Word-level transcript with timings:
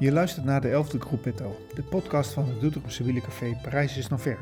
Je 0.00 0.12
luistert 0.12 0.44
naar 0.44 0.60
de 0.60 0.84
11e 0.84 0.98
Gruppetto, 0.98 1.56
de 1.74 1.82
podcast 1.82 2.32
van 2.32 2.46
het 2.48 2.60
Doetinchemse 2.60 3.04
wielercafé 3.04 3.58
Parijs 3.62 3.96
is 3.96 4.08
nog 4.08 4.20
ver. 4.20 4.38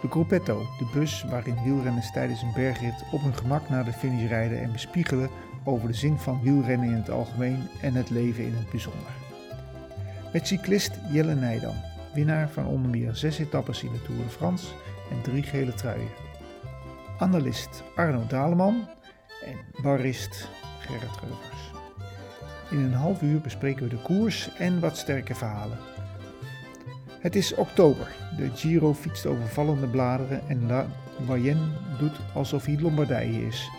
De 0.00 0.08
Gruppetto, 0.08 0.58
de 0.78 0.90
bus 0.92 1.24
waarin 1.30 1.62
wielrenners 1.64 2.12
tijdens 2.12 2.42
een 2.42 2.52
bergrit 2.54 3.04
op 3.12 3.22
hun 3.22 3.34
gemak 3.34 3.68
naar 3.68 3.84
de 3.84 3.92
finish 3.92 4.28
rijden 4.28 4.60
en 4.60 4.72
bespiegelen 4.72 5.30
over 5.64 5.88
de 5.88 5.94
zin 5.94 6.18
van 6.18 6.42
wielrennen 6.42 6.88
in 6.88 6.94
het 6.94 7.10
algemeen 7.10 7.68
en 7.80 7.94
het 7.94 8.10
leven 8.10 8.44
in 8.44 8.54
het 8.54 8.70
bijzonder. 8.70 9.10
Met 10.32 10.46
cyclist 10.46 10.98
Jelle 11.12 11.34
Nijdam, 11.34 11.76
winnaar 12.14 12.48
van 12.50 12.66
onder 12.66 12.90
meer 12.90 13.14
zes 13.14 13.38
etappes 13.38 13.82
in 13.82 13.92
de 13.92 14.02
Tour 14.02 14.22
de 14.22 14.28
France 14.28 14.66
en 15.10 15.22
drie 15.22 15.42
gele 15.42 15.74
truien. 15.74 16.10
Analist 17.18 17.82
Arno 17.96 18.26
Daleman 18.28 18.88
en 19.44 19.82
barist 19.82 20.48
Gerrit 20.80 21.20
Reuvers. 21.20 21.75
In 22.76 22.82
een 22.82 22.92
half 22.92 23.22
uur 23.22 23.40
bespreken 23.40 23.82
we 23.82 23.88
de 23.88 24.02
koers 24.02 24.50
en 24.58 24.80
wat 24.80 24.96
sterke 24.96 25.34
verhalen. 25.34 25.78
Het 27.20 27.36
is 27.36 27.54
oktober. 27.54 28.14
De 28.36 28.50
Giro 28.54 28.94
fietst 28.94 29.26
over 29.26 29.46
vallende 29.48 29.86
bladeren 29.86 30.40
en 30.48 30.66
La 30.66 30.86
Mayenne 31.26 31.66
doet 31.98 32.16
alsof 32.34 32.64
hij 32.64 32.80
Lombardije 32.80 33.46
is. 33.46 33.70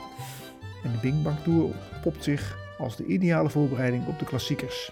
En 0.83 0.91
de 1.01 1.21
Bang 1.23 1.39
Tour 1.43 1.75
popt 2.01 2.23
zich 2.23 2.57
als 2.77 2.95
de 2.95 3.05
ideale 3.05 3.49
voorbereiding 3.49 4.07
op 4.07 4.19
de 4.19 4.25
klassiekers. 4.25 4.91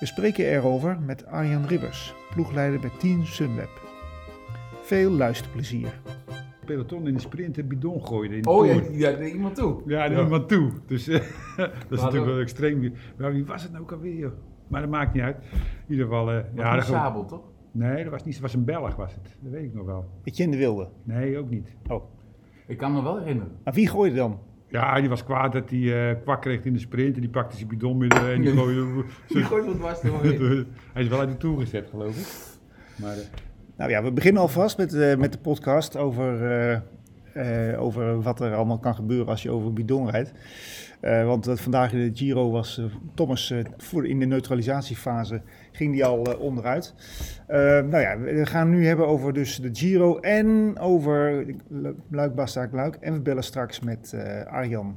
We 0.00 0.06
spreken 0.06 0.44
erover 0.44 0.98
met 1.00 1.26
Arjan 1.26 1.66
Ribbers, 1.66 2.14
ploegleider 2.34 2.80
bij 2.80 2.92
Team 2.98 3.26
Sunweb. 3.26 3.80
Veel 4.82 5.10
luisterplezier. 5.10 6.00
Peloton 6.68 7.06
in 7.06 7.14
de 7.14 7.20
sprint 7.20 7.58
een 7.58 7.68
bidon 7.68 8.06
gooide. 8.06 8.36
In 8.36 8.42
de 8.42 8.48
Oh, 8.50 8.66
ja, 8.66 8.72
Tour. 8.80 8.92
ja, 8.98 9.10
naar 9.10 9.28
iemand 9.28 9.54
toe. 9.54 9.82
Ja, 9.86 10.08
naar 10.08 10.22
iemand 10.22 10.48
toe. 10.48 10.70
Dus 10.86 11.08
eh, 11.08 11.14
dat 11.56 11.70
is 11.90 12.00
natuurlijk 12.00 12.24
we- 12.24 12.30
wel 12.30 12.40
extreem. 12.40 12.92
Maar 13.18 13.32
wie 13.32 13.44
was 13.44 13.62
het 13.62 13.70
nou 13.72 13.82
ook 13.82 13.92
alweer? 13.92 14.14
joh? 14.16 14.32
Maar 14.68 14.80
dat 14.80 14.90
maakt 14.90 15.14
niet 15.14 15.22
uit. 15.22 15.36
In 15.52 15.60
ieder 15.88 16.04
geval... 16.06 16.30
eh, 16.30 16.38
Ja, 16.54 16.76
een 16.76 16.82
sabel, 16.82 17.24
toch? 17.24 17.42
nee, 17.72 18.02
dat 18.02 18.12
was 18.12 18.24
niet. 18.24 18.34
Het 18.34 18.42
was 18.42 18.54
een 18.54 18.64
Belg, 18.64 18.96
was 18.96 19.14
het. 19.14 19.36
Dat 19.40 19.52
weet 19.52 19.64
ik 19.64 19.74
nog 19.74 19.86
wel. 19.86 20.04
Etienne 20.24 20.52
de 20.52 20.58
Wilde. 20.58 20.88
Nee, 21.04 21.38
ook 21.38 21.50
niet. 21.50 21.68
Oh. 21.88 22.04
Ik 22.66 22.76
kan 22.78 22.92
me 22.92 23.02
wel 23.02 23.18
herinneren. 23.18 23.52
Maar 23.64 23.74
wie 23.74 23.88
gooide 23.88 24.16
dan? 24.16 24.38
Ja, 24.70 25.00
die 25.00 25.08
was 25.08 25.24
kwaad 25.24 25.52
dat 25.52 25.70
hij 25.70 26.10
eh, 26.10 26.16
kwak 26.22 26.40
kreeg 26.42 26.64
in 26.64 26.72
de 26.72 26.78
sprint. 26.78 27.14
En 27.14 27.20
die 27.20 27.30
pakte 27.30 27.56
zijn 27.56 27.68
bidon 27.68 27.96
midden 27.96 28.32
en 28.32 28.40
die 28.40 28.52
gooide... 28.52 29.04
Die 29.28 29.42
gooit 29.42 29.66
wat 29.66 29.74
dwars 29.76 30.02
er 30.02 30.12
hij 30.92 31.02
is 31.02 31.08
wel 31.08 31.18
uit 31.18 31.28
de 31.30 31.36
Tour 31.36 31.58
gezet, 31.60 31.88
geloof 31.90 32.16
ik. 32.18 32.56
Maar 33.04 33.12
eh, 33.16 33.18
Nou 33.78 33.90
ja, 33.90 34.02
we 34.02 34.12
beginnen 34.12 34.42
alvast 34.42 34.76
met, 34.76 34.94
eh, 34.94 35.16
met 35.16 35.32
de 35.32 35.38
podcast 35.38 35.96
over, 35.96 36.50
eh, 36.50 37.70
eh, 37.70 37.82
over 37.82 38.22
wat 38.22 38.40
er 38.40 38.54
allemaal 38.54 38.78
kan 38.78 38.94
gebeuren 38.94 39.28
als 39.28 39.42
je 39.42 39.50
over 39.50 39.68
een 39.68 39.74
bidon 39.74 40.10
rijdt. 40.10 40.32
Want 41.00 41.50
vandaag 41.54 41.92
in 41.92 41.98
de 41.98 42.18
Giro 42.18 42.50
was 42.50 42.80
Thomas 43.14 43.54
voor 43.76 44.06
in 44.06 44.18
de 44.18 44.26
neutralisatiefase 44.26 45.40
ging 45.72 45.92
die 45.92 46.04
al 46.04 46.18
onderuit. 46.38 46.94
Nou 47.48 47.98
ja, 47.98 48.18
we 48.18 48.46
gaan 48.46 48.70
nu 48.70 48.86
hebben 48.86 49.06
over 49.06 49.32
dus 49.32 49.56
de 49.56 49.68
Giro 49.72 50.18
en 50.18 50.78
over 50.78 51.46
Luik, 52.10 52.34
Bastaak, 52.34 52.72
Luik. 52.72 52.94
En 52.94 53.12
we 53.12 53.20
bellen 53.20 53.44
straks 53.44 53.80
met 53.80 54.16
Arjan. 54.46 54.96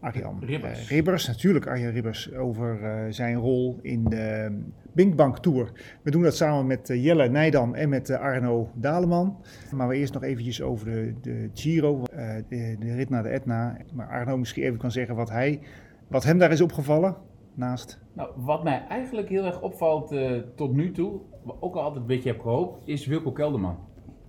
Arjan 0.00 0.42
Ribbers. 0.44 0.88
Ribbers, 0.88 1.26
natuurlijk 1.26 1.66
Arjan 1.66 1.92
Ribbers, 1.92 2.34
over 2.34 2.78
zijn 3.10 3.36
rol 3.36 3.78
in 3.82 4.04
de 4.04 4.58
Binkbank 4.96 5.38
Tour. 5.38 5.72
We 6.02 6.10
doen 6.10 6.22
dat 6.22 6.36
samen 6.36 6.66
met 6.66 6.90
eh, 6.90 7.04
Jelle 7.04 7.28
Nijdam 7.28 7.74
en 7.74 7.88
met 7.88 8.10
eh, 8.10 8.20
Arno 8.20 8.70
Daleman. 8.74 9.36
Maar 9.74 9.88
we 9.88 9.96
eerst 9.96 10.12
nog 10.12 10.22
eventjes 10.22 10.62
over 10.62 10.84
de, 10.84 11.14
de 11.20 11.50
Giro, 11.54 12.02
eh, 12.02 12.34
de, 12.48 12.76
de 12.78 12.94
rit 12.94 13.10
naar 13.10 13.22
de 13.22 13.28
Etna. 13.28 13.76
Maar 13.94 14.08
Arno 14.08 14.36
misschien 14.36 14.62
even 14.62 14.78
kan 14.78 14.90
zeggen 14.90 15.14
wat, 15.16 15.30
hij, 15.30 15.60
wat 16.08 16.24
hem 16.24 16.38
daar 16.38 16.52
is 16.52 16.60
opgevallen. 16.60 17.16
Naast. 17.54 17.98
Nou, 18.12 18.30
wat 18.36 18.64
mij 18.64 18.86
eigenlijk 18.88 19.28
heel 19.28 19.44
erg 19.44 19.60
opvalt 19.60 20.12
eh, 20.12 20.32
tot 20.54 20.72
nu 20.72 20.92
toe, 20.92 21.20
wat 21.42 21.56
ook 21.60 21.74
al 21.74 21.82
altijd 21.82 22.00
een 22.00 22.06
beetje 22.06 22.30
heb 22.30 22.40
gehoopt, 22.40 22.88
is 22.88 23.06
Wilco 23.06 23.32
Kelderman. 23.32 23.78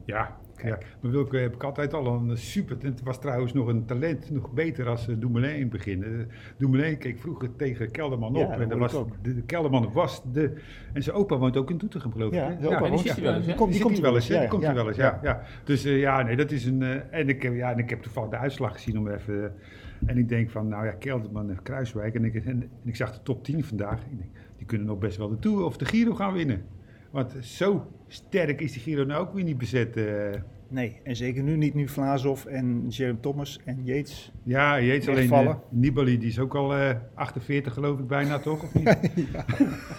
ja, 0.06 0.38
ja, 0.63 0.78
maar 1.00 1.12
Wilke 1.12 1.38
heb 1.38 1.53
ik 1.56 1.63
altijd 1.63 1.94
al 1.94 2.07
een 2.07 2.38
super. 2.38 2.78
Het 2.81 3.03
was 3.03 3.19
trouwens 3.19 3.53
nog 3.53 3.68
een 3.68 3.85
talent, 3.85 4.31
nog 4.31 4.51
beter 4.51 4.88
als 4.88 5.07
eh, 5.07 5.16
Dumoulin 5.19 5.53
in 5.56 5.59
het 5.62 5.69
begin. 5.69 6.03
Eh, 6.72 6.97
keek 6.97 7.19
vroeger 7.19 7.56
tegen 7.56 7.91
Kelderman 7.91 8.35
op. 8.35 8.50
en 8.51 8.69
dat 8.69 8.78
was, 8.78 8.94
ook. 8.94 9.09
de, 9.22 9.34
de 9.35 9.41
Kelderman 9.41 9.91
was 9.94 10.22
de. 10.34 10.53
En 10.94 11.03
zijn 11.03 11.16
opa 11.16 11.38
woont 11.38 11.57
ook 11.57 11.69
in 11.69 11.78
Doetinchem, 11.78 12.12
geloof 12.12 12.28
ik. 12.29 12.34
Ja, 12.35 12.46
zijn 12.59 12.66
opa 12.66 12.79
woont- 12.79 13.03
die 13.03 13.13
ziet 13.13 13.16
hij 13.16 13.23
wel 13.23 13.35
eens, 13.35 13.46
hè? 13.46 13.47
Die 13.47 13.56
komt- 13.56 13.72
Die 13.72 13.79
die 13.79 13.88
komt 13.91 14.00
wel 14.01 14.16
eens, 14.16 14.28
hè? 14.28 14.40
Die 14.40 14.47
komt 14.47 14.62
ja, 14.63 14.69
er 14.69 14.75
wel 14.75 14.88
eens, 14.88 14.97
ja. 14.97 15.19
ja. 15.23 15.41
Dus 15.63 15.85
eh, 15.85 16.00
ja, 16.00 16.22
nee, 16.22 16.35
dat 16.35 16.51
is 16.51 16.66
een... 16.66 16.81
eh, 16.84 17.19
en, 17.19 17.29
ik 17.29 17.41
heb, 17.41 17.53
ja, 17.56 17.72
en 17.72 17.78
ik 17.78 17.90
heb 17.90 18.01
toevallig 18.01 18.29
de 18.29 18.38
uitslag 18.38 18.73
gezien 18.73 18.97
om 18.97 19.07
even... 19.07 19.44
eh, 19.44 19.50
en 20.06 20.17
ik 20.17 20.29
denk 20.29 20.50
van, 20.50 20.67
nou 20.67 20.85
ja, 20.85 20.91
Kelderman 20.91 21.50
en 21.50 21.62
Kruiswijk. 21.63 22.16
En 22.16 22.25
ik, 22.25 22.35
en, 22.35 22.46
en 22.46 22.69
ik 22.85 22.96
zag 22.96 23.13
de 23.13 23.23
top 23.23 23.44
10 23.44 23.63
vandaag. 23.63 24.00
Ik 24.09 24.17
denk, 24.17 24.31
die 24.57 24.66
kunnen 24.66 24.88
nog 24.88 24.97
best 24.97 25.17
wel 25.17 25.29
de 25.29 25.40
Tour 25.40 25.63
of 25.66 25.78
de 25.78 25.85
Giro 25.85 26.13
gaan 26.13 26.34
winnen. 26.34 26.62
Want 27.12 27.34
zo 27.41 27.85
sterk 28.07 28.62
is 28.62 28.72
die 28.72 28.81
Giro 28.81 29.03
nou 29.03 29.22
ook 29.28 29.34
weer 29.34 29.44
niet 29.44 29.57
bezet. 29.57 29.97
eh. 29.97 30.06
Nee, 30.69 31.00
en 31.03 31.16
zeker 31.16 31.44
nu 31.44 31.57
niet 31.57 31.73
nu 31.73 31.88
Vlaasov 31.88 32.45
en 32.45 32.85
Jeremy 32.90 33.18
Thomas 33.22 33.59
en 33.66 33.79
Yates. 33.84 34.31
ja, 34.44 34.75
weet 34.75 35.07
alleen... 35.07 35.31
eh. 35.34 35.56
Nibali, 35.69 36.17
die 36.17 36.28
is 36.29 36.40
ook 36.40 36.56
al 36.56 36.75
eh 36.75 36.96
48 37.13 37.73
geloof 37.73 38.00
ik 38.00 38.07
bijna, 38.07 38.40
toch? 38.40 38.63
Of 38.63 38.73
niet? 38.73 38.85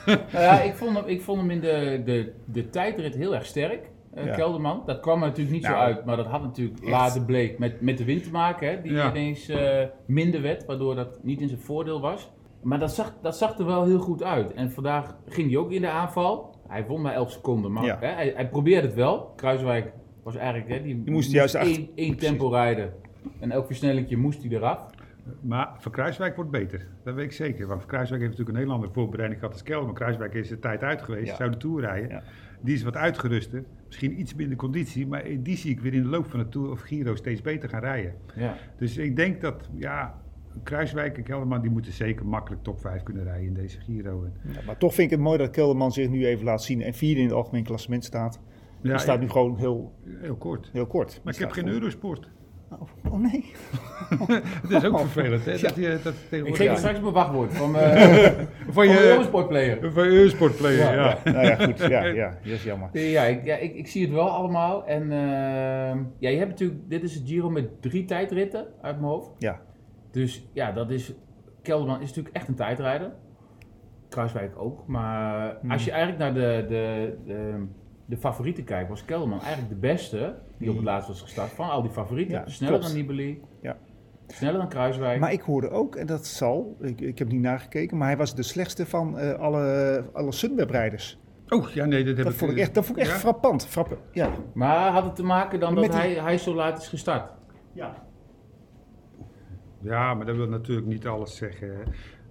Nou 0.06 0.18
ja, 0.32 0.62
ik 0.62 0.74
vond 0.74 0.96
hem, 0.96 1.06
ik 1.06 1.22
vond 1.22 1.40
hem 1.40 1.50
in 1.50 1.60
de, 1.60 2.02
de, 2.04 2.32
de 2.44 2.70
tijdrit 2.70 3.14
heel 3.14 3.34
erg 3.34 3.46
sterk, 3.46 3.90
eh, 4.14 4.24
Ja. 4.26 4.34
Kelderman. 4.34 4.82
Dat 4.86 5.00
kwam 5.00 5.22
er 5.22 5.28
natuurlijk 5.28 5.54
niet 5.56 5.64
zo 5.64 5.70
Nou, 5.70 5.82
uit, 5.84 6.04
maar 6.04 6.16
dat 6.16 6.26
had 6.26 6.42
natuurlijk 6.42 6.84
later 6.88 7.22
bleek 7.24 7.58
met, 7.58 7.80
met 7.80 7.98
de 7.98 8.04
wind 8.04 8.22
te 8.24 8.30
maken, 8.30 8.68
hè, 8.70 8.82
die 8.82 8.92
Ja. 8.92 9.10
ineens 9.10 9.48
eh, 9.48 9.84
minder 10.06 10.42
werd, 10.42 10.64
waardoor 10.64 10.94
dat 10.94 11.18
niet 11.22 11.40
in 11.40 11.48
zijn 11.48 11.60
voordeel 11.60 12.00
was. 12.00 12.30
Maar 12.62 12.78
dat 12.78 12.94
zag, 12.94 13.14
dat 13.22 13.36
zag 13.36 13.58
er 13.58 13.64
wel 13.66 13.84
heel 13.84 13.98
goed 14.00 14.22
uit. 14.22 14.52
En 14.54 14.72
vandaag 14.72 15.16
ging 15.26 15.48
hij 15.50 15.58
ook 15.58 15.72
in 15.72 15.80
de 15.80 15.88
aanval. 15.88 16.56
Hij 16.68 16.86
won 16.86 17.00
maar 17.00 17.14
11 17.14 17.30
seconden, 17.30 17.72
maar 17.72 17.84
Ja. 17.84 17.96
hè, 18.00 18.06
hij, 18.06 18.32
hij 18.36 18.48
probeerde 18.48 18.86
het 18.86 18.96
wel. 18.96 19.32
Kruiswijk 19.36 19.92
was 20.22 20.36
eigenlijk, 20.36 20.68
hè, 20.70 20.82
die, 20.82 21.02
moest 21.10 21.30
juist 21.32 21.54
achter- 21.54 21.72
één, 21.72 21.88
één 21.94 22.16
tempo 22.16 22.48
rijden. 22.48 22.92
En 23.40 23.50
elk 23.50 23.66
versnellingje 23.66 24.16
moest 24.16 24.42
hij 24.42 24.50
eraf. 24.50 24.80
Maar 25.40 25.68
Van 25.78 25.92
Kruiswijk 25.92 26.36
wordt 26.36 26.50
beter. 26.50 26.86
Dat 27.04 27.14
weet 27.14 27.24
ik 27.24 27.32
zeker. 27.32 27.66
Want 27.66 27.80
Van 27.80 27.88
Kruiswijk 27.88 28.22
heeft 28.22 28.32
natuurlijk 28.32 28.58
een 28.58 28.64
heel 28.64 28.74
andere 28.74 28.92
voorbereiding 28.92 29.40
gehad 29.40 29.54
als 29.54 29.64
Kelder. 29.64 29.86
Maar 29.86 29.94
Kruiswijk 29.94 30.34
is 30.34 30.48
de 30.48 30.58
tijd 30.58 30.82
uit 30.82 31.02
geweest. 31.02 31.26
Ja. 31.30 31.34
Zou 31.36 31.50
de 31.50 31.56
Tour 31.56 31.80
rijden. 31.80 32.08
Ja. 32.08 32.22
Die 32.60 32.74
is 32.74 32.82
wat 32.82 32.96
uitgeruster. 32.96 33.64
Misschien 33.86 34.20
iets 34.20 34.34
minder 34.34 34.56
conditie. 34.56 35.06
Maar 35.06 35.22
die 35.38 35.56
zie 35.56 35.70
ik 35.70 35.80
weer 35.80 35.94
in 35.94 36.02
de 36.02 36.08
loop 36.08 36.26
van 36.30 36.38
de 36.38 36.48
Tour 36.48 36.70
of 36.70 36.80
Giro 36.80 37.14
steeds 37.14 37.40
beter 37.42 37.68
gaan 37.68 37.80
rijden. 37.80 38.14
Ja. 38.36 38.54
Dus 38.78 38.96
ik 38.96 39.16
denk 39.16 39.40
dat, 39.40 39.68
ja, 39.74 40.20
Kruiswijk 40.62 41.16
en 41.16 41.22
Kelderman... 41.22 41.60
die 41.60 41.70
moeten 41.70 41.92
zeker 41.92 42.26
makkelijk 42.26 42.62
top 42.62 42.80
5 42.80 43.02
kunnen 43.02 43.24
rijden 43.24 43.46
in 43.46 43.54
deze 43.54 43.80
Giro. 43.80 44.24
Ja, 44.52 44.60
maar 44.66 44.76
toch 44.76 44.94
vind 44.94 45.10
ik 45.10 45.16
het 45.16 45.24
mooi 45.26 45.38
dat 45.38 45.50
Kelderman 45.50 45.92
zich 45.92 46.08
nu 46.08 46.26
even 46.26 46.44
laat 46.44 46.62
zien 46.62 46.82
en 46.82 46.94
vierde 46.94 47.20
in 47.20 47.26
het 47.26 47.34
algemeen 47.34 47.64
klassement 47.64 48.04
staat. 48.04 48.40
ja, 48.82 48.88
Hij 48.90 48.98
staat 48.98 49.20
nu 49.20 49.28
gewoon 49.28 49.56
heel, 49.56 49.92
Heel 50.20 50.36
kort. 50.36 50.70
heel 50.72 50.86
kort. 50.86 51.20
Maar 51.24 51.34
ik 51.34 51.40
heb 51.40 51.50
geen 51.50 51.64
voor- 51.64 51.72
Eurosport. 51.72 52.30
Oh, 52.70 53.12
oh 53.12 53.20
nee. 53.20 53.44
Het 54.62 54.70
is 54.70 54.84
ook 54.84 54.98
vervelend, 54.98 55.44
hè? 55.44 55.50
Dat, 55.58 55.74
je, 55.74 55.98
dat 56.02 56.12
Ik 56.12 56.18
tegenwoordig... 56.28 56.56
geef 56.56 56.70
je 56.70 56.76
straks 56.76 57.00
mijn 57.00 57.12
wachtwoord 57.12 57.52
van, 57.54 57.76
eh 57.76 58.30
Van 58.76 58.88
je, 58.88 59.00
Eurosportplayer. 59.00 59.92
van 59.92 60.04
je 60.04 60.10
Eurosport 60.10 60.56
player, 60.56 60.78
Ja, 60.78 60.92
ja. 61.24 61.32
Nou 61.32 61.46
ja, 61.46 61.54
goed. 61.56 61.78
Ja, 61.78 62.04
ja, 62.04 62.28
dat 62.42 62.52
is 62.52 62.62
jammer. 62.64 62.88
Ja, 62.98 63.22
ik, 63.24 63.44
ja 63.44 63.56
ik, 63.56 63.74
ik 63.74 63.86
zie 63.86 64.02
het 64.02 64.12
wel 64.12 64.28
allemaal. 64.30 64.86
En 64.86 65.02
ehm, 65.02 65.98
ja, 66.18 66.28
je 66.30 66.36
hebt 66.36 66.48
natuurlijk, 66.50 66.80
dit 66.88 67.02
is 67.02 67.14
het 67.14 67.22
Giro 67.28 67.50
met 67.50 67.82
drie 67.82 68.04
tijdritten 68.04 68.66
uit 68.82 68.96
mijn 69.00 69.08
hoofd. 69.12 69.30
Ja. 69.38 69.60
Dus 70.18 70.46
ja, 70.52 70.72
dat 70.72 70.90
is, 70.90 71.12
Kelderman 71.62 72.00
is 72.00 72.08
natuurlijk 72.08 72.34
echt 72.36 72.48
een 72.48 72.54
tijdrijder. 72.54 73.12
Kruiswijk 74.08 74.52
ook. 74.58 74.86
Maar 74.86 75.56
Hmm. 75.60 75.70
als 75.70 75.84
je 75.84 75.90
eigenlijk 75.90 76.20
naar 76.20 76.34
de, 76.34 76.64
de, 76.68 77.16
de, 77.24 77.66
de 78.04 78.16
favorieten 78.16 78.64
kijkt, 78.64 78.88
was 78.88 79.04
Kelderman 79.04 79.40
eigenlijk 79.40 79.68
de 79.68 79.78
beste 79.88 80.34
die 80.58 80.70
op 80.70 80.76
het 80.76 80.84
laatst 80.84 81.08
was 81.08 81.20
gestart 81.22 81.50
van 81.50 81.70
al 81.70 81.82
die 81.82 81.90
favorieten. 81.90 82.34
Ja, 82.34 82.48
Sneller 82.48 82.78
klopt. 82.78 82.92
dan 82.94 83.00
Nibali, 83.02 83.40
Ja. 83.62 83.76
sneller 84.26 84.58
dan 84.58 84.68
Kruiswijk. 84.68 85.20
Maar 85.20 85.32
ik 85.32 85.40
hoorde 85.40 85.70
ook, 85.70 85.96
en 85.96 86.06
dat 86.06 86.26
zal, 86.26 86.76
ik, 86.80 87.00
ik 87.00 87.18
heb 87.18 87.28
niet 87.28 87.40
nagekeken, 87.40 87.96
maar 87.96 88.08
hij 88.08 88.16
was 88.16 88.34
de 88.34 88.42
slechtste 88.42 88.86
van 88.86 89.18
eh, 89.18 89.32
alle, 89.38 90.04
alle 90.12 90.32
Sunweb-rijders. 90.32 91.18
Oh, 91.48 91.68
ja, 91.68 91.84
nee, 91.84 92.04
dat 92.04 92.16
heb 92.16 92.26
Dat 92.26 92.34
vond 92.34 92.50
ik 92.50 92.58
echt, 92.58 92.74
dat 92.74 92.84
vond 92.84 92.98
ik 92.98 93.04
echt 93.04 93.12
Ja? 93.12 93.18
frappant. 93.18 93.66
Frappe, 93.66 93.96
ja. 94.12 94.30
Maar 94.54 94.90
had 94.92 95.04
het 95.04 95.16
te 95.16 95.22
maken 95.24 95.60
dan 95.60 95.74
Met 95.74 95.82
dat 95.82 95.92
die- 95.92 96.00
hij, 96.00 96.14
hij 96.14 96.38
zo 96.38 96.54
laat 96.54 96.78
is 96.78 96.88
gestart? 96.88 97.32
ja. 97.72 98.06
Ja, 99.80 100.14
maar 100.14 100.26
dat 100.26 100.36
wil 100.36 100.48
natuurlijk 100.48 100.86
niet 100.86 101.06
alles 101.06 101.36
zeggen. 101.36 101.70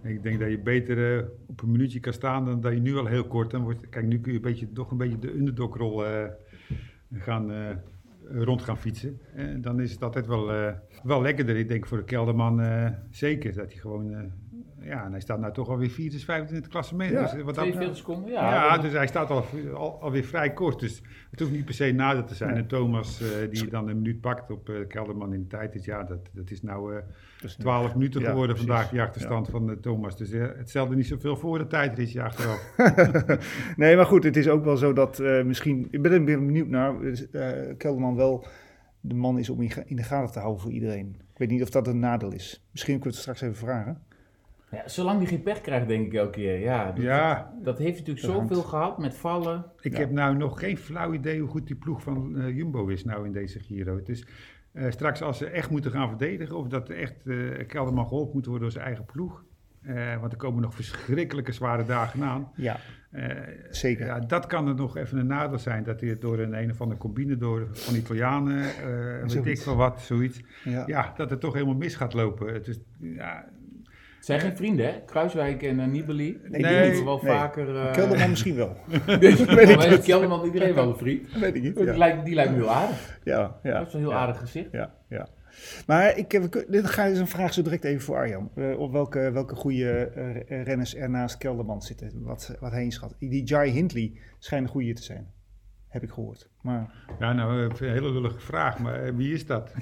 Ik 0.04 0.24
denk 0.24 0.40
dat 0.40 0.50
je 0.50 0.60
beter 0.60 1.18
eh, 1.18 1.26
op 1.48 1.62
een 1.62 1.72
minuutje 1.72 2.00
kan 2.00 2.14
staan 2.14 2.46
dan 2.46 2.62
dat 2.62 2.74
je 2.74 2.80
nu 2.80 2.98
al 2.98 3.06
heel 3.06 3.28
kort. 3.28 3.52
Dan 3.52 3.80
kijk, 3.90 4.06
nu 4.06 4.20
kun 4.20 4.32
je 4.32 4.38
een 4.38 4.44
beetje, 4.44 4.72
toch 4.72 4.92
een 4.92 4.98
beetje 4.98 5.20
de 5.20 5.34
underdog-rol 5.34 6.06
eh, 6.06 6.26
gaan, 7.14 7.52
eh, 7.52 7.76
rond 8.30 8.62
gaan 8.62 8.78
fietsen. 8.78 9.20
En 9.34 9.62
dan 9.62 9.80
is 9.80 9.92
het 9.92 10.04
altijd 10.04 10.28
wel, 10.28 10.46
wel 11.04 11.22
lekkerder. 11.22 11.56
Ik 11.56 11.68
denk 11.68 11.86
voor 11.86 11.98
de 11.98 12.04
Kelderman 12.04 12.62
zeker 13.10 13.54
dat 13.54 13.72
hij 13.72 13.82
gewoon 13.82 14.32
ja, 14.88 15.06
en 15.06 15.12
hij 15.12 15.20
staat 15.20 15.40
nou 15.40 15.54
toch 15.54 15.70
alweer 15.70 15.90
4, 15.90 16.12
dus 16.12 16.26
25 16.26 16.72
klassement. 16.72 17.12
Ja, 17.12 17.22
dus 17.22 17.32
wat 17.32 17.56
dat, 17.56 17.64
42 17.64 17.98
seconden, 17.98 18.32
ja, 18.32 18.54
ja. 18.54 18.78
dus 18.78 18.92
hij 18.92 19.08
staat 19.08 19.30
al, 19.30 19.46
al, 19.74 20.02
alweer 20.02 20.24
vrij 20.24 20.54
kort. 20.54 20.80
Dus 20.80 21.02
het 21.32 21.40
hoeft 21.40 21.52
niet 21.52 21.66
per 21.66 21.74
se 21.74 21.92
nader 21.92 22.24
te 22.24 22.36
zijn. 22.36 22.54
Nee. 22.54 22.62
En 22.62 22.68
Thomas, 22.68 23.22
eh, 23.22 23.28
die 23.52 23.70
dan 23.70 23.88
een 23.88 23.96
minuut 23.96 24.22
pakt 24.22 24.52
op 24.52 24.70
eh, 24.70 24.88
Kelderman 24.88 25.34
in 25.34 25.42
de 25.42 25.48
tijd, 25.48 25.76
is, 25.76 25.86
ja, 25.86 26.04
dat, 26.04 26.30
dat 26.34 26.52
is 26.52 26.62
nou 26.62 26.96
eh 26.96 27.02
Dus, 27.42 27.56
12 27.56 27.94
minuten 27.94 28.22
geworden 28.22 28.58
vandaag, 28.58 28.90
die 28.90 29.02
achterstand 29.02 29.50
van 29.50 29.70
eh, 29.70 29.76
Thomas. 29.76 30.18
Dus 30.18 30.32
eh, 30.32 30.48
het 30.58 30.70
stelde 30.70 30.96
niet 30.96 31.08
zoveel 31.08 31.38
voor 31.38 31.58
de 31.58 31.68
tijdritje 31.68 32.24
achteraf. 32.24 32.74
nee, 33.78 33.96
maar 33.96 34.06
goed, 34.06 34.24
het 34.24 34.38
is 34.38 34.48
ook 34.48 34.64
wel 34.64 34.78
zo 34.78 34.94
dat 34.94 35.20
eh, 35.20 35.44
misschien... 35.44 35.88
Ik 35.92 36.02
ben 36.02 36.12
er 36.12 36.24
benieuwd 36.24 36.68
naar. 36.68 37.02
eh 37.02 37.78
Kelderman 37.78 38.16
wel 38.16 38.46
de 39.02 39.16
man 39.16 39.40
is 39.40 39.50
om 39.50 39.62
in, 39.62 39.72
in 39.86 39.96
de 39.96 40.04
gaten 40.04 40.34
te 40.34 40.40
houden 40.40 40.62
voor 40.62 40.72
iedereen. 40.72 41.16
Ik 41.32 41.38
weet 41.38 41.50
niet 41.50 41.62
of 41.62 41.70
dat 41.70 41.88
een 41.88 42.00
nadeel 42.00 42.32
is. 42.32 42.64
Misschien 42.72 43.00
kunnen 43.00 43.18
we 43.18 43.30
het 43.30 43.38
straks 43.38 43.42
even 43.42 43.68
vragen. 43.68 44.02
Ja, 44.72 44.88
zolang 44.88 45.18
hij 45.18 45.28
geen 45.28 45.42
pech 45.44 45.62
krijgt, 45.62 45.88
denk 45.88 46.06
ik 46.06 46.14
elke 46.14 46.32
keer. 46.32 46.60
Ja, 46.60 46.92
dat, 46.92 47.04
ja, 47.04 47.54
dat 47.64 47.78
heeft 47.78 47.98
natuurlijk 48.00 48.26
zoveel 48.26 48.64
gehad 48.64 48.98
met 48.98 49.16
vallen. 49.16 49.66
Ik 49.80 49.92
Ja. 49.92 50.00
heb 50.00 50.12
nou 50.12 50.36
nog 50.38 50.60
geen 50.60 50.78
flauw 50.78 51.14
idee 51.14 51.40
hoe 51.40 51.50
goed 51.50 51.68
die 51.68 51.76
ploeg 51.76 52.02
van 52.02 52.38
eh, 52.38 52.56
Jumbo 52.56 52.88
is 52.88 53.04
nou 53.04 53.26
in 53.26 53.32
deze 53.32 53.60
Giro. 53.60 53.96
Het 53.96 54.10
is 54.10 54.26
eh, 54.72 54.92
straks 54.92 55.22
als 55.22 55.38
ze 55.38 55.46
echt 55.46 55.70
moeten 55.70 55.92
gaan 55.92 56.08
verdedigen 56.08 56.58
of 56.58 56.68
dat 56.68 56.90
echt 56.90 57.28
eh 57.28 57.68
Kelderman 57.68 58.08
geholpen 58.08 58.34
moet 58.34 58.46
worden 58.46 58.62
door 58.64 58.72
zijn 58.72 58.86
eigen 58.86 59.06
ploeg. 59.06 59.44
Eh, 59.82 60.20
want 60.20 60.32
er 60.32 60.38
komen 60.38 60.62
nog 60.62 60.74
verschrikkelijke 60.82 61.52
zware 61.52 61.86
dagen 61.86 62.24
aan. 62.24 62.52
Ja, 62.56 62.78
Eh, 63.12 63.30
zeker. 63.70 64.06
ja, 64.06 64.20
dat 64.20 64.46
kan 64.48 64.68
er 64.68 64.76
nog 64.76 64.98
even 64.98 65.18
een 65.18 65.28
nadeel 65.28 65.60
zijn. 65.60 65.84
Dat 65.84 66.02
hij 66.02 66.18
door 66.20 66.40
een 66.40 66.54
een 66.54 66.72
of 66.72 66.82
andere 66.82 67.00
combine 67.00 67.38
door 67.38 67.68
van 67.72 67.96
Italianen, 67.96 68.62
eh 68.64 69.28
weet 69.34 69.46
ik 69.46 69.62
veel 69.62 69.76
wat, 69.76 70.02
zoiets. 70.02 70.42
Ja. 70.64 70.84
Ja, 70.86 71.14
dat 71.18 71.30
het 71.30 71.40
toch 71.40 71.54
helemaal 71.54 71.76
mis 71.76 71.96
gaat 71.96 72.14
lopen. 72.14 72.54
Het 72.54 72.68
is, 72.68 72.80
ja, 73.00 73.46
zijn 74.28 74.40
geen 74.40 74.56
vrienden, 74.56 74.86
hè? 74.86 75.02
Kruiswijk 75.06 75.64
en 75.64 75.80
eh, 75.80 75.88
Nibali. 75.88 76.40
Nee, 76.42 76.52
die 76.52 76.62
nee, 76.62 76.74
hebben 76.76 77.06
wel 77.06 77.20
nee. 77.24 77.34
vaker... 77.34 77.76
eh, 77.76 77.92
Kelderman 77.92 78.30
misschien 78.30 78.56
wel. 78.56 78.76
Weet. 79.20 80.04
Kelderman, 80.04 80.46
iedereen 80.46 80.74
wel 80.74 80.90
een 80.90 80.98
vriend. 80.98 81.34
weet 81.40 81.56
ik 81.56 81.62
niet. 81.62 81.76
Die, 81.76 81.98
lijkt, 81.98 82.26
die 82.26 82.36
lijkt 82.36 82.52
me 82.52 82.58
heel 82.58 82.72
aardig. 82.72 83.20
ja. 83.24 83.42
Dat 83.42 83.60
ja, 83.64 83.86
is 83.86 83.94
een 83.94 84.00
heel 84.00 84.10
ja. 84.10 84.18
aardig 84.18 84.38
gezicht. 84.38 84.72
Ja, 84.72 84.94
ja. 85.10 85.28
Maar 85.88 86.18
ik 86.18 86.32
heb, 86.32 86.66
dit 86.68 86.86
ga 86.86 87.04
is 87.04 87.20
een 87.20 87.28
vraag 87.28 87.54
zo 87.54 87.62
direct 87.62 87.84
even 87.84 88.02
voor 88.02 88.16
Arjan. 88.16 88.52
Eh, 88.56 88.80
op 88.80 88.92
welke, 88.92 89.32
welke 89.32 89.56
goede 89.56 90.12
eh, 90.48 90.64
renners 90.64 90.96
er 90.96 91.10
naast 91.10 91.38
Kelderman 91.38 91.82
zitten, 91.82 92.12
wat, 92.24 92.56
wat 92.60 92.72
hij 92.72 92.84
inschat. 92.84 93.16
Die 93.20 93.44
Jai 93.44 93.72
Hindley 93.72 94.12
schijnt 94.40 94.66
een 94.66 94.72
goede 94.72 94.94
te 94.94 95.04
zijn, 95.04 95.34
heb 95.88 96.04
ik 96.04 96.10
gehoord. 96.10 96.50
Maar 96.62 96.94
ja, 97.20 97.34
nou, 97.34 97.58
eh, 97.70 97.80
een 97.80 97.94
hele 97.94 98.12
lullige 98.12 98.40
vraag, 98.40 98.80
maar 98.80 98.94
eh, 99.04 99.14
wie 99.16 99.34
is 99.34 99.46
dat? 99.46 99.74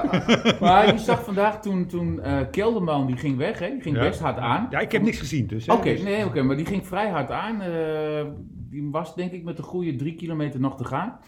Maar 0.60 0.92
je 0.92 0.98
zag 0.98 1.24
vandaag 1.24 1.60
toen, 1.60 1.86
toen 1.86 2.20
eh, 2.22 2.40
Kelderman, 2.50 3.06
die 3.06 3.16
ging 3.16 3.36
weg, 3.36 3.58
hè? 3.58 3.68
Die 3.70 3.80
ging 3.80 3.96
Ja. 3.96 4.02
best 4.02 4.20
hard 4.20 4.38
aan. 4.38 4.66
Ja, 4.70 4.78
ik 4.78 4.92
heb 4.92 5.02
niks 5.02 5.18
gezien 5.18 5.46
dus. 5.46 5.68
Oké, 5.68 5.82
Dus- 5.90 6.02
nee, 6.02 6.24
oké, 6.26 6.42
maar 6.42 6.56
die 6.56 6.66
ging 6.66 6.86
vrij 6.86 7.10
hard 7.10 7.30
aan. 7.30 7.60
Eh, 7.60 8.24
die 8.48 8.90
was 8.90 9.14
denk 9.14 9.32
ik 9.32 9.44
met 9.44 9.58
een 9.58 9.64
goede 9.64 9.96
drie 9.96 10.14
kilometer 10.14 10.60
nog 10.60 10.76
te 10.76 10.84
gaan. 10.84 11.18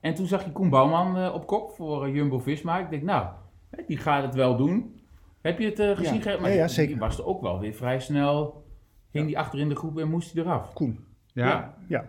En 0.00 0.14
toen 0.14 0.26
zag 0.26 0.44
je 0.44 0.52
Koen 0.52 0.68
Bouwman 0.70 1.16
eh, 1.18 1.34
op 1.34 1.46
kop 1.46 1.70
voor 1.70 2.04
eh, 2.06 2.14
Jumbo-Visma. 2.14 2.78
Ik 2.78 2.90
denk, 2.90 3.02
nou, 3.02 3.26
hè, 3.70 3.82
die 3.86 3.96
gaat 3.96 4.22
het 4.22 4.34
wel 4.34 4.56
doen. 4.56 5.00
Heb 5.42 5.58
je 5.58 5.64
het 5.66 5.78
eh, 5.78 5.96
gezien? 5.96 6.14
Ja. 6.14 6.20
Gerrit? 6.20 6.40
Maar 6.40 6.52
Ja, 6.52 6.68
zeker. 6.68 6.92
Die 6.92 7.00
was 7.00 7.18
er 7.18 7.26
ook 7.26 7.40
wel 7.40 7.58
weer 7.60 7.72
vrij 7.74 8.00
snel. 8.00 8.64
Ging 9.10 9.26
die 9.26 9.38
achter 9.38 9.58
in 9.58 9.68
de 9.68 9.76
groep 9.76 9.98
en 9.98 10.08
moest 10.10 10.32
hij 10.34 10.42
eraf. 10.42 10.72
Koen, 10.72 11.04
Ja, 11.26 11.74
Ja. 11.88 12.04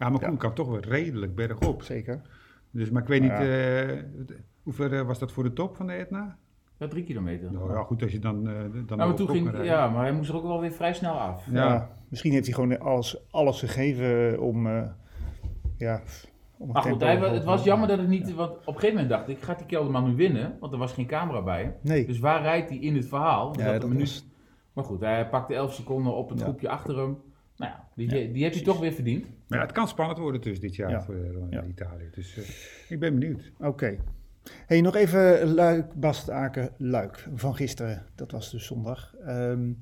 Ja. 0.00 0.08
maar 0.08 0.20
Koen 0.28 0.36
kan 0.36 0.54
toch 0.54 0.68
wel 0.68 0.80
redelijk 0.80 1.34
bergop. 1.34 1.82
zeker. 1.82 2.20
Dus, 2.70 2.90
maar 2.90 3.02
ik 3.02 3.08
weet 3.08 3.20
niet, 3.20 3.30
Ja. 3.30 3.40
eh, 3.40 4.02
hoe 4.62 4.72
ver 4.72 4.92
eh, 4.98 5.06
was 5.06 5.18
dat 5.18 5.32
voor 5.32 5.42
de 5.42 5.52
top 5.52 5.76
van 5.76 5.86
de 5.86 5.92
Etna? 5.92 6.36
Ja, 6.76 6.88
drie 6.88 7.04
kilometer. 7.04 7.52
Nou 7.52 7.72
ja, 7.72 7.82
goed 7.82 8.02
als 8.02 8.12
je 8.12 8.18
dan, 8.18 8.48
eh 8.48 8.54
dan 8.86 8.98
Nou, 8.98 9.08
maar 9.08 9.14
toen 9.14 9.28
ging, 9.28 9.44
rijden. 9.50 9.64
ja, 9.64 9.88
maar 9.88 10.02
hij 10.02 10.12
moest 10.12 10.28
er 10.28 10.36
ook 10.36 10.42
wel 10.42 10.60
weer 10.60 10.72
vrij 10.72 10.94
snel 10.94 11.12
af. 11.12 11.46
Ja. 11.50 11.64
Ja. 11.66 11.90
misschien 12.08 12.32
heeft 12.32 12.44
hij 12.46 12.54
gewoon 12.54 12.78
alles, 12.78 13.16
alles 13.30 13.58
gegeven 13.60 14.40
om, 14.40 14.66
eh, 14.66 14.82
ja, 15.76 16.00
om 16.56 16.68
het 16.74 16.78
goed, 16.86 16.98
tempo 17.00 17.24
hij, 17.24 17.34
het 17.34 17.44
was 17.44 17.64
jammer 17.64 17.88
dat 17.88 17.98
het 17.98 18.08
niet... 18.08 18.34
Want 18.34 18.50
op 18.50 18.66
een 18.66 18.72
gegeven 18.74 18.90
moment 18.94 19.08
dacht 19.08 19.28
ik, 19.28 19.38
gaat 19.42 19.58
die 19.58 19.66
Kelderman 19.66 20.04
nu 20.04 20.14
winnen? 20.16 20.56
Want 20.60 20.72
er 20.72 20.78
was 20.78 20.92
geen 20.92 21.06
camera 21.06 21.42
bij. 21.42 21.76
Nee, 21.80 22.06
Dus 22.06 22.18
waar 22.18 22.42
rijdt 22.42 22.68
hij 22.68 22.78
in 22.78 22.96
het 22.96 23.06
verhaal? 23.08 23.52
Er 23.54 23.60
ja, 23.60 23.74
een 23.74 23.80
dat 23.80 23.88
minuut 23.88 24.08
was, 24.08 24.24
Maar 24.72 24.84
goed, 24.84 25.00
hij 25.00 25.28
pakte 25.28 25.54
11 25.54 25.74
seconden 25.74 26.14
op 26.14 26.28
het 26.28 26.38
Ja. 26.38 26.44
groepje 26.44 26.68
achter 26.68 26.96
hem. 26.98 27.18
Nou 27.60 27.72
ja, 27.72 27.88
die, 27.94 28.06
Ja, 28.06 28.12
die 28.12 28.40
hij 28.40 28.48
precies. 28.48 28.62
toch 28.62 28.80
weer 28.80 28.92
verdiend. 28.92 29.24
Maar 29.46 29.58
ja, 29.58 29.64
het 29.64 29.74
kan 29.74 29.88
spannend 29.88 30.18
worden 30.18 30.40
dus 30.40 30.60
dit 30.60 30.76
jaar 30.76 30.90
Ja. 30.90 31.02
voor 31.02 31.14
eh, 31.14 31.50
Ja. 31.50 31.64
Italië. 31.64 32.08
Dus 32.14 32.36
eh, 32.38 32.44
ik 32.92 33.00
ben 33.00 33.18
benieuwd. 33.18 33.52
Oké. 33.58 33.96
Hey, 34.66 34.80
nog 34.80 34.94
even 34.96 35.46
Luik, 35.54 35.94
Bastenaken, 35.94 36.70
Luik 36.76 37.28
van 37.34 37.54
gisteren. 37.54 38.06
Dat 38.14 38.30
was 38.30 38.50
dus 38.50 38.66
zondag. 38.66 39.14
Ehm, 39.24 39.72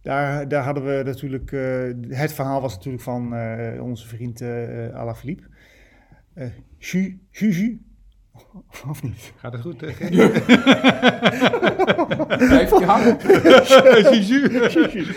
daar, 0.00 0.48
daar 0.48 0.64
hadden 0.64 0.84
we 0.84 1.02
natuurlijk... 1.04 1.52
eh, 1.52 2.18
het 2.18 2.32
verhaal 2.32 2.60
was 2.60 2.74
natuurlijk 2.74 3.02
van 3.02 3.34
eh, 3.34 3.82
onze 3.82 4.06
vriend 4.08 4.40
eh 4.40 4.94
Alaphilippe. 4.94 5.46
Eh 6.34 6.46
Ju, 6.78 7.18
Juju. 7.30 7.82
Of 8.90 9.02
niet? 9.02 9.32
Gaat 9.36 9.52
het 9.52 9.60
goed? 9.60 9.82
eh, 9.82 9.94
Gerrit? 9.94 10.44
Blijf 12.48 12.78
je 12.78 12.84
hangen. 12.84 13.16
Juju. 14.20 14.68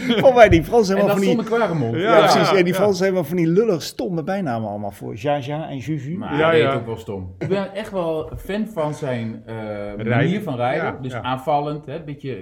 Volgens 0.07 0.35
mij 0.35 0.49
die 0.49 0.63
Fransen 0.63 0.95
En 0.95 1.01
helemaal 1.01 1.25
dan 1.25 1.35
van 1.37 1.91
die... 1.91 1.99
Ja, 1.99 2.17
Ja, 2.17 2.19
precies. 2.19 2.49
En 2.49 2.63
die 2.63 2.73
ja. 2.73 2.79
Fransen 2.79 3.05
hebben 3.05 3.25
van 3.25 3.37
die 3.37 3.47
lullig 3.47 3.81
stomme 3.81 4.23
bijnamen 4.23 4.69
allemaal 4.69 4.91
voor. 4.91 5.15
Jaja 5.15 5.69
en 5.69 5.77
Juju. 5.77 6.17
Maar 6.17 6.37
Ja, 6.37 6.51
ja. 6.51 6.73
ook 6.73 6.85
wel 6.85 6.97
stom. 6.97 7.35
Ik 7.37 7.47
ben 7.47 7.73
echt 7.73 7.91
wel 7.91 8.31
fan 8.37 8.67
van 8.67 8.93
zijn 8.93 9.43
eh, 9.45 9.55
manier 10.05 10.41
van 10.41 10.55
rijden. 10.55 10.83
Ja, 10.85 10.97
dus 11.01 11.11
ja. 11.11 11.21
aanvallend. 11.21 11.85
Hè, 11.85 12.03
beetje, 12.03 12.33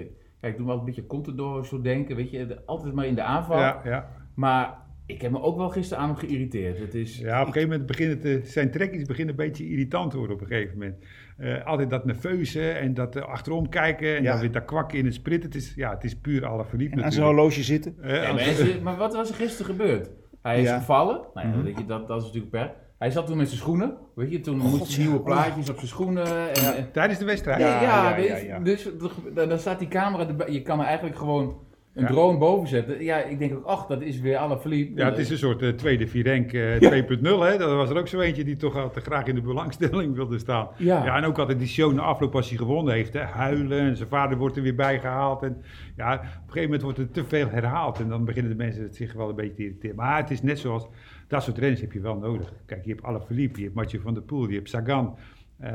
kijk, 0.42 0.54
ik 0.54 0.58
doe 0.58 0.68
wel 0.68 0.80
een 0.80 0.86
beetje 0.86 1.08
Contador 1.08 1.66
zo 1.66 1.82
denken. 1.82 2.16
Weet 2.16 2.32
je, 2.32 2.62
altijd 2.66 2.94
maar 2.94 3.06
in 3.06 3.16
de 3.16 3.24
aanval. 3.24 3.60
Ja, 3.60 3.82
ja. 3.84 4.08
Maar 4.36 4.78
ik 5.10 5.22
heb 5.22 5.32
me 5.32 5.42
ook 5.42 5.58
wel 5.58 5.70
gisteren 5.70 6.04
aan 6.04 6.10
hem 6.10 6.18
geïrriteerd. 6.18 6.80
Het 6.80 6.94
is, 6.94 7.18
ja, 7.18 7.42
op 7.42 7.48
een 7.48 7.54
gegeven 7.54 7.70
moment 7.70 7.88
beginnen 7.88 8.20
te, 8.20 8.42
zijn 8.44 8.72
trekjes 8.72 9.04
beginnen 9.04 9.40
een 9.40 9.46
beetje 9.46 9.70
irritant 9.70 10.12
te 10.12 10.18
worden 10.18 10.36
op 10.36 10.42
een 10.42 10.48
gegeven 10.48 10.78
moment. 10.78 10.96
Eh, 11.38 11.66
altijd 11.66 11.90
dat 11.90 12.06
nerveuze 12.06 12.70
en 12.72 12.94
dat 12.94 13.16
eh, 13.16 13.24
achterom 13.24 13.70
kijken 13.70 14.16
en 14.16 14.24
Ja. 14.24 14.32
dan 14.32 14.40
weer 14.40 14.52
dat 14.52 14.66
kwakken 14.66 14.98
in 14.98 15.06
het 15.06 15.14
sprint. 15.14 15.44
Het 15.44 15.56
is, 15.56 15.74
ja, 15.76 15.90
het 15.94 16.04
is 16.04 16.16
puur 16.16 16.46
alle 16.46 16.66
verliefd 16.66 16.92
En 16.94 17.04
aan 17.04 17.12
zijn 17.12 17.26
horloge 17.26 17.64
zitten. 17.64 17.96
Eh, 18.02 18.24
Ja, 18.24 18.82
maar 18.84 18.98
wat 18.98 19.14
was 19.16 19.30
er 19.30 19.36
gisteren 19.36 19.66
gebeurd? 19.76 20.10
Hij 20.42 20.62
is 20.62 20.68
Ja. 20.68 20.78
gevallen. 20.78 21.22
Nou 21.34 21.48
ja, 21.48 21.54
Mhm. 21.54 21.64
weet 21.64 21.78
je, 21.78 21.86
dat, 21.86 22.08
dat 22.08 22.18
is 22.18 22.24
natuurlijk 22.26 22.52
per. 22.52 22.74
Hij 22.98 23.10
zat 23.12 23.26
toen 23.28 23.38
met 23.38 23.48
zijn 23.48 23.60
schoenen. 23.60 23.98
Weet 24.16 24.32
je, 24.32 24.40
toen 24.40 24.60
God, 24.60 24.80
moest 24.80 24.96
hij 24.96 25.06
nieuwe 25.06 25.22
plaatjes 25.22 25.70
op 25.70 25.76
zijn 25.76 25.88
schoenen. 25.88 26.54
En, 26.54 26.92
Tijdens 26.92 27.20
de 27.20 27.26
wedstrijd. 27.26 27.60
Ja, 27.60 27.68
Ja, 27.68 27.82
ja, 27.82 28.10
ja, 28.10 28.16
weet 28.16 28.28
ja, 28.28 28.36
je, 28.38 28.46
ja. 28.46 28.60
dus 28.60 28.90
dan, 29.34 29.50
dan 29.50 29.60
staat 29.60 29.80
die 29.80 29.88
camera 29.88 30.28
erbij. 30.28 30.52
Je 30.52 30.62
kan 30.62 30.80
er 30.80 30.86
eigenlijk 30.86 31.18
gewoon 31.18 31.58
een 32.00 32.06
Ja. 32.08 32.12
drone 32.12 32.38
boven 32.38 32.68
zetten. 32.68 33.04
Ja, 33.04 33.24
ik 33.24 33.40
denk 33.40 33.54
ook, 33.56 33.66
ach, 33.66 33.86
dat 33.86 34.02
is 34.02 34.20
weer 34.20 34.38
alle 34.38 34.60
verliefd. 34.60 34.92
Ja, 34.96 35.10
het 35.10 35.18
is 35.18 35.30
een 35.30 35.38
soort 35.38 35.62
eh, 35.62 35.70
tweede 35.70 36.08
Virenk 36.08 36.54
eh 36.54 36.76
2.0. 36.80 37.44
Hè? 37.44 37.58
Dat 37.58 37.72
was 37.76 37.90
er 37.90 37.98
ook 37.98 38.08
zo 38.08 38.20
eentje 38.20 38.44
die 38.44 38.56
toch 38.56 38.76
altijd 38.78 39.06
graag 39.06 39.26
in 39.26 39.36
de 39.36 39.42
belangstelling 39.42 40.16
wilde 40.16 40.40
staan. 40.40 40.68
Ja. 40.78 41.06
Ja, 41.06 41.18
en 41.18 41.24
ook 41.24 41.38
altijd 41.40 41.60
die 41.60 41.68
show 41.68 41.94
na 41.94 42.02
afloop 42.02 42.36
als 42.36 42.50
hij 42.50 42.58
gewonnen 42.58 42.94
heeft. 42.94 43.14
Hè? 43.14 43.20
Huilen 43.22 43.80
en 43.80 43.96
zijn 43.98 44.10
vader 44.10 44.38
wordt 44.38 44.56
er 44.58 44.64
weer 44.64 44.76
bijgehaald. 44.76 45.44
En 45.44 45.62
ja, 45.96 46.14
op 46.14 46.22
een 46.22 46.28
gegeven 46.46 46.62
moment 46.64 46.82
wordt 46.82 46.98
er 46.98 47.12
te 47.12 47.24
veel 47.26 47.50
herhaald. 47.50 48.00
En 48.00 48.10
dan 48.10 48.26
beginnen 48.26 48.52
de 48.52 48.58
mensen 48.58 48.84
het 48.84 48.96
zich 48.96 49.14
wel 49.14 49.30
een 49.30 49.36
beetje 49.36 49.54
te 49.56 49.64
irriteren. 49.64 49.96
Maar 49.96 50.18
het 50.18 50.30
is 50.32 50.42
net 50.42 50.60
zoals, 50.60 50.88
dat 51.28 51.44
soort 51.44 51.58
renners 51.58 51.82
heb 51.82 51.92
je 51.92 52.00
wel 52.00 52.16
nodig. 52.18 52.54
Kijk, 52.66 52.84
je 52.86 52.92
hebt 52.92 53.04
Alaphilippe, 53.04 53.58
je 53.58 53.64
hebt 53.64 53.76
Mathieu 53.76 54.02
van 54.02 54.14
der 54.14 54.24
Poel, 54.24 54.48
je 54.50 54.56
hebt 54.56 54.70
Sagan. 54.70 55.18
eh, 55.58 55.70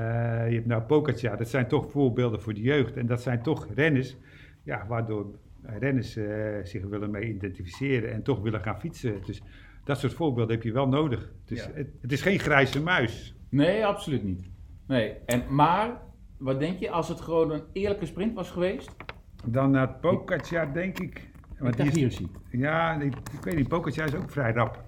je 0.49 0.54
hebt 0.54 0.66
nou 0.66 0.83
Pogacar. 0.83 1.37
Dat 1.37 1.49
zijn 1.49 1.66
toch 1.69 1.90
voorbeelden 1.90 2.40
voor 2.43 2.54
de 2.54 2.61
jeugd. 2.61 2.97
En 2.97 3.07
dat 3.07 3.23
zijn 3.23 3.43
toch 3.43 3.66
renners, 3.75 4.16
ja, 4.62 4.85
waardoor 4.88 5.26
renners 5.66 6.16
eh, 6.16 6.26
zich 6.62 6.85
willen 6.85 7.11
mee 7.11 7.28
identificeren. 7.28 8.12
En 8.12 8.23
toch 8.23 8.40
willen 8.40 8.61
gaan 8.61 8.80
fietsen. 8.80 9.14
Dus 9.26 9.42
dat 9.85 9.99
soort 9.99 10.12
voorbeelden 10.12 10.54
heb 10.54 10.64
je 10.64 10.73
wel 10.73 10.88
nodig. 10.88 11.33
Dus 11.44 11.64
Ja. 11.64 11.71
het, 11.75 11.88
het 12.00 12.12
is 12.12 12.23
geen 12.23 12.38
grijze 12.38 12.83
muis. 12.83 13.35
Nee, 13.49 13.87
absoluut 13.87 14.23
niet. 14.25 14.49
Nee, 14.87 15.14
en, 15.26 15.42
maar 15.54 16.00
wat 16.38 16.59
denk 16.61 16.78
je 16.78 16.90
als 16.90 17.09
het 17.09 17.21
gewoon 17.21 17.50
een 17.50 17.62
eerlijke 17.73 18.06
sprint 18.06 18.35
was 18.35 18.50
geweest? 18.50 18.97
Dan 19.44 19.71
naar 19.71 19.88
Pogacar, 19.94 20.73
denk 20.73 20.99
ik. 20.99 21.28
Want 21.59 21.76
Met 21.76 21.92
die 21.92 22.04
is, 22.06 22.14
Tahirsi. 22.16 22.28
ja, 22.50 23.00
ik, 23.00 23.14
ik 23.33 23.44
weet 23.44 23.56
niet, 23.56 23.68
Pogacar 23.68 24.06
is 24.06 24.14
ook 24.14 24.30
vrij 24.30 24.52
rap. 24.52 24.83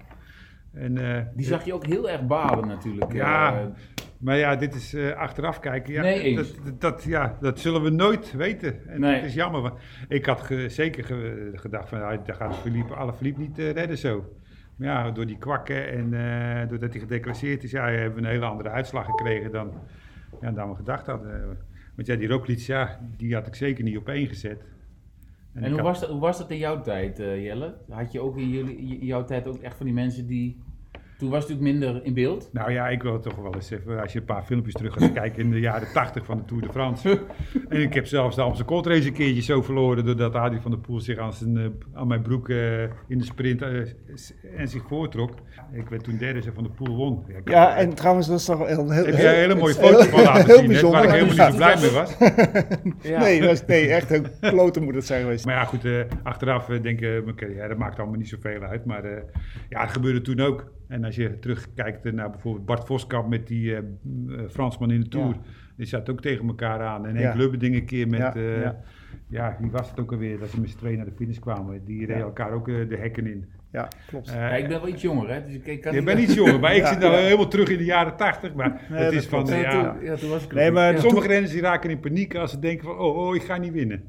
En, 0.73 0.97
eh, 1.17 1.25
Die 1.35 1.45
zag 1.45 1.65
je 1.65 1.73
ook 1.73 1.85
heel 1.85 2.09
erg 2.09 2.25
balen 2.27 2.67
natuurlijk. 2.67 3.13
Ja, 3.13 3.59
Eh, 3.59 3.65
maar 4.19 4.37
ja, 4.37 4.55
dit 4.55 4.75
is 4.75 4.93
eh, 4.93 5.11
achteraf 5.11 5.59
kijken. 5.59 5.93
Ja, 5.93 6.01
Nee, 6.01 6.35
dat, 6.35 6.55
dat, 6.63 6.81
dat- 6.81 7.03
ja, 7.03 7.37
dat 7.41 7.59
zullen 7.59 7.81
we 7.83 7.89
nooit 7.89 8.31
weten. 8.31 8.87
En 8.87 8.99
Nee. 8.99 9.15
het 9.15 9.23
is 9.25 9.33
jammer, 9.33 9.61
want 9.61 9.79
ik 10.07 10.25
had 10.25 10.41
ge- 10.41 10.69
zeker 10.69 11.03
ge- 11.03 11.51
gedacht 11.53 11.89
van, 11.89 11.99
nou, 11.99 12.19
daar 12.25 12.35
gaat 12.35 12.57
Philippe, 12.57 12.93
alle 12.93 13.13
Philippe 13.13 13.39
niet 13.41 13.59
eh, 13.59 13.71
redden 13.71 13.97
zo. 13.97 14.33
Maar 14.75 14.87
ja, 14.87 15.11
door 15.11 15.25
die 15.25 15.37
kwakken 15.37 15.87
en 15.91 16.13
eh, 16.13 16.69
doordat 16.69 16.91
hij 16.91 16.99
gedeclasseerd 16.99 17.63
is, 17.63 17.71
ja, 17.71 17.87
hebben 17.89 18.13
we 18.21 18.27
een 18.27 18.33
hele 18.33 18.45
andere 18.45 18.69
uitslag 18.69 19.05
gekregen 19.05 19.51
dan, 19.51 19.71
ja, 20.41 20.51
dan 20.51 20.69
we 20.69 20.75
gedacht 20.75 21.05
hadden. 21.05 21.57
Want 21.95 22.07
ja, 22.07 22.15
die 22.15 22.27
Roglic, 22.27 22.59
ja, 22.59 22.99
die 23.17 23.33
had 23.33 23.47
ik 23.47 23.55
zeker 23.55 23.83
niet 23.83 23.97
op 23.97 24.07
één 24.09 24.27
gezet. 24.27 24.61
en 25.53 25.63
hoe 25.63 25.71
had- 25.73 25.81
was, 25.81 25.99
dat, 25.99 26.09
hoe 26.09 26.19
was 26.19 26.37
dat 26.37 26.51
in 26.51 26.57
jouw 26.57 26.81
tijd, 26.81 27.17
Jelle? 27.17 27.75
Had 27.89 28.11
je 28.11 28.19
ook 28.21 28.37
in, 28.37 28.49
jullie, 28.49 28.77
in 28.77 29.05
jouw 29.05 29.23
tijd 29.23 29.47
ook 29.47 29.61
echt 29.61 29.77
van 29.77 29.85
die 29.85 29.95
mensen 29.95 30.27
die 30.27 30.57
Toen 31.17 31.29
was 31.29 31.43
het 31.43 31.49
natuurlijk 31.49 31.79
minder 31.79 32.05
in 32.05 32.13
beeld. 32.13 32.49
Nou 32.51 32.71
ja, 32.71 32.87
ik 32.87 33.03
wil 33.03 33.19
toch 33.19 33.35
wel 33.35 33.55
eens 33.55 33.71
even, 33.71 34.01
als 34.01 34.13
je 34.13 34.19
een 34.19 34.25
paar 34.25 34.43
filmpjes 34.43 34.73
terug 34.73 34.93
gaat 34.93 35.13
kijken 35.13 35.43
in 35.43 35.51
de 35.51 35.59
jaren 35.59 35.87
80 35.93 36.25
van 36.25 36.37
de 36.37 36.45
Tour 36.45 36.61
de 36.63 36.69
France. 36.71 37.19
en 37.69 37.81
ik 37.81 37.93
heb 37.93 38.05
zelfs 38.05 38.35
de 38.35 38.41
Amsterdam 38.41 38.83
Race 38.83 39.07
een 39.07 39.13
keertje 39.13 39.41
zo 39.41 39.61
verloren 39.61 40.05
doordat 40.05 40.35
Adi 40.35 40.59
van 40.61 40.71
der 40.71 40.79
Poel 40.79 40.99
zich 40.99 41.17
aan, 41.17 41.33
zijn, 41.33 41.57
eh, 41.57 41.63
aan 41.93 42.07
mijn 42.07 42.21
broek 42.21 42.49
eh, 42.49 42.83
in 42.83 43.17
de 43.17 43.23
sprint 43.23 43.61
eh, 43.61 43.69
en 44.57 44.67
zich 44.67 44.83
voortrok. 44.87 45.31
Ik 45.71 45.89
werd 45.89 46.03
toen 46.03 46.17
derde 46.17 46.51
van 46.53 46.63
der 46.63 46.71
Poel 46.71 46.95
won. 46.95 47.25
Ja, 47.45 47.75
en 47.75 47.93
trouwens, 47.93 48.27
dat 48.27 48.39
is 48.39 48.45
toch 48.45 48.57
wel 48.57 48.67
heel... 48.67 48.91
heel 48.91 49.05
heb 49.05 49.15
jij 49.15 49.33
een 49.33 49.39
hele 49.39 49.55
mooie 49.55 49.75
heel- 49.77 49.87
foto 49.87 50.09
van 50.09 50.23
laten 50.23 50.45
heel 50.45 50.57
zien, 50.57 50.71
hè, 50.71 50.81
waar 50.81 51.03
ik 51.03 51.09
bijzonder. 51.09 51.11
helemaal 51.11 51.47
niet 51.47 51.53
zo 51.53 51.55
blij 51.55 51.77
mee 51.81 51.91
was. 51.91 52.17
Ja. 53.01 53.19
Nee, 53.27 53.41
dat 53.41 53.51
is, 53.51 53.65
nee, 53.65 53.89
echt 53.89 54.11
een 54.11 54.25
klote 54.41 54.79
moet 54.81 54.95
het 54.95 55.05
zijn 55.05 55.21
geweest. 55.21 55.45
Maar 55.45 55.55
ja, 55.55 55.63
goed, 55.63 55.85
eh, 55.85 55.99
achteraf 56.23 56.65
denk 56.65 57.01
ik, 57.01 57.23
mijn 57.23 57.35
carrière, 57.35 57.67
dat 57.67 57.77
maakt 57.77 57.99
allemaal 57.99 58.17
niet 58.17 58.29
zoveel 58.29 58.61
uit. 58.61 58.85
Maar 58.85 59.03
eh, 59.03 59.23
ja, 59.69 59.81
het 59.81 59.91
gebeurde 59.91 60.21
toen 60.21 60.39
ook. 60.39 60.75
En 60.87 61.03
als 61.03 61.15
je 61.15 61.39
terugkijkt 61.39 62.11
naar 62.13 62.29
bijvoorbeeld 62.29 62.65
Bart 62.65 62.85
Voskamp 62.85 63.27
met 63.29 63.47
die 63.47 63.71
eh, 63.75 63.77
eh, 63.77 63.83
Fransman 64.49 64.91
in 64.91 64.99
de 64.99 65.07
Tour. 65.07 65.27
Ja. 65.27 65.39
Die 65.75 65.85
zat 65.85 66.09
ook 66.09 66.21
tegen 66.21 66.47
elkaar 66.47 66.79
aan. 66.81 67.05
En 67.05 67.15
Henk 67.15 67.33
Ja. 67.33 67.39
Lubberding 67.39 67.75
een 67.75 67.85
keer 67.85 68.07
met, 68.07 68.19
Ja, 68.19 68.35
eh, 68.35 68.61
ja. 68.61 68.81
ja. 69.27 69.57
wie 69.59 69.71
was 69.71 69.89
het 69.89 69.99
ook 69.99 70.11
alweer, 70.11 70.39
dat 70.39 70.49
ze 70.49 70.59
met 70.59 70.69
z'n 70.69 70.77
tweeën 70.77 70.97
naar 70.97 71.05
de 71.05 71.11
finish 71.15 71.39
kwamen. 71.39 71.85
Die 71.85 71.99
reden 71.99 72.17
Ja. 72.17 72.23
elkaar 72.23 72.51
ook 72.51 72.65
de 72.65 72.95
hekken 72.99 73.27
in. 73.27 73.45
Ja, 73.71 73.87
klopt. 74.07 74.29
Ja, 74.29 74.49
ik 74.55 74.67
ben 74.67 74.79
wel 74.79 74.87
iets 74.89 75.01
jonger, 75.01 75.29
hè. 75.33 75.43
Dus 75.45 75.53
ik, 75.53 75.65
ik 75.65 75.81
kan 75.81 75.91
je 75.91 75.97
niet- 75.97 76.07
bent 76.07 76.19
iets 76.19 76.33
jonger, 76.33 76.59
maar 76.59 76.75
ik 76.75 76.81
Ja, 76.83 76.93
zit 76.93 77.01
ja. 77.01 77.11
helemaal 77.11 77.47
terug 77.47 77.69
in 77.69 77.77
de 77.77 77.83
jaren 77.85 78.15
tachtig. 78.15 78.53
Maar 78.53 78.81
Nee, 78.89 79.03
het 79.03 79.13
is 79.13 79.25
van, 79.27 79.43
klopt. 79.45 79.61
Ja, 79.61 79.93
toen, 79.93 80.03
ja, 80.05 80.15
toen 80.15 80.29
was 80.29 80.43
ik 80.43 80.53
Nee, 80.53 80.71
maar 80.71 80.97
Sommige 80.97 81.27
renners 81.27 81.51
die 81.51 81.61
raken 81.61 81.89
in 81.89 81.99
paniek 81.99 82.35
als 82.35 82.51
ze 82.51 82.59
denken 82.59 82.85
van, 82.85 82.97
oh, 82.97 83.17
oh 83.17 83.35
ik 83.35 83.41
ga 83.43 83.57
niet 83.57 83.71
winnen. 83.73 84.03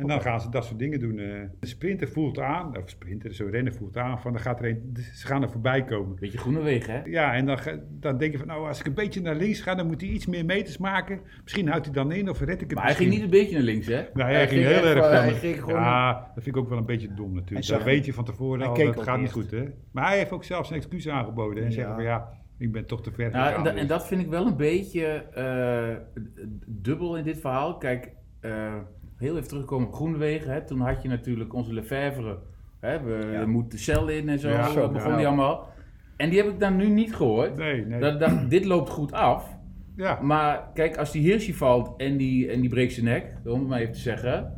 En 0.00 0.06
dan 0.06 0.20
gaan 0.20 0.40
ze 0.40 0.48
dat 0.50 0.64
soort 0.64 0.78
dingen 0.78 0.98
doen. 0.98 1.18
eh. 1.18 1.40
De 1.60 1.66
sprinter 1.66 2.08
voelt 2.08 2.38
aan, 2.38 2.76
of 2.76 2.88
sprinter, 2.90 3.34
zo'n 3.34 3.50
renner 3.50 3.74
voelt 3.74 3.96
aan, 3.96 4.20
van 4.20 4.32
dan 4.32 4.40
gaat 4.40 4.60
er 4.60 4.68
een, 4.68 4.96
ze 5.14 5.26
gaan 5.26 5.42
er 5.42 5.50
voorbij 5.50 5.84
komen. 5.84 6.16
Beetje 6.20 6.38
groene 6.38 6.60
wegen, 6.62 6.94
hè. 6.94 7.00
Ja, 7.04 7.34
en 7.34 7.46
dan, 7.46 7.58
dan 7.90 8.18
denk 8.18 8.32
je 8.32 8.38
van, 8.38 8.46
nou, 8.46 8.68
als 8.68 8.80
ik 8.80 8.86
een 8.86 8.94
beetje 8.94 9.20
naar 9.20 9.34
links 9.36 9.60
ga, 9.60 9.74
dan 9.74 9.86
moet 9.86 10.00
hij 10.00 10.10
iets 10.10 10.26
meer 10.26 10.44
meters 10.44 10.78
maken. 10.78 11.20
Misschien 11.42 11.68
houdt 11.68 11.84
hij 11.84 11.94
dan 11.94 12.12
in 12.12 12.28
of 12.28 12.40
red 12.40 12.54
ik 12.54 12.60
het 12.60 12.74
Maar 12.74 12.84
hij 12.86 12.94
ging 12.94 13.10
niet 13.10 13.22
een 13.22 13.30
beetje 13.30 13.54
naar 13.54 13.62
links, 13.64 13.86
hè. 13.86 14.02
Nou, 14.14 14.30
hij, 14.32 14.48
ging 14.48 14.64
heel 14.64 14.84
erg 14.84 14.98
van. 14.98 15.10
Hij 15.12 15.32
ging 15.34 15.60
gewoon... 15.60 15.80
ja, 15.80 16.12
dat 16.34 16.42
vind 16.44 16.56
ik 16.56 16.56
ook 16.56 16.68
wel 16.68 16.78
een 16.78 16.86
beetje 16.86 17.14
dom 17.14 17.34
natuurlijk. 17.34 17.66
Hij 17.68 17.76
Dat 17.76 17.86
weet 17.86 18.04
je 18.04 18.12
van 18.12 18.24
tevoren 18.24 18.58
hij 18.60 18.68
al, 18.86 18.92
dat 18.94 19.02
gaat 19.04 19.20
niet 19.20 19.32
goed, 19.32 19.50
hè. 19.50 19.64
Maar 19.92 20.06
hij 20.08 20.18
heeft 20.18 20.30
ook 20.32 20.44
zelfs 20.44 20.70
een 20.70 20.76
excuus 20.76 21.08
aangeboden. 21.08 21.58
En 21.62 21.68
Ja. 21.68 21.74
zeggen 21.74 21.94
van, 21.94 22.04
ja, 22.04 22.28
ik 22.58 22.72
ben 22.72 22.86
toch 22.86 23.02
te 23.02 23.10
ver 23.12 23.30
Nou, 23.30 23.42
en, 23.42 23.48
gegaan. 23.48 23.64
da- 23.64 23.70
en 23.70 23.76
dus. 23.76 23.86
dat 23.86 24.06
vind 24.06 24.20
ik 24.20 24.28
wel 24.28 24.46
een 24.46 24.56
beetje 24.56 25.04
eh, 25.06 25.96
dubbel 26.66 27.16
in 27.16 27.24
dit 27.24 27.40
verhaal. 27.40 27.76
Kijk, 27.78 28.12
eh, 28.40 28.74
heel 29.20 29.36
even 29.36 29.48
terugkomen 29.48 29.86
op 29.88 29.94
Groenewegen. 29.94 30.52
Hè. 30.52 30.60
Toen 30.64 30.80
had 30.80 31.02
je 31.02 31.08
natuurlijk 31.08 31.54
onze 31.54 31.72
Lefevre. 31.74 32.38
Hè, 32.80 33.02
we 33.02 33.28
Ja. 33.32 33.46
moeten 33.46 33.70
de 33.70 33.78
cel 33.84 34.08
in 34.08 34.28
en 34.28 34.38
zo. 34.38 34.48
Ja, 34.48 34.68
zo 34.70 34.88
begon 34.90 35.16
die 35.16 35.26
allemaal. 35.26 35.68
En 36.16 36.30
die 36.30 36.38
heb 36.38 36.48
ik 36.48 36.60
dan 36.60 36.76
nu 36.76 36.88
niet 36.88 37.14
gehoord. 37.14 37.56
Nee, 37.56 37.86
nee. 37.86 38.00
Dat 38.00 38.20
dacht, 38.20 38.50
dit 38.50 38.64
loopt 38.64 38.90
goed 38.90 39.12
af. 39.12 39.58
ja. 39.96 40.18
Maar 40.22 40.70
kijk, 40.74 40.96
als 40.96 41.10
die 41.12 41.22
Hirschi 41.22 41.54
valt 41.54 41.94
en 41.96 42.16
die, 42.16 42.48
en 42.50 42.60
die 42.60 42.70
breekt 42.70 42.92
zijn 42.92 43.04
nek, 43.06 43.34
om 43.44 43.58
het 43.58 43.68
maar 43.68 43.80
even 43.80 43.92
te 43.92 43.98
zeggen. 43.98 44.54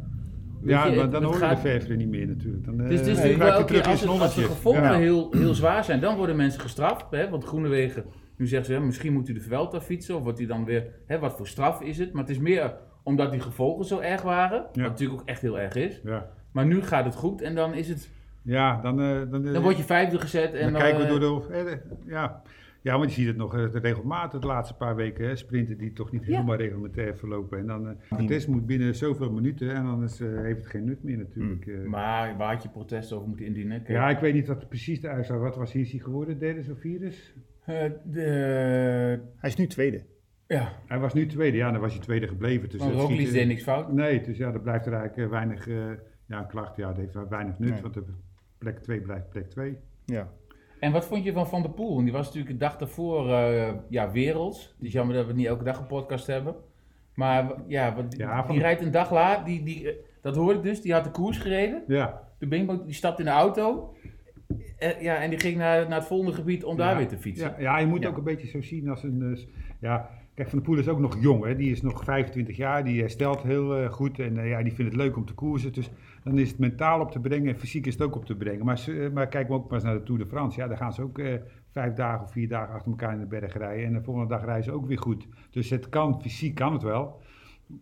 Ja, 0.64 0.86
je, 0.86 0.96
maar 0.96 1.10
dan 1.10 1.22
hoor 1.24 1.32
je 1.32 1.38
gaat- 1.38 1.86
de 1.86 1.94
niet 1.96 2.08
meer 2.08 2.26
natuurlijk. 2.26 2.64
Dan, 2.64 2.76
Dus 2.76 3.00
eh, 3.00 3.36
wel 3.36 3.50
als, 3.52 3.70
het, 4.00 4.08
als 4.20 4.34
de 4.34 4.42
gevolgen 4.42 4.82
Ja. 4.82 4.94
heel, 4.94 5.28
heel 5.30 5.54
zwaar 5.54 5.84
zijn, 5.84 6.00
dan 6.00 6.16
worden 6.16 6.36
mensen 6.36 6.60
gestraft. 6.60 7.06
Hè? 7.10 7.28
Want 7.30 7.44
Groenewegen, 7.44 8.04
nu 8.36 8.46
zeggen 8.46 8.66
ze, 8.66 8.80
hè, 8.80 8.80
misschien 8.86 9.12
moet 9.12 9.28
u 9.28 9.32
de 9.32 9.40
Vuelta 9.40 9.80
fietsen. 9.80 10.16
Of 10.16 10.22
wordt 10.22 10.38
hij 10.38 10.46
dan 10.46 10.64
weer, 10.64 10.86
hè, 11.06 11.18
wat 11.18 11.36
voor 11.36 11.46
straf 11.46 11.80
is 11.80 11.98
het? 11.98 12.12
Maar 12.12 12.22
het 12.22 12.30
is 12.30 12.38
meer 12.38 12.74
omdat 13.02 13.30
die 13.30 13.40
gevolgen 13.40 13.84
zo 13.84 13.98
erg 13.98 14.22
waren. 14.22 14.62
Wat 14.62 14.76
natuurlijk 14.76 15.20
ook 15.20 15.28
echt 15.28 15.42
heel 15.42 15.58
erg 15.60 15.74
is. 15.74 16.00
Ja, 16.04 16.30
Maar 16.52 16.66
nu 16.66 16.82
gaat 16.82 17.04
het 17.04 17.14
goed 17.14 17.40
en 17.42 17.54
dan 17.54 17.74
is 17.74 17.88
het, 17.88 18.10
ja 18.42 18.80
dan, 18.80 19.00
eh, 19.00 19.20
dan, 19.30 19.46
eh, 19.46 19.52
dan 19.52 19.62
word 19.62 19.76
je 19.76 19.82
vijfde 19.82 20.18
gezet. 20.20 20.54
En 20.54 20.62
dan 20.62 20.72
dan, 20.72 20.80
kijken 20.82 20.98
we 21.00 21.04
eh, 21.14 21.20
door 21.20 21.48
de... 21.48 21.54
eh, 21.70 21.76
ja. 22.06 22.42
ja, 22.80 22.98
want 22.98 23.10
je 23.14 23.16
ziet 23.20 23.26
het 23.26 23.36
nog 23.36 23.54
eh, 23.56 23.64
regelmatig 23.72 24.40
de 24.40 24.46
laatste 24.46 24.74
paar 24.76 24.96
weken. 24.96 25.26
Hè, 25.26 25.36
sprinten 25.36 25.78
die 25.78 25.92
toch 25.92 26.12
niet 26.12 26.24
Ja. 26.26 26.30
helemaal 26.32 26.56
reglementair 26.56 27.16
verlopen. 27.16 27.58
En 27.58 27.66
dan, 27.66 27.88
eh 27.88 28.18
de 28.18 28.24
test 28.24 28.48
moet 28.48 28.66
binnen 28.66 28.94
zoveel 28.94 29.30
minuten 29.30 29.74
en 29.74 29.84
dan 29.84 30.02
is, 30.02 30.20
eh, 30.20 30.28
heeft 30.40 30.58
het 30.58 30.66
geen 30.66 30.84
nut 30.84 31.02
meer 31.02 31.18
natuurlijk. 31.18 31.66
eh. 31.66 31.84
Maar 31.84 32.36
waar 32.36 32.52
had 32.54 32.62
je 32.62 32.68
protest 32.68 33.12
over 33.12 33.28
moeten 33.28 33.46
indienen? 33.46 33.82
Kijk, 33.82 33.98
ja, 33.98 34.08
ik 34.10 34.18
weet 34.18 34.34
niet 34.34 34.46
wat 34.46 34.68
precies 34.68 35.00
de 35.00 35.08
uitslag 35.08 35.38
Wat 35.38 35.56
was 35.56 35.72
hier 35.72 35.86
geworden? 35.86 36.38
Derde 36.38 36.72
of 36.72 36.78
vierde? 36.80 37.10
eh, 37.64 37.84
de, 38.04 38.20
Hij 39.36 39.50
is 39.50 39.56
nu 39.56 39.66
tweede. 39.66 40.02
Ja, 40.52 40.72
Hij 40.86 40.98
was 40.98 41.14
nu 41.14 41.26
tweede. 41.26 41.56
Ja, 41.56 41.70
dan 41.70 41.80
was 41.80 41.92
hij 41.92 42.02
tweede 42.02 42.28
gebleven. 42.28 42.68
Dus 42.70 42.80
dat 42.80 42.92
Roglic 42.92 43.32
deed 43.32 43.46
niks 43.46 43.62
fout. 43.62 43.92
Nee, 43.92 44.20
dus 44.20 44.36
ja, 44.36 44.52
er 44.52 44.60
blijft 44.60 44.86
er 44.86 44.92
eigenlijk 44.92 45.22
eh, 45.24 45.30
weinig... 45.30 45.68
eh, 45.68 45.74
ja, 46.26 46.38
een 46.38 46.46
klacht, 46.46 46.76
ja, 46.76 46.86
dat 46.88 46.96
heeft 46.96 47.28
weinig 47.28 47.58
nut. 47.58 47.70
Nee. 47.72 47.82
Want 47.82 47.94
de 47.94 48.04
plek 48.58 48.78
2 48.78 49.00
blijft 49.00 49.28
plek 49.28 49.50
2. 49.50 49.76
Ja. 50.04 50.28
En 50.80 50.92
wat 50.92 51.04
vond 51.04 51.24
je 51.24 51.32
van 51.32 51.48
Van 51.48 51.62
der 51.62 51.70
Poel? 51.70 51.92
Want 51.92 52.04
die 52.04 52.12
was 52.12 52.26
natuurlijk 52.26 52.52
de 52.52 52.64
dag 52.64 52.76
daarvoor 52.76 53.30
eh, 53.32 53.72
ja, 53.88 54.10
werelds. 54.10 54.74
Het 54.76 54.86
is 54.86 54.92
jammer 54.92 55.14
dat 55.16 55.26
we 55.26 55.32
niet 55.32 55.46
elke 55.46 55.64
dag 55.64 55.78
een 55.78 55.86
podcast 55.86 56.26
hebben. 56.26 56.54
Maar 57.14 57.52
ja, 57.66 57.94
wat, 57.94 58.16
Ja, 58.16 58.42
die 58.46 58.60
rijdt 58.60 58.82
een 58.82 58.90
dag 58.90 59.10
laat. 59.12 59.46
Die, 59.46 59.62
die, 59.62 59.96
dat 60.20 60.36
hoorde 60.36 60.58
ik 60.58 60.64
dus. 60.64 60.80
Die 60.80 60.92
had 60.92 61.04
de 61.04 61.10
koers 61.10 61.38
gereden. 61.38 61.82
Ja, 61.86 62.22
De 62.38 62.46
Bingbo 62.46 62.84
die 62.84 62.94
stapte 62.94 63.22
in 63.22 63.28
de 63.28 63.34
auto. 63.34 63.94
Eh, 64.78 65.00
ja, 65.02 65.16
en 65.16 65.30
die 65.30 65.38
ging 65.38 65.56
naar, 65.56 65.88
naar 65.88 65.98
het 65.98 66.06
volgende 66.08 66.32
gebied 66.34 66.64
om 66.64 66.76
daar 66.76 66.90
Ja. 66.90 66.96
weer 66.96 67.08
te 67.08 67.18
fietsen. 67.18 67.48
Ja, 67.50 67.60
ja, 67.60 67.78
je 67.78 67.86
moet 67.86 68.02
Ja. 68.02 68.08
ook 68.08 68.16
een 68.16 68.24
beetje 68.24 68.46
zo 68.46 68.62
zien 68.62 68.88
als 68.88 69.02
een. 69.02 69.38
ja, 69.80 70.10
kijk, 70.34 70.48
Van 70.48 70.58
der 70.58 70.68
Poel 70.68 70.78
is 70.78 70.88
ook 70.88 70.98
nog 70.98 71.16
jong, 71.20 71.44
hè? 71.44 71.56
die 71.56 71.70
is 71.70 71.82
nog 71.82 72.04
25 72.04 72.56
jaar, 72.56 72.84
die 72.84 73.00
herstelt 73.00 73.42
heel 73.42 73.76
eh, 73.76 73.90
goed 73.90 74.18
en 74.18 74.38
eh, 74.38 74.48
ja, 74.48 74.62
die 74.62 74.72
vindt 74.72 74.92
het 74.92 75.00
leuk 75.00 75.16
om 75.16 75.24
te 75.24 75.34
koersen. 75.34 75.72
Dus 75.72 75.90
dan 76.24 76.38
is 76.38 76.48
het 76.48 76.58
mentaal 76.58 77.00
op 77.00 77.10
te 77.10 77.20
brengen 77.20 77.48
en 77.48 77.58
fysiek 77.58 77.86
is 77.86 77.92
het 77.92 78.02
ook 78.02 78.16
op 78.16 78.24
te 78.24 78.36
brengen. 78.36 78.64
Maar, 78.64 78.84
eh, 78.88 79.10
maar 79.10 79.28
kijken 79.28 79.50
we 79.50 79.60
ook 79.60 79.64
maar 79.64 79.74
eens 79.74 79.84
naar 79.84 79.94
de 79.94 80.02
Tour 80.02 80.20
de 80.20 80.26
France. 80.26 80.60
Ja, 80.60 80.68
daar 80.68 80.76
gaan 80.76 80.92
ze 80.92 81.02
ook 81.02 81.20
vijf 81.70 81.92
dagen 81.94 82.24
of 82.24 82.32
vier 82.32 82.48
dagen 82.48 82.74
achter 82.74 82.90
elkaar 82.90 83.12
in 83.12 83.20
de 83.20 83.26
berg 83.26 83.56
rijden 83.56 83.86
en 83.86 83.92
de 83.92 84.02
volgende 84.02 84.28
dag 84.28 84.44
rijden 84.44 84.64
ze 84.64 84.72
ook 84.72 84.86
weer 84.86 84.98
goed. 84.98 85.28
Dus 85.50 85.70
het 85.70 85.88
kan, 85.88 86.20
fysiek 86.22 86.54
kan 86.54 86.72
het 86.72 86.82
wel. 86.82 87.20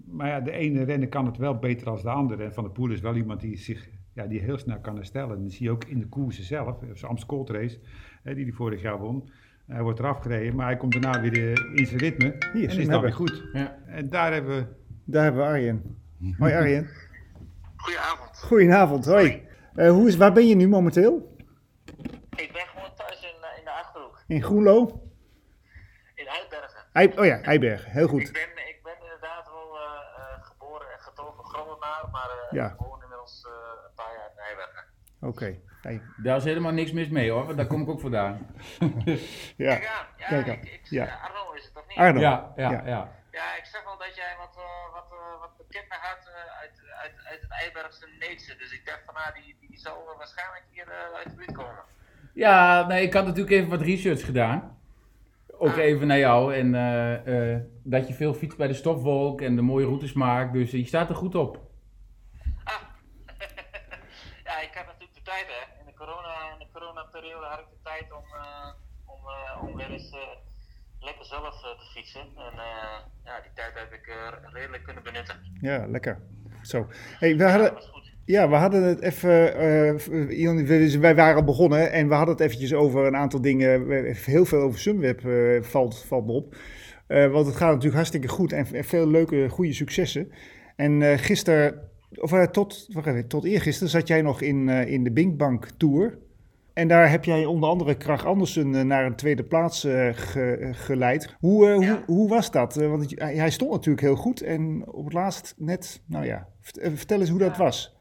Maar 0.04 0.28
ja, 0.28 0.40
de 0.40 0.52
ene 0.52 0.82
renner 0.82 1.08
kan 1.08 1.26
het 1.26 1.36
wel 1.36 1.58
beter 1.58 1.84
dan 1.84 1.98
de 2.02 2.10
andere. 2.10 2.44
En 2.44 2.52
Van 2.52 2.64
der 2.64 2.72
Poel 2.72 2.90
is 2.90 3.00
wel 3.00 3.16
iemand 3.16 3.40
die 3.40 3.56
zich 3.56 3.88
ja, 4.14 4.26
die 4.26 4.40
heel 4.40 4.58
snel 4.58 4.78
kan 4.78 4.96
herstellen. 4.96 5.36
En 5.36 5.42
dat 5.42 5.52
zie 5.52 5.66
je 5.66 5.70
ook 5.70 5.84
in 5.84 5.98
de 5.98 6.08
koersen 6.08 6.44
zelf. 6.44 6.78
Zijn 6.92 7.10
Amstel 7.10 7.48
Race, 7.52 7.78
die 8.22 8.44
hij 8.44 8.52
vorig 8.52 8.82
jaar 8.82 8.98
won. 8.98 9.28
Hij 9.70 9.82
wordt 9.82 9.98
eraf 9.98 10.18
gereden, 10.20 10.54
maar 10.56 10.66
hij 10.66 10.76
komt 10.76 10.92
daarna 10.92 11.20
weer 11.20 11.52
eh, 11.52 11.78
in 11.78 11.86
zijn 11.86 11.98
ritme. 12.00 12.36
Hier, 12.52 12.70
en 12.70 12.78
is 12.78 12.88
dan 12.88 13.00
weer 13.02 13.12
goed. 13.12 13.42
Ja. 13.52 13.76
En 13.86 14.08
daar 14.08 14.32
hebben 14.32 14.56
we... 14.56 14.66
Daar 15.04 15.22
hebben 15.22 15.42
we 15.42 15.48
Arjen. 15.48 15.98
Hoi 16.38 16.52
Arjen. 16.54 16.88
Goedenavond. 17.76 18.38
Goedenavond, 18.42 19.04
hoi. 19.06 19.48
Eh, 19.74 19.90
hoe 19.90 20.08
is, 20.08 20.16
waar 20.16 20.32
ben 20.32 20.46
je 20.48 20.54
nu 20.54 20.68
momenteel? 20.68 21.36
Ik 22.36 22.50
ben 22.52 22.66
gewoon 22.74 22.94
thuis 22.96 23.22
in, 23.22 23.42
eh, 23.42 23.58
in 23.58 23.64
de 23.64 23.70
Achterhoek, 23.70 24.22
In 24.26 24.42
Groenlo? 24.42 25.02
in 26.14 26.28
Uitbergen. 26.28 26.80
Ei, 26.92 27.12
oh 27.16 27.24
ja, 27.24 27.40
Eibergen, 27.42 27.90
heel 27.90 28.02
Ik 28.04 28.08
goed. 28.10 28.32
ben, 28.32 28.42
ik 28.68 28.80
ben 28.82 28.92
inderdaad 29.02 29.46
wel 29.48 29.76
eh, 29.76 29.82
eh, 29.82 30.42
geboren 30.44 30.86
en 30.92 30.98
getogen 30.98 31.44
Groendenaar, 31.44 32.08
maar 32.12 32.30
eh, 32.30 32.52
Ja. 32.58 32.66
ik 32.72 32.78
woon 32.78 33.02
inmiddels 33.02 33.46
eh, 33.46 33.52
een 33.86 33.94
paar 33.94 34.12
jaar 34.16 34.30
in 34.34 34.38
Eibergen. 34.48 34.84
Oké. 35.20 35.69
Hey. 35.82 36.02
Daar 36.16 36.36
is 36.36 36.44
helemaal 36.44 36.72
niks 36.72 36.92
mis 36.92 37.08
mee 37.08 37.30
hoor, 37.30 37.44
want 37.44 37.56
daar 37.56 37.66
kom 37.66 37.82
ik 37.82 37.88
ook 37.88 38.00
vandaan. 38.00 38.38
Ja, 39.56 39.76
Kijk 39.76 39.86
aan. 39.86 40.06
Ja, 40.16 40.26
Kijk 40.26 40.48
aan. 40.48 40.54
ik, 40.54 40.64
ik, 40.64 40.80
Ja. 40.84 41.04
Arno 41.04 41.52
is 41.52 41.64
het 41.64 41.74
toch 41.74 41.86
niet? 41.88 41.96
Arno. 41.98 42.20
Ja, 42.20 42.52
ja, 42.56 42.70
Ja. 42.70 42.82
ja. 42.86 43.18
Ja, 43.30 43.56
ik 43.56 43.64
zeg 43.64 43.84
wel 43.84 43.98
dat 43.98 44.16
jij 44.16 44.34
wat, 44.38 44.56
eh, 44.56 44.92
wat, 44.94 45.08
eh, 45.10 45.40
wat 45.40 45.56
bekender 45.56 45.98
had 46.00 46.18
eh, 46.26 46.60
uit, 46.60 46.82
uit, 47.02 47.12
uit 47.30 47.40
het 47.40 47.50
Eibergse 47.50 48.06
Neetse. 48.18 48.56
Dus 48.56 48.72
ik 48.72 48.86
dacht 48.86 49.02
van, 49.06 49.14
nou, 49.14 49.34
die, 49.34 49.56
die 49.68 49.78
zal 49.78 50.14
waarschijnlijk 50.18 50.64
hier 50.70 50.88
eh, 50.88 51.16
uit 51.16 51.24
de 51.30 51.34
buurt 51.36 51.52
komen. 51.52 51.82
Ja, 52.34 52.86
nee, 52.86 53.02
ik 53.06 53.12
had 53.14 53.24
natuurlijk 53.24 53.56
even 53.56 53.68
wat 53.70 53.80
research 53.80 54.24
gedaan. 54.24 54.78
Ook 55.58 55.76
even 55.76 56.06
naar 56.06 56.18
jou. 56.18 56.54
En 56.54 56.74
eh, 56.74 57.52
eh, 57.54 57.60
dat 57.82 58.08
je 58.08 58.14
veel 58.14 58.34
fietst 58.34 58.56
bij 58.58 58.66
de 58.68 58.74
stofwolk 58.74 59.40
en 59.40 59.56
de 59.56 59.62
mooie 59.62 59.86
routes 59.86 60.12
maakt. 60.12 60.52
Dus 60.52 60.70
je 60.70 60.84
staat 60.84 61.08
er 61.08 61.14
goed 61.16 61.34
op. 61.34 61.60
Ah. 62.64 62.74
ja, 64.44 64.60
ik 64.60 64.74
had 64.74 64.86
natuurlijk 64.86 65.14
de 65.14 65.22
tijd, 65.22 65.46
hè. 65.46 65.80
In 65.80 65.86
de, 65.86 65.94
corona, 65.94 66.34
in 66.52 66.58
de 66.58 66.66
coronaperiode 66.72 67.46
had 67.46 67.58
ik 67.58 67.66
de 67.70 67.76
tijd 68.00 68.12
om, 68.12 68.24
eh, 68.32 68.68
om, 69.14 69.20
eh, 69.26 69.68
om 69.68 69.76
weer 69.76 69.90
eens 69.90 70.10
eh, 70.10 70.18
lekker 71.00 71.24
zelf 71.24 71.60
te 71.60 71.90
fietsen. 71.94 72.20
En 72.20 72.54
ja, 73.24 73.40
die 73.42 73.50
tijd 73.54 73.72
heb 73.74 73.92
ik 73.92 74.14
redelijk 74.52 74.84
kunnen 74.84 75.02
benutten. 75.02 75.36
Ja, 75.60 75.86
lekker. 75.86 76.18
Zo. 76.62 76.86
Hey, 77.18 77.36
we 77.36 77.44
hadden, 77.44 77.72
ja, 78.24 78.48
we 78.48 78.54
hadden 78.54 78.82
het 78.82 79.00
even. 79.02 79.28
we- 79.28 80.98
wij 81.00 81.14
waren 81.14 81.44
begonnen 81.44 81.92
en 81.92 82.08
we 82.08 82.14
hadden 82.14 82.34
het 82.34 82.44
eventjes 82.44 82.74
over 82.74 83.06
een 83.06 83.16
aantal 83.16 83.40
dingen. 83.40 83.90
Heel 84.14 84.44
veel 84.44 84.60
over 84.60 84.78
Sunweb 84.80 85.20
valt, 85.64 86.04
valt 86.04 86.26
me 86.26 86.32
op. 86.32 86.56
Want 87.06 87.46
het 87.46 87.56
gaat 87.56 87.68
natuurlijk 87.68 87.94
hartstikke 87.94 88.28
goed 88.28 88.52
en 88.52 88.84
veel 88.84 89.06
leuke, 89.08 89.48
goede 89.48 89.72
successen. 89.72 90.32
En 90.76 91.18
gisteren, 91.18 91.90
of 92.14 92.46
tot, 92.46 92.86
wacht 92.92 93.06
even, 93.06 93.28
tot 93.28 93.44
eergisteren 93.44 93.90
zat 93.90 94.08
jij 94.08 94.22
nog 94.22 94.40
in, 94.40 94.68
in 94.68 95.04
de 95.04 95.12
Binkbank 95.12 95.66
Tour. 95.76 96.18
En 96.80 96.88
daar 96.88 97.10
heb 97.10 97.24
jij 97.24 97.44
onder 97.44 97.68
andere 97.68 97.94
Krach 97.96 98.24
Andersen 98.24 98.74
eh, 98.74 98.80
naar 98.82 99.04
een 99.04 99.16
tweede 99.16 99.44
plaats 99.44 99.84
eh, 99.84 100.08
ge- 100.14 100.70
geleid. 100.72 101.36
Hoe, 101.38 101.68
eh, 101.70 101.80
Ja. 101.80 101.94
hoe, 101.94 102.02
hoe 102.06 102.28
was 102.28 102.50
dat? 102.50 102.74
Want 102.74 103.12
hij 103.20 103.34
hij 103.36 103.50
stond 103.50 103.70
natuurlijk 103.70 104.00
heel 104.06 104.16
goed 104.16 104.42
en 104.42 104.84
op 104.86 105.04
het 105.04 105.12
laatst 105.12 105.54
net, 105.56 106.02
nou 106.06 106.24
ja, 106.24 106.48
vert- 106.60 106.80
vertel 106.98 107.20
eens 107.20 107.28
hoe 107.28 107.38
dat 107.38 107.56
was. 107.56 107.96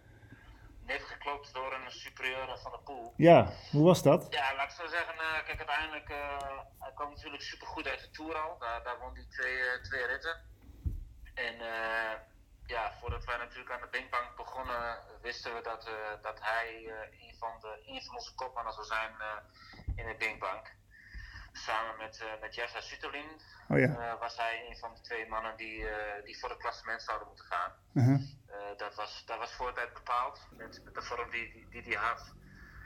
Net 0.88 1.02
geklopt 1.02 1.54
door 1.54 1.74
een 1.74 1.92
superieure 1.92 2.58
van 2.64 2.72
de 2.72 2.80
pool. 2.84 3.14
Ja, 3.18 3.50
hoe 3.72 3.84
was 3.84 4.04
dat? 4.04 4.28
Ja, 4.30 4.56
laat 4.56 4.66
ik 4.72 4.76
zo 4.82 4.88
zeggen, 4.88 5.16
kijk, 5.46 5.58
uiteindelijk, 5.58 6.08
hij 6.80 6.92
kwam 6.96 7.10
natuurlijk 7.10 7.44
super 7.44 7.68
goed 7.68 7.88
uit 7.88 8.00
de 8.00 8.10
Tour 8.12 8.36
al. 8.36 8.56
Daar, 8.60 8.82
daar 8.84 8.98
won 9.02 9.14
hij 9.14 9.26
twee, 9.30 9.58
twee 9.82 10.06
ritten. 10.08 10.36
En 11.34 11.56
ja, 12.70 12.94
voordat 13.00 13.26
wij 13.26 13.38
natuurlijk 13.38 13.72
aan 13.72 13.82
de 13.82 13.88
Binkbank 13.92 14.36
begonnen, 14.36 14.98
wisten 15.22 15.54
we 15.54 15.62
dat, 15.62 15.90
dat 16.22 16.40
hij 16.42 16.94
een, 17.12 17.36
van 17.40 17.60
de, 17.60 17.82
een 17.86 18.02
van 18.04 18.16
onze 18.16 18.36
kopmannen 18.36 18.74
zou 18.74 18.86
zijn 18.86 19.12
in 19.96 20.08
de 20.08 20.16
Binkbank. 20.18 20.78
Samen 21.52 21.98
met, 21.98 22.22
uh, 22.22 22.42
met 22.42 22.56
Jessa 22.56 22.82
Sutterlin 22.82 23.42
oh, 23.70 23.80
ja. 23.80 23.88
uh, 23.88 24.20
was 24.20 24.38
hij 24.38 24.66
een 24.70 24.78
van 24.78 24.94
de 24.94 25.02
twee 25.02 25.28
mannen 25.28 25.58
die, 25.58 25.80
uh, 25.80 25.90
die 26.24 26.40
voor 26.40 26.50
het 26.50 26.60
klassement 26.60 27.02
zouden 27.02 27.28
moeten 27.28 27.46
gaan. 27.46 27.72
-huh. 27.94 28.20
dat, 28.78 28.96
was, 28.96 29.24
dat 29.26 29.38
was 29.38 29.54
voor 29.54 29.74
tijd 29.74 29.94
bepaald 29.94 30.48
met, 30.52 30.82
met 30.84 30.94
de 30.94 31.02
vorm 31.02 31.30
die 31.30 31.52
hij 31.52 31.66
die, 31.70 31.82
die 31.82 31.98
had. 31.98 32.34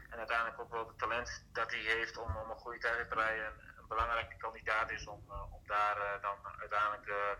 En 0.09 0.17
uiteindelijk 0.17 0.59
ook 0.59 0.71
wel 0.71 0.87
het 0.87 0.97
talent 0.97 1.43
dat 1.51 1.71
hij 1.71 1.79
heeft 1.79 2.17
om, 2.17 2.35
om 2.35 2.49
een 2.49 2.55
goede 2.55 2.79
tijd 2.79 3.09
te 3.09 3.15
rijden. 3.15 3.53
Een 3.77 3.87
belangrijke 3.87 4.37
kandidaat 4.37 4.91
is 4.91 5.07
om, 5.07 5.23
om 5.51 5.61
daar 5.67 6.19
dan 6.21 6.37
uiteindelijk 6.59 7.37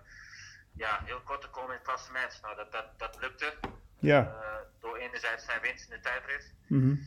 ja, 0.75 0.99
heel 1.03 1.21
kort 1.21 1.41
te 1.41 1.49
komen 1.49 1.69
in 1.69 1.75
het 1.75 1.87
klassement. 1.87 2.39
Nou, 2.41 2.55
dat, 2.55 2.71
dat, 2.71 2.99
dat 2.99 3.17
lukte. 3.19 3.53
Ja. 3.99 4.35
door 4.79 4.97
enerzijds 4.97 5.45
zijn 5.45 5.61
winst 5.61 5.89
in 5.89 5.95
de 5.95 6.01
tijdrit. 6.01 6.53
Mm 6.67 6.81
-hmm. 6.81 7.05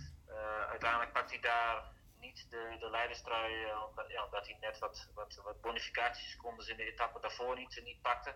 uiteindelijk 0.68 1.12
pakt 1.12 1.30
hij 1.30 1.40
daar 1.40 1.82
niet 2.20 2.46
de, 2.50 2.76
de 2.80 2.90
leiderstrui, 2.90 3.64
uh, 3.64 3.82
omdat, 3.88 4.08
ja, 4.08 4.24
omdat 4.24 4.46
hij 4.46 4.56
net 4.60 4.78
wat, 4.78 5.08
wat, 5.14 5.40
wat 5.44 5.60
bonificatiesecondes 5.60 6.68
in 6.68 6.76
de 6.76 6.92
etappe 6.92 7.20
daarvoor 7.20 7.56
niet, 7.56 7.80
niet 7.84 8.02
pakte. 8.02 8.34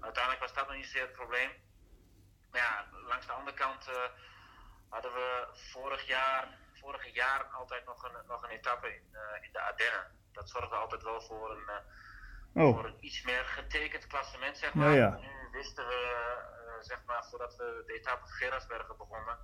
Uiteindelijk 0.00 0.42
was 0.42 0.54
dat 0.54 0.66
nog 0.66 0.76
niet 0.76 0.84
zozeer 0.84 1.02
het 1.02 1.12
probleem. 1.12 1.50
Maar 2.50 2.60
ja, 2.60 2.86
langs 3.08 3.26
de 3.26 3.32
andere 3.32 3.56
kant 3.56 3.90
hadden 4.88 5.12
we 5.12 5.46
vorig 5.54 6.06
jaar, 6.06 6.58
vorig 6.72 7.14
jaar 7.14 7.44
altijd 7.44 7.84
nog 7.84 8.02
een, 8.04 8.26
nog 8.26 8.42
een 8.42 8.50
etappe 8.50 8.88
in, 8.88 9.16
in 9.40 9.52
de 9.52 9.60
Ardennen. 9.60 10.06
Dat 10.32 10.48
zorgde 10.48 10.74
altijd 10.74 11.02
wel 11.02 11.20
voor 11.20 11.50
een, 11.50 11.70
oh. 12.54 12.74
voor 12.74 12.86
een 12.86 12.96
iets 13.00 13.22
meer 13.22 13.44
getekend 13.44 14.06
klassement, 14.06 14.58
zeg 14.58 14.74
maar. 14.74 14.90
Ja, 14.90 14.96
ja. 14.96 15.18
Nu 15.20 15.48
wisten 15.52 15.86
we, 15.86 16.00
zeg 16.80 16.98
maar, 17.06 17.24
voordat 17.30 17.56
we 17.56 17.82
de 17.86 17.92
etappe 17.92 18.26
Gerardsbergen 18.26 18.96
begonnen, 18.96 19.36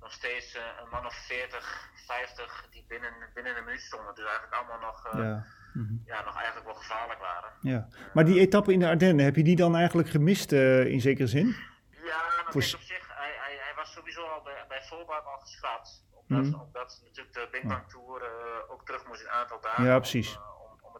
nog 0.00 0.12
steeds 0.12 0.56
uh, 0.56 0.62
een 0.82 0.88
man 0.88 1.06
of 1.06 1.14
40, 1.14 1.90
50 2.06 2.66
die 2.70 2.84
binnen, 2.88 3.12
binnen 3.34 3.56
een 3.56 3.64
minuut 3.64 3.80
stonden. 3.80 4.14
Dus 4.14 4.24
eigenlijk 4.24 4.54
allemaal 4.54 4.80
nog, 4.80 5.14
uh, 5.14 5.20
ja. 5.20 5.44
Mm 5.72 5.86
-hmm. 5.86 6.02
ja, 6.06 6.24
nog 6.24 6.36
eigenlijk 6.36 6.66
wel 6.66 6.74
gevaarlijk 6.74 7.20
waren. 7.20 7.50
Ja. 7.60 7.88
Maar 8.14 8.24
die 8.24 8.40
etappe 8.40 8.72
in 8.72 8.78
de 8.78 8.88
Ardennen, 8.88 9.24
heb 9.24 9.36
je 9.36 9.42
die 9.42 9.56
dan 9.56 9.76
eigenlijk 9.76 10.08
gemist 10.08 10.52
in 10.52 11.00
zekere 11.00 11.26
zin? 11.26 11.46
Ja, 11.90 12.20
Voor... 12.44 12.62
op 12.62 12.80
zich, 12.80 13.08
hij, 13.08 13.34
hij, 13.40 13.56
hij, 13.60 13.74
was 13.76 13.92
sowieso 13.92 14.22
al 14.26 14.42
bij, 14.42 14.64
bij 14.68 14.82
voorbaat 14.82 15.24
al 15.24 15.38
geschrapt. 15.38 16.04
Omdat, 16.10 16.44
Mhm. 16.44 16.60
omdat 16.60 17.00
natuurlijk 17.04 17.34
de 17.34 17.48
Big 17.50 17.62
Bang 17.62 17.88
Tour 17.88 18.22
ook 18.68 18.84
terug 18.84 19.06
moest 19.06 19.20
in 19.20 19.26
een 19.26 19.32
aantal 19.32 19.60
dagen. 19.60 19.84
Ja, 19.84 19.98
precies. 19.98 20.36
Om, 20.36 20.42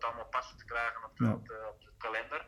allemaal 0.07 0.27
passend 0.37 0.59
te 0.59 0.65
krijgen 0.65 1.05
op 1.05 1.17
de, 1.17 1.25
Ja. 1.25 1.33
op 1.33 1.47
de, 1.49 1.59
op 1.73 1.81
de 1.85 1.93
kalender. 1.99 2.43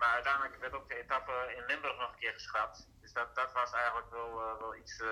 maar 0.00 0.12
uiteindelijk 0.18 0.56
werd 0.60 0.74
ook 0.74 0.88
de 0.88 0.98
etappe 1.02 1.32
in 1.56 1.64
Limburg 1.66 1.96
nog 1.98 2.12
een 2.12 2.18
keer 2.18 2.32
geschrapt. 2.32 2.88
Dus 3.00 3.12
dat, 3.12 3.34
dat 3.34 3.52
was 3.52 3.72
eigenlijk 3.72 4.10
wel, 4.10 4.30
uh, 4.40 4.58
wel 4.60 4.76
iets, 4.76 5.00
uh, 5.00 5.08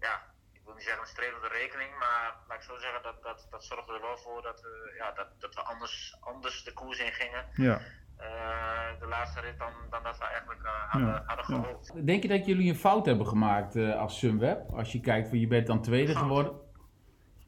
ja, 0.00 0.14
ik 0.52 0.60
wil 0.64 0.74
niet 0.74 0.82
zeggen 0.82 1.02
een 1.02 1.08
strelende 1.16 1.48
rekening, 1.48 1.98
maar 1.98 2.34
laat 2.48 2.56
ik 2.58 2.62
zo 2.64 2.76
zeggen, 2.78 3.02
dat, 3.02 3.22
dat, 3.22 3.46
dat 3.50 3.64
zorgde 3.64 3.92
er 3.94 4.00
wel 4.00 4.18
voor 4.18 4.42
dat 4.42 4.60
we, 4.60 4.94
ja, 4.98 5.12
dat, 5.12 5.28
dat 5.38 5.54
we 5.54 5.60
anders, 5.62 6.16
anders 6.20 6.64
de 6.64 6.72
koers 6.72 6.98
in 6.98 7.12
gingen. 7.12 7.44
Ja. 7.52 7.80
Uh, 8.20 9.00
de 9.00 9.06
laatste 9.06 9.40
rit 9.40 9.58
dan, 9.58 9.72
dan 9.90 10.02
dat 10.02 10.18
we 10.18 10.24
eigenlijk 10.24 10.60
hadden, 10.88 11.08
Ja. 11.10 11.22
hadden 11.26 11.54
Ja. 11.56 11.62
gehoopt. 11.62 12.06
Denk 12.06 12.22
je 12.22 12.28
dat 12.28 12.46
jullie 12.46 12.68
een 12.68 12.76
fout 12.78 13.06
hebben 13.06 13.26
gemaakt 13.26 13.76
eh, 13.76 13.96
als 14.00 14.18
Sunweb? 14.18 14.70
Als 14.72 14.92
je 14.92 15.00
kijkt, 15.00 15.28
van 15.28 15.38
je 15.40 15.46
bent 15.46 15.66
dan 15.66 15.82
tweede 15.82 16.12
Fout? 16.12 16.22
geworden. 16.22 16.60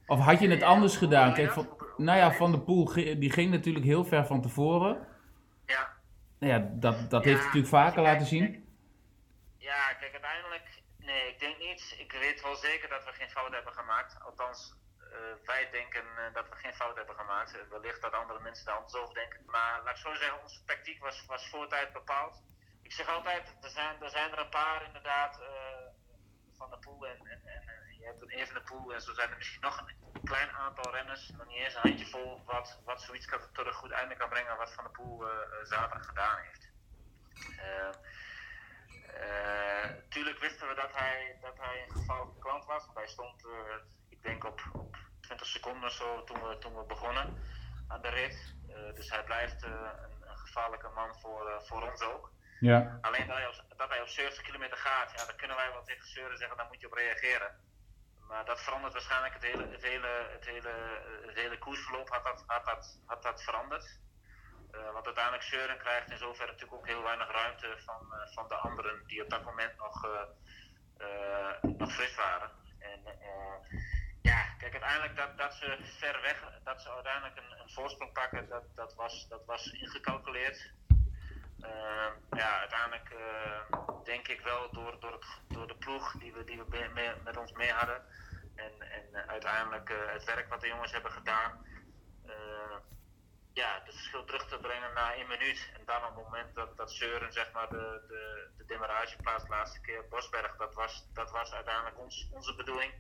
Of 0.07 0.19
had 0.21 0.41
je 0.41 0.49
het 0.49 0.63
anders 0.63 0.97
gedaan? 0.97 1.33
Kijk, 1.35 1.47
Ja, 1.49 1.53
van, 1.55 1.65
hoe- 1.65 1.76
nou 1.97 2.19
ja, 2.19 2.33
Van 2.33 2.53
de 2.53 2.61
Poel 2.61 2.85
die 2.95 3.31
ging 3.31 3.51
natuurlijk 3.51 3.85
heel 3.85 4.05
ver 4.05 4.27
van 4.27 4.43
tevoren. 4.43 5.07
Ja, 5.67 5.97
Nou 6.39 6.53
ja, 6.53 6.59
dat, 6.73 7.11
dat 7.11 7.25
Ja, 7.25 7.29
heeft 7.29 7.39
hij 7.41 7.47
natuurlijk 7.47 7.75
vaker 7.75 7.93
kijk, 7.93 8.07
laten 8.07 8.29
kijk, 8.29 8.29
zien. 8.29 8.67
Ja, 9.59 9.93
kijk, 9.93 10.13
uiteindelijk, 10.13 10.83
nee, 10.99 11.29
ik 11.33 11.39
denk 11.39 11.59
niet. 11.59 11.97
Ik 11.99 12.13
weet 12.13 12.43
wel 12.43 12.57
zeker 12.57 12.89
dat 12.89 13.05
we 13.05 13.13
geen 13.13 13.31
fout 13.31 13.53
hebben 13.53 13.73
gemaakt. 13.73 14.17
Althans, 14.21 14.75
eh, 14.99 15.47
wij 15.47 15.71
denken 15.71 16.05
eh, 16.17 16.35
dat 16.35 16.49
we 16.49 16.57
geen 16.57 16.75
fout 16.75 16.97
hebben 16.97 17.15
gemaakt. 17.15 17.55
Eh, 17.55 17.61
wellicht 17.71 18.03
dat 18.03 18.13
andere 18.13 18.41
mensen 18.41 18.65
daar 18.65 18.75
anders 18.75 18.95
over 18.95 19.15
denken. 19.15 19.41
Maar 19.47 19.81
laat 19.85 19.97
ik 19.97 20.01
zo 20.01 20.15
zeggen, 20.15 20.43
onze 20.43 20.65
tactiek 20.65 21.01
was, 21.01 21.25
was 21.27 21.49
voor 21.49 21.69
tijd 21.69 21.93
bepaald. 21.93 22.43
Ik 22.83 22.93
zeg 22.93 23.09
altijd, 23.09 23.57
er 23.61 23.71
zijn 23.71 24.03
er, 24.03 24.11
zijn 24.11 24.33
er 24.33 24.39
een 24.39 24.49
paar 24.49 24.87
inderdaad 24.87 25.41
van 26.57 26.71
de 26.71 26.79
pool 26.79 27.07
en, 27.07 27.36
je 28.07 28.13
hebt 28.13 28.23
een 28.23 28.39
even 28.39 28.55
de 28.55 28.61
pool 28.61 28.95
en 28.95 29.01
zo 29.01 29.13
zijn 29.15 29.31
er 29.31 29.37
misschien 29.37 29.61
nog 29.61 29.79
een 29.79 30.23
klein 30.25 30.51
aantal 30.51 30.93
renners, 30.93 31.29
nog 31.29 31.47
niet 31.47 31.57
eens 31.57 31.75
een 31.75 31.81
handjevol, 31.81 32.43
wat, 32.45 32.81
wat 32.85 33.03
zoiets 33.03 33.27
kan, 33.27 33.41
tot 33.53 33.67
een 33.67 33.73
goed 33.73 33.91
einde 33.91 34.17
kan 34.17 34.29
brengen 34.29 34.57
wat 34.57 34.73
Van 34.73 34.85
de 34.85 34.91
Poel 34.91 35.29
eh, 35.29 35.35
eh, 35.35 35.65
zaterdag 35.65 36.07
gedaan 36.07 36.39
heeft. 36.39 36.71
Eh, 37.59 37.91
tuurlijk 40.09 40.39
wisten 40.39 40.69
we 40.69 40.75
dat 40.75 40.93
hij, 40.93 41.39
dat 41.41 41.59
hij 41.59 41.83
een 41.83 41.95
gevaarlijke 41.97 42.39
klant 42.39 42.65
was. 42.65 42.85
Want 42.85 42.97
hij 42.97 43.07
stond, 43.07 43.47
ik 44.09 44.23
denk, 44.23 44.45
op, 44.45 44.63
op 44.73 44.97
20 45.21 45.47
seconden 45.47 45.89
of 45.89 45.95
zo 45.95 46.25
toen 46.25 46.49
we, 46.49 46.59
toen 46.59 46.77
we 46.77 46.85
begonnen 46.85 47.43
aan 47.89 48.03
de 48.03 48.09
rit. 48.09 48.55
Dus 48.95 49.11
hij 49.11 49.25
blijft 49.25 49.63
een, 49.63 49.85
een 50.21 50.39
gevaarlijke 50.39 50.89
man 50.89 51.19
voor, 51.21 51.63
voor 51.65 51.91
ons 51.91 52.03
ook. 52.03 52.33
Ja. 52.61 52.99
Alleen 53.01 53.27
dat 53.27 53.37
hij, 53.37 53.47
op, 53.47 53.65
dat 53.77 53.89
hij 53.89 54.01
op 54.01 54.09
70 54.09 54.43
kilometer 54.43 54.77
gaat, 54.77 55.11
ja, 55.11 55.25
daar 55.25 55.37
kunnen 55.37 55.57
wij 55.57 55.73
wel 55.73 55.85
tegen 55.85 56.09
zeuren 56.09 56.39
zeggen, 56.39 56.57
daar 56.57 56.67
moet 56.67 56.81
je 56.81 56.87
op 56.87 56.93
reageren. 56.93 57.66
Maar 58.29 58.45
dat 58.45 58.61
verandert 58.61 58.93
waarschijnlijk 58.93 59.35
het 59.35 59.43
hele, 59.43 59.67
het 59.71 59.83
hele, 59.83 60.27
het 60.31 60.45
hele, 60.45 60.73
het 61.27 61.37
hele 61.37 61.59
koersverloop 61.59 62.09
had 62.09 62.25
dat, 62.25 62.45
had 62.47 62.65
dat, 62.65 62.99
had 63.07 63.23
dat 63.23 63.43
veranderd. 63.43 63.99
Uh, 64.73 64.93
want 64.93 65.07
uiteindelijk 65.07 65.45
Seuren 65.45 65.79
krijgt 65.79 66.11
in 66.11 66.19
zoverre 66.19 66.53
natuurlijk 66.53 66.79
ook 66.79 66.87
heel 66.87 67.03
weinig 67.03 67.31
ruimte 67.31 67.79
van, 67.85 68.01
uh, 68.11 68.35
van 68.35 68.49
de 68.49 68.55
anderen 68.55 69.07
die 69.07 69.23
op 69.23 69.31
dat 69.31 69.45
moment 69.45 69.77
nog, 69.77 70.07
nog 71.79 71.93
fris 71.93 72.15
waren. 72.15 72.51
En 72.79 73.01
ja, 74.23 74.55
kijk, 74.59 74.73
uiteindelijk 74.73 75.17
dat, 75.17 75.39
dat 75.39 75.55
ze 75.55 75.79
ver 75.99 76.21
weg, 76.21 76.61
dat 76.65 76.83
ze 76.83 76.91
uiteindelijk 76.91 77.37
een, 77.37 77.61
een 77.61 77.71
voorsprong 77.71 78.13
pakken, 78.13 78.49
dat, 78.49 78.65
dat, 78.75 78.95
was, 78.95 79.29
dat 79.29 79.45
was 79.45 79.67
ingecalculeerd. 79.67 80.73
Ja, 82.31 82.59
uiteindelijk 82.59 83.15
denk 84.05 84.29
ik 84.29 84.41
wel 84.41 84.71
door, 84.73 85.01
door, 85.01 85.25
door 85.49 85.67
de 85.67 85.77
ploeg 85.77 86.13
die 86.13 86.33
we, 86.33 86.45
die 86.45 86.63
we 86.63 87.15
met 87.25 87.37
ons 87.37 87.53
mee 87.53 87.73
hadden. 87.73 88.03
En, 88.55 88.73
en 88.81 89.29
uiteindelijk 89.29 89.93
het 90.07 90.25
werk 90.25 90.49
wat 90.49 90.61
de 90.61 90.69
jongens 90.69 90.93
hebben 90.93 91.13
gedaan 91.13 91.65
ja, 93.57 93.75
het 93.75 93.95
verschil 93.95 94.25
terug 94.25 94.47
te 94.49 94.59
brengen 94.59 94.93
na 94.95 95.15
één 95.15 95.29
minuut. 95.29 95.71
En 95.75 95.85
dan 95.85 96.05
op 96.05 96.15
het 96.15 96.25
moment 96.25 96.55
dat, 96.55 96.77
dat 96.77 96.91
Seuren 96.91 97.33
zeg 97.33 97.53
maar, 97.53 97.69
de, 97.69 98.05
de, 98.09 98.51
de 98.57 98.65
demarrage 98.65 99.17
plaatst 99.17 99.47
de 99.47 99.53
laatste 99.53 99.81
keer 99.81 100.09
Bosberg, 100.09 100.57
dat 100.57 100.75
was, 100.75 101.09
dat 101.13 101.31
was 101.31 101.53
uiteindelijk 101.53 101.99
ons, 101.99 102.29
onze 102.33 102.55
bedoeling. 102.55 102.93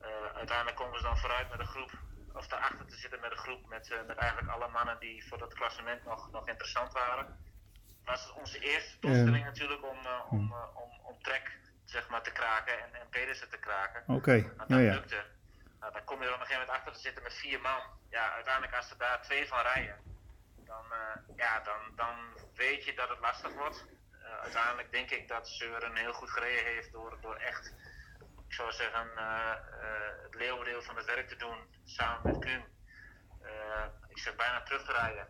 Uh, 0.00 0.06
uiteindelijk 0.34 0.76
komen 0.76 0.98
ze 0.98 1.04
dan 1.04 1.18
vooruit 1.18 1.50
met 1.50 1.60
een 1.60 1.66
groep, 1.66 1.92
of 2.32 2.46
daarachter 2.46 2.86
te 2.86 2.96
zitten 2.96 3.20
met 3.20 3.30
een 3.30 3.36
groep 3.36 3.66
met, 3.66 3.90
uh, 3.90 4.06
met 4.06 4.16
eigenlijk 4.16 4.50
alle 4.50 4.68
mannen 4.68 4.98
die 4.98 5.28
voor 5.28 5.38
dat 5.38 5.54
klassement 5.54 6.04
nog, 6.04 6.30
nog 6.30 6.48
interessant 6.48 6.92
waren. 6.92 7.44
Dat 8.10 8.24
was 8.24 8.32
onze 8.32 8.58
eerste 8.58 8.96
doelstelling 9.00 9.44
natuurlijk 9.44 9.84
om, 9.84 9.98
uh, 10.04 10.32
om, 10.32 10.54
om, 10.74 10.90
om 11.02 11.22
trek 11.22 11.58
zeg 11.84 12.08
maar, 12.08 12.22
te 12.22 12.32
kraken 12.32 12.82
en, 12.82 12.94
en 13.00 13.08
Pedersen 13.08 13.50
te 13.50 13.58
kraken. 13.58 14.02
Oké, 14.02 14.12
okay. 14.12 14.50
dat 14.56 14.68
ja, 14.68 14.78
ja. 14.78 14.92
lukte. 14.92 15.24
Nou, 15.80 15.92
dan 15.92 16.04
kom 16.04 16.20
je 16.20 16.26
er 16.26 16.34
op 16.34 16.40
een 16.40 16.46
gegeven 16.46 16.66
moment 16.66 16.78
achter 16.78 16.92
te 16.92 17.00
zitten 17.00 17.22
met 17.22 17.34
vier 17.34 17.60
man. 17.60 17.80
Ja, 18.10 18.32
uiteindelijk 18.32 18.76
als 18.76 18.90
er 18.90 18.98
daar 18.98 19.22
twee 19.22 19.48
van 19.48 19.62
rijden, 19.62 19.96
dan, 20.56 20.84
uh, 20.92 21.36
ja, 21.36 21.60
dan, 21.60 21.80
dan 21.96 22.14
weet 22.54 22.84
je 22.84 22.94
dat 22.94 23.08
het 23.08 23.20
lastig 23.20 23.52
wordt. 23.52 23.84
Uh, 24.12 24.38
uiteindelijk 24.40 24.92
denk 24.92 25.10
ik 25.10 25.28
dat 25.28 25.48
Seuren 25.48 25.96
heel 25.96 26.12
goed 26.12 26.30
gereden 26.30 26.64
heeft 26.64 26.92
door, 26.92 27.18
door 27.20 27.36
echt, 27.36 27.74
ik 28.48 28.54
zou 28.54 28.72
zeggen, 28.72 29.06
uh, 29.16 29.54
het 30.22 30.34
leeuwendeel 30.34 30.82
van 30.82 30.96
het 30.96 31.06
werk 31.06 31.28
te 31.28 31.36
doen 31.36 31.58
samen 31.84 32.20
met 32.22 32.38
Kuhn. 32.38 32.64
ik 34.08 34.18
zeg 34.18 34.36
bijna 34.36 34.62
terug 34.62 34.84
te 34.84 34.92
rijden. 34.92 35.28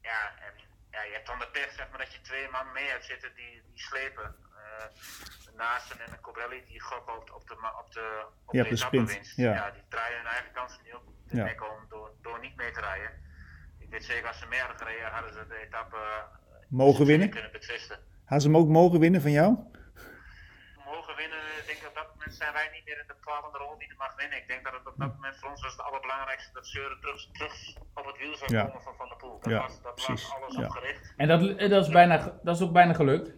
Ja, 0.00 0.38
en 0.38 0.65
ja, 0.96 1.02
je 1.08 1.12
hebt 1.16 1.26
dan 1.26 1.38
de 1.38 1.48
pech 1.56 1.72
zeg 1.72 1.86
maar, 1.90 1.98
dat 1.98 2.12
je 2.12 2.20
twee 2.20 2.46
man 2.50 2.72
mee 2.72 2.88
hebt 2.94 3.04
zitten 3.04 3.30
die, 3.34 3.62
die 3.72 3.80
slepen. 3.88 4.28
Naasten 5.56 6.00
en 6.00 6.12
een 6.12 6.20
Cobrelli 6.20 6.64
die 6.66 6.80
gokken 6.80 7.16
op, 7.16 7.30
op 7.38 7.48
de, 7.48 7.54
op 7.82 7.92
de, 7.92 8.26
op 8.46 8.54
ja, 8.54 8.62
de 8.62 9.04
winst. 9.04 9.36
Ja. 9.36 9.52
ja. 9.54 9.70
die 9.70 9.82
draaien 9.88 10.16
hun 10.16 10.26
eigen 10.26 10.52
kansen 10.52 10.80
niet 10.84 10.94
op 10.94 11.02
de 11.06 11.36
Ja. 11.36 11.44
nek 11.44 11.62
om 11.62 11.88
door, 11.88 12.10
door 12.22 12.40
niet 12.40 12.56
mee 12.56 12.70
te 12.70 12.80
rijden. 12.80 13.10
Ik 13.78 13.90
weet 13.90 14.04
zeker, 14.04 14.28
als 14.28 14.38
ze 14.38 14.46
meer 14.46 14.60
hadden 14.60 14.78
gereden, 14.86 15.10
hadden 15.10 15.32
ze 15.32 15.46
de 15.48 15.56
etappe 15.66 15.96
eh, 15.96 16.22
Mogen 16.68 17.06
winnen? 17.06 17.30
kunnen 17.30 17.52
betwisten. 17.52 17.98
Hadden 18.20 18.40
ze 18.40 18.46
hem 18.48 18.56
ook 18.56 18.68
mogen 18.68 19.00
winnen 19.00 19.20
van 19.20 19.30
jou? 19.30 19.56
Winnen, 21.16 21.42
ik 21.60 21.66
denk 21.66 21.80
dat 21.80 21.88
op 21.88 21.94
dat 22.00 22.08
moment 22.14 22.34
zijn 22.34 22.52
wij 22.52 22.68
niet 22.74 22.84
meer 22.84 22.98
in 23.02 23.06
de 23.06 23.14
bepalende 23.20 23.58
rol 23.58 23.78
die 23.78 23.88
er 23.88 23.96
mag 24.04 24.14
winnen. 24.20 24.38
Ik 24.42 24.48
denk 24.48 24.64
dat 24.64 24.72
het 24.78 24.86
op 24.86 24.96
dat 25.02 25.12
moment 25.14 25.36
voor 25.38 25.50
ons 25.50 25.62
was 25.62 25.72
het 25.72 25.80
allerbelangrijkste 25.88 26.52
dat 26.52 26.66
Seuren 26.66 27.00
terug, 27.00 27.20
terug 27.32 27.54
op 27.94 28.04
het 28.06 28.18
wiel 28.18 28.36
zou 28.36 28.52
Ja. 28.56 28.64
komen 28.64 28.82
van 28.82 28.96
Van 28.96 29.08
der 29.08 29.16
Poel. 29.16 29.38
Dat 29.40 29.52
Ja, 29.52 29.60
was, 29.60 29.82
dat 29.82 29.94
precies. 29.94 30.22
was 30.28 30.34
alles 30.40 30.54
Ja. 30.56 30.64
op 30.64 30.70
gericht. 30.70 31.14
En 31.16 31.28
dat, 31.28 31.40
en 31.56 31.70
dat, 31.70 31.84
is 31.86 31.92
bijna, 31.92 32.16
dat 32.42 32.56
is 32.56 32.62
ook 32.62 32.72
bijna 32.72 32.92
gelukt. 32.92 33.28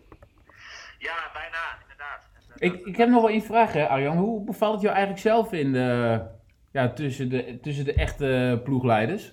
Ja, 0.98 1.16
bijna, 1.32 1.62
inderdaad. 1.82 2.22
Eh, 2.56 2.68
Ik, 2.68 2.86
ik 2.86 2.96
heb 2.96 3.08
nog 3.08 3.20
wel 3.22 3.30
één 3.30 3.42
vraag, 3.52 3.72
hè, 3.72 3.88
Arjan. 3.88 4.16
Hoe 4.16 4.44
bevalt 4.44 4.72
het 4.72 4.82
jou 4.82 4.94
eigenlijk 4.94 5.24
zelf 5.26 5.52
in 5.52 5.72
de, 5.72 6.36
Ja, 6.72 6.92
tussen 6.92 7.28
de, 7.28 7.58
tussen 7.62 7.84
de 7.84 7.94
echte 7.94 8.60
ploegleiders. 8.64 9.32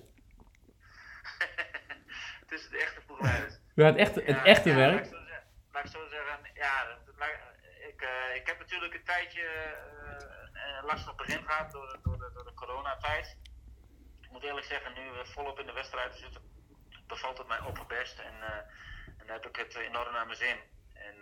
Tussen 2.48 2.70
de 2.70 2.78
echte 2.78 3.00
ploegleiders. 3.06 3.58
Ja, 3.74 3.84
het 3.84 3.96
echte, 3.96 4.22
het 4.24 4.42
echte 4.42 4.68
ja, 4.68 4.76
werk. 4.76 4.94
Laat 4.94 5.04
ik 5.04 5.10
zo 5.10 5.18
zeggen, 5.28 5.44
laat 5.72 5.84
ik 5.84 5.90
zo 5.90 5.98
zeggen 6.08 6.50
ja, 6.54 6.84
dat- 6.84 7.14
laat- 7.18 7.44
ik, 7.88 8.00
eh, 8.02 8.36
ik 8.36 8.46
heb 8.46 8.58
natuurlijk 8.76 9.08
een 9.08 9.14
tijdje 9.14 9.46
een 10.78 10.84
lastig 10.84 11.14
begin 11.14 11.44
gehad 11.46 11.72
door, 11.72 11.98
door, 12.02 12.18
de, 12.18 12.30
door 12.34 12.44
de 12.44 12.54
coronatijd. 12.54 13.36
Ik 14.20 14.30
moet 14.30 14.42
eerlijk 14.42 14.66
zeggen, 14.66 14.92
nu 14.92 15.10
we 15.10 15.26
volop 15.26 15.58
in 15.58 15.66
de 15.66 15.72
wedstrijd 15.72 16.16
zitten, 16.16 16.42
bevalt 17.06 17.38
het 17.38 17.46
mij 17.46 17.60
opperbest. 17.60 18.18
En, 18.18 18.42
eh, 18.42 18.56
en 19.18 19.28
heb 19.28 19.46
ik 19.46 19.56
het 19.56 19.74
enorm 19.74 20.12
naar 20.12 20.26
mijn 20.26 20.38
zin. 20.38 20.58
En 20.94 21.16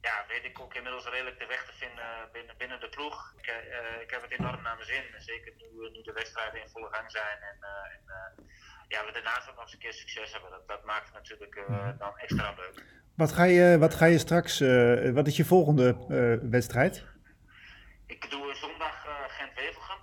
ja, 0.00 0.24
weet 0.28 0.44
ik 0.44 0.60
ook 0.60 0.74
inmiddels 0.74 1.06
redelijk 1.06 1.38
de 1.38 1.46
weg 1.46 1.64
te 1.64 1.72
vinden 1.72 2.28
binnen, 2.32 2.56
binnen 2.56 2.80
de 2.80 2.88
ploeg. 2.88 3.32
Ik, 3.36 3.46
ik 4.00 4.10
heb 4.10 4.22
het 4.22 4.30
enorm 4.30 4.62
naar 4.62 4.74
mijn 4.74 4.86
zin. 4.86 5.04
Zeker 5.18 5.52
nu, 5.56 5.90
nu 5.90 6.02
de 6.02 6.12
wedstrijden 6.12 6.62
in 6.62 6.68
volle 6.68 6.88
gang 6.92 7.10
zijn. 7.10 7.42
En, 7.42 7.58
en 7.62 8.04
ja, 8.92 9.04
we 9.06 9.12
daarnaast 9.12 9.48
ook 9.48 9.54
nog 9.54 9.64
eens 9.64 9.72
een 9.72 9.78
keer 9.78 9.92
succes 9.92 10.32
hebben. 10.32 10.50
Dat, 10.50 10.68
dat 10.68 10.84
maakt 10.84 11.04
het 11.04 11.14
natuurlijk 11.14 11.54
eh, 11.54 11.88
dan 11.98 12.18
extra 12.18 12.54
leuk. 12.56 12.84
Wat 13.16 13.32
ga 13.32 13.44
je, 13.44 13.78
wat 13.78 13.94
ga 13.94 14.04
je 14.04 14.18
straks, 14.18 14.60
eh, 14.60 15.10
wat 15.10 15.26
is 15.26 15.36
je 15.36 15.44
volgende 15.44 15.88
eh, 16.08 16.50
wedstrijd? 16.50 17.04
Ik 18.06 18.30
doe 18.30 18.54
zondag 18.54 19.06
eh, 19.06 19.12
Gent-Wevelgem. 19.28 19.98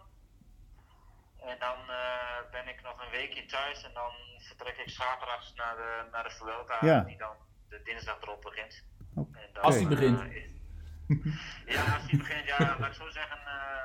En 1.51 1.57
dan 1.59 1.77
eh, 1.89 2.51
ben 2.51 2.67
ik 2.67 2.81
nog 2.83 3.01
een 3.05 3.11
weekje 3.11 3.45
thuis 3.45 3.83
en 3.83 3.93
dan 3.93 4.11
vertrek 4.37 4.77
ik 4.77 4.89
zaterdags 4.89 5.53
naar 5.55 5.75
de, 5.75 5.91
naar 6.11 6.23
de 6.23 6.29
Vuelta, 6.31 6.77
Ja. 6.81 6.99
die 6.99 7.17
dan 7.17 7.35
de 7.69 7.81
dinsdag 7.83 8.21
erop 8.21 8.41
begint. 8.41 8.83
Oké. 9.15 9.37
En 9.39 9.49
dan, 9.53 9.63
Als 9.63 9.77
die 9.77 9.87
begint. 9.87 10.19
ja, 11.65 11.81
als 11.95 12.05
die 12.07 12.17
begint, 12.17 12.45
ja, 12.47 12.57
laat 12.79 12.87
ik 12.89 12.93
zo 12.93 13.09
zeggen. 13.09 13.37
eh, 13.37 13.83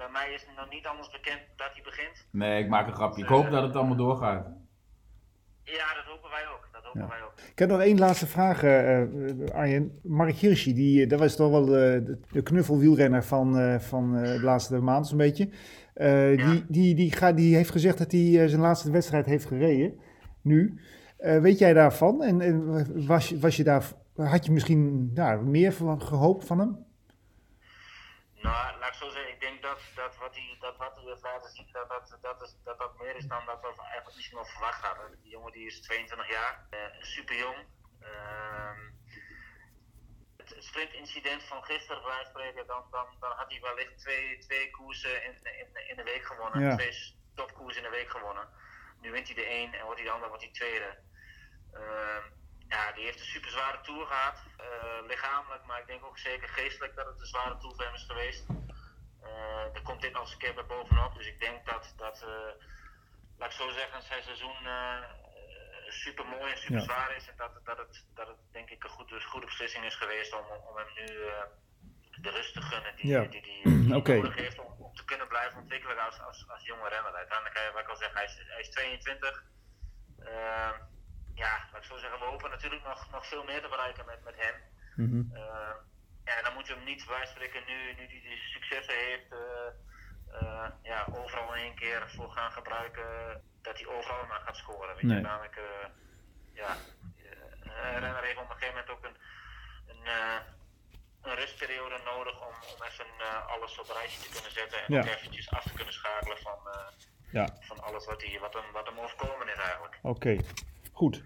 bij 0.00 0.08
mij 0.12 0.28
is 0.34 0.42
het 0.46 0.56
nog 0.56 0.70
niet 0.70 0.86
anders 0.86 1.10
bekend 1.10 1.40
dat 1.56 1.70
hij 1.72 1.82
begint. 1.84 2.26
Nee, 2.30 2.62
ik 2.62 2.68
maak 2.68 2.86
een 2.86 2.92
grapje. 3.00 3.22
Ik 3.22 3.28
hoop 3.28 3.50
dat 3.50 3.62
het 3.62 3.76
allemaal 3.76 3.96
doorgaat. 3.96 4.46
Ja, 5.62 5.94
dat 5.94 6.04
hopen 6.12 6.30
wij 6.30 6.44
ook. 6.54 6.68
Dat 6.72 6.82
hopen 6.84 7.00
Ja. 7.00 7.08
wij 7.08 7.22
ook. 7.22 7.32
Ik 7.52 7.58
heb 7.58 7.68
nog 7.68 7.80
één 7.80 7.98
laatste 7.98 8.26
vraag, 8.26 8.62
eh, 8.62 9.02
eh, 9.02 9.08
Arjen. 9.54 9.98
Mark 10.02 10.34
Hirschi, 10.34 10.74
die, 10.74 11.02
eh, 11.02 11.08
dat 11.08 11.18
was 11.18 11.36
toch 11.36 11.50
wel 11.50 11.64
de, 11.64 12.18
de- 12.32 12.42
knuffelwielrenner 12.42 13.24
van, 13.24 13.58
eh, 13.58 13.78
van 13.78 14.16
eh, 14.16 14.22
de 14.32 14.42
laatste 14.42 14.78
maand 14.78 15.06
zo'n 15.06 15.18
beetje. 15.18 15.48
Eh, 15.94 16.36
Ja. 16.36 16.50
die, 16.50 16.64
die, 16.68 16.94
die, 16.94 17.12
ga, 17.12 17.32
die 17.32 17.54
heeft 17.56 17.70
gezegd 17.70 17.98
dat 17.98 18.12
hij 18.12 18.42
eh, 18.42 18.48
zijn 18.48 18.60
laatste 18.60 18.90
wedstrijd 18.90 19.26
heeft 19.26 19.44
gereden, 19.46 19.98
nu. 20.42 20.80
Eh, 21.16 21.40
weet 21.40 21.58
jij 21.58 21.72
daarvan? 21.72 22.22
En, 22.22 22.40
en 22.40 23.06
was, 23.06 23.28
je- 23.28 23.38
was 23.38 23.56
je 23.56 23.64
daar, 23.64 23.84
had 24.16 24.46
je 24.46 24.52
misschien 24.52 25.10
nou, 25.14 25.44
meer 25.44 25.72
van, 25.72 26.02
gehoopt 26.02 26.44
van 26.44 26.58
hem? 26.58 26.86
Nou, 28.40 28.78
laat 28.78 28.88
ik 28.88 28.94
zo 28.94 29.08
zeggen, 29.08 29.32
ik 29.32 29.40
denk 29.40 29.62
dat, 29.62 29.80
dat 29.94 30.16
wat 30.16 30.34
hij 30.34 30.56
dat 30.60 30.76
wat 30.76 30.94
hij 30.94 31.04
heeft 31.04 31.22
laten 31.22 31.50
zien, 31.50 31.68
dat 31.72 31.88
dat, 31.88 32.18
dat, 32.20 32.42
is, 32.42 32.56
dat 32.64 32.78
dat 32.78 32.98
meer 32.98 33.16
is 33.16 33.26
dan 33.26 33.46
dat 33.46 33.60
we 33.60 33.66
eigenlijk 33.66 34.14
misschien 34.14 34.36
wel 34.36 34.46
verwacht 34.46 34.84
hadden. 34.84 35.20
Die 35.22 35.30
jongen 35.30 35.52
die 35.52 35.66
is 35.66 35.80
22 35.80 36.28
jaar, 36.28 36.66
eh, 36.70 36.80
super 37.00 37.36
jong. 37.36 37.66
Ehm, 38.00 38.80
het 40.36 40.56
sprintincident 40.58 41.42
van 41.44 41.64
gisteren, 41.64 42.02
bij 42.02 42.24
spreken, 42.24 42.66
dan, 42.66 42.84
dan, 42.90 43.06
dan 43.20 43.30
had 43.30 43.50
hij 43.50 43.60
wellicht 43.60 43.98
twee, 43.98 44.38
twee 44.38 44.70
koersen 44.70 45.24
in, 45.24 45.34
in, 45.34 45.88
in 45.88 45.96
de 45.96 46.02
week 46.02 46.24
gewonnen. 46.24 46.60
Ja. 46.60 46.76
Twee 46.76 47.16
topkoersen 47.34 47.84
in 47.84 47.90
de 47.90 47.96
week 47.96 48.10
gewonnen. 48.10 48.48
Nu 49.00 49.10
wint 49.10 49.26
hij 49.26 49.34
de 49.34 49.44
één 49.44 49.72
en 49.72 49.84
wordt 49.84 50.00
hij 50.00 50.08
de 50.08 50.14
ander, 50.14 50.28
wordt 50.28 50.44
hij 50.44 50.52
tweede. 50.52 50.98
Ehm, 51.72 52.24
ja, 52.68 52.92
die 52.92 53.04
heeft 53.04 53.20
een 53.20 53.24
super 53.26 53.50
zware 53.50 53.80
tour 53.80 54.06
gehad. 54.06 54.36
eh, 54.56 55.06
lichamelijk, 55.06 55.64
maar 55.64 55.80
ik 55.80 55.86
denk 55.86 56.04
ook 56.04 56.18
zeker 56.18 56.48
geestelijk 56.48 56.94
dat 56.96 57.06
het 57.06 57.20
een 57.20 57.26
zware 57.26 57.56
tour 57.58 57.74
voor 57.74 57.84
hem 57.84 57.94
is 57.94 58.04
geweest. 58.06 58.46
Eh 59.22 59.74
er 59.74 59.82
komt 59.82 60.00
dit 60.00 60.14
als 60.14 60.32
een 60.32 60.38
keer 60.38 60.54
bij 60.54 60.66
bovenop. 60.66 61.14
Dus 61.14 61.26
ik 61.26 61.40
denk 61.40 61.66
dat, 61.66 61.94
dat 61.96 62.22
eh, 62.22 62.28
laat 63.38 63.50
ik 63.50 63.56
zo 63.56 63.70
zeggen, 63.70 64.02
zijn 64.02 64.22
seizoen 64.22 64.56
super 65.88 66.26
mooi 66.26 66.52
en 66.52 66.58
super 66.58 66.74
Ja. 66.78 66.84
zwaar 66.84 67.16
is. 67.16 67.28
En 67.28 67.34
dat, 67.36 67.54
het- 67.54 67.64
dat, 67.64 67.78
het, 67.78 68.04
dat 68.14 68.26
het 68.26 68.36
denk 68.52 68.70
ik 68.70 68.84
een 68.84 68.90
goede, 68.90 69.20
goede 69.22 69.46
beslissing 69.46 69.84
is 69.84 69.94
geweest 69.96 70.32
om, 70.32 70.44
om 70.68 70.76
hem 70.76 70.92
nu 70.94 71.06
de 72.20 72.30
rust 72.30 72.52
te 72.54 72.60
gunnen 72.62 72.96
die 72.96 73.06
Ja. 73.06 73.20
die, 73.24 73.42
die, 73.42 73.68
nodig 74.18 74.34
heeft 74.34 74.58
om, 74.58 74.72
om 74.78 74.94
te 74.94 75.04
kunnen 75.04 75.28
blijven 75.28 75.58
ontwikkelen 75.60 75.98
als, 75.98 76.20
als, 76.20 76.44
als 76.48 76.64
jonge 76.64 76.88
renner. 76.88 77.14
Uiteindelijk, 77.14 77.70
wat 77.72 77.82
ik 77.82 77.88
al 77.88 77.96
zeg, 77.96 78.12
hij 78.14 78.24
is, 78.24 78.36
hij 78.48 78.60
is 78.60 78.70
22. 78.70 79.42
Ja, 81.42 81.52
laat 81.72 81.82
ik 81.82 81.88
zo 81.88 81.96
zeggen, 81.98 82.18
we 82.18 82.24
hopen 82.24 82.50
natuurlijk 82.50 82.84
nog, 82.84 83.10
nog 83.10 83.26
veel 83.26 83.44
meer 83.44 83.62
te 83.62 83.68
bereiken 83.68 84.04
met, 84.06 84.24
met 84.24 84.34
hem. 84.44 84.56
Eh, 85.34 85.74
ja, 86.24 86.42
dan 86.42 86.54
moet 86.54 86.66
je 86.66 86.74
hem 86.74 86.84
niet 86.84 87.04
bij 87.06 87.14
wijze 87.16 87.32
van 87.32 87.36
spreken 87.42 87.62
nu, 87.66 87.78
nu 87.98 88.06
hij 88.06 88.20
die 88.22 88.38
successen 88.56 88.94
heeft, 88.94 89.32
eh, 89.32 89.68
eh, 90.40 90.70
ja, 90.82 91.06
overal 91.12 91.54
in 91.54 91.62
één 91.62 91.74
keer 91.74 92.10
voor 92.10 92.30
gaan 92.30 92.52
gebruiken, 92.52 93.06
dat 93.62 93.78
hij 93.78 93.86
overal 93.86 94.26
maar 94.26 94.40
gaat 94.40 94.56
scoren. 94.56 94.94
Weet 94.94 95.02
Nee. 95.04 95.16
je, 95.16 95.22
namelijk, 95.22 95.60
ja, 96.54 96.76
een 97.60 97.98
renner 98.00 98.22
heeft 98.22 98.38
op 98.38 98.50
een 98.50 98.56
gegeven 98.56 98.74
moment 98.74 98.90
ook 98.90 99.04
een, 99.04 99.16
een, 99.86 100.06
een 101.22 101.34
rustperiode 101.34 101.98
nodig 102.04 102.40
om, 102.46 102.54
om 102.72 102.82
even 102.88 103.06
alles 103.48 103.78
op 103.78 103.88
een 103.88 103.94
rijtje 103.96 104.20
te 104.20 104.30
kunnen 104.34 104.52
zetten 104.52 104.78
en 104.78 104.92
Ja. 104.94 105.00
ook 105.00 105.06
eventjes 105.06 105.50
af 105.50 105.62
te 105.62 105.72
kunnen 105.74 105.94
schakelen 105.94 106.38
van, 106.38 106.58
Ja, 107.30 107.48
van 107.60 107.80
alles 107.80 108.04
wat, 108.06 108.24
wat, 108.40 108.54
hem, 108.54 108.72
wat 108.72 108.86
hem 108.86 108.98
overkomen 108.98 109.48
is 109.48 109.58
eigenlijk. 109.58 109.98
oké. 110.02 110.36
Goed. 110.98 111.22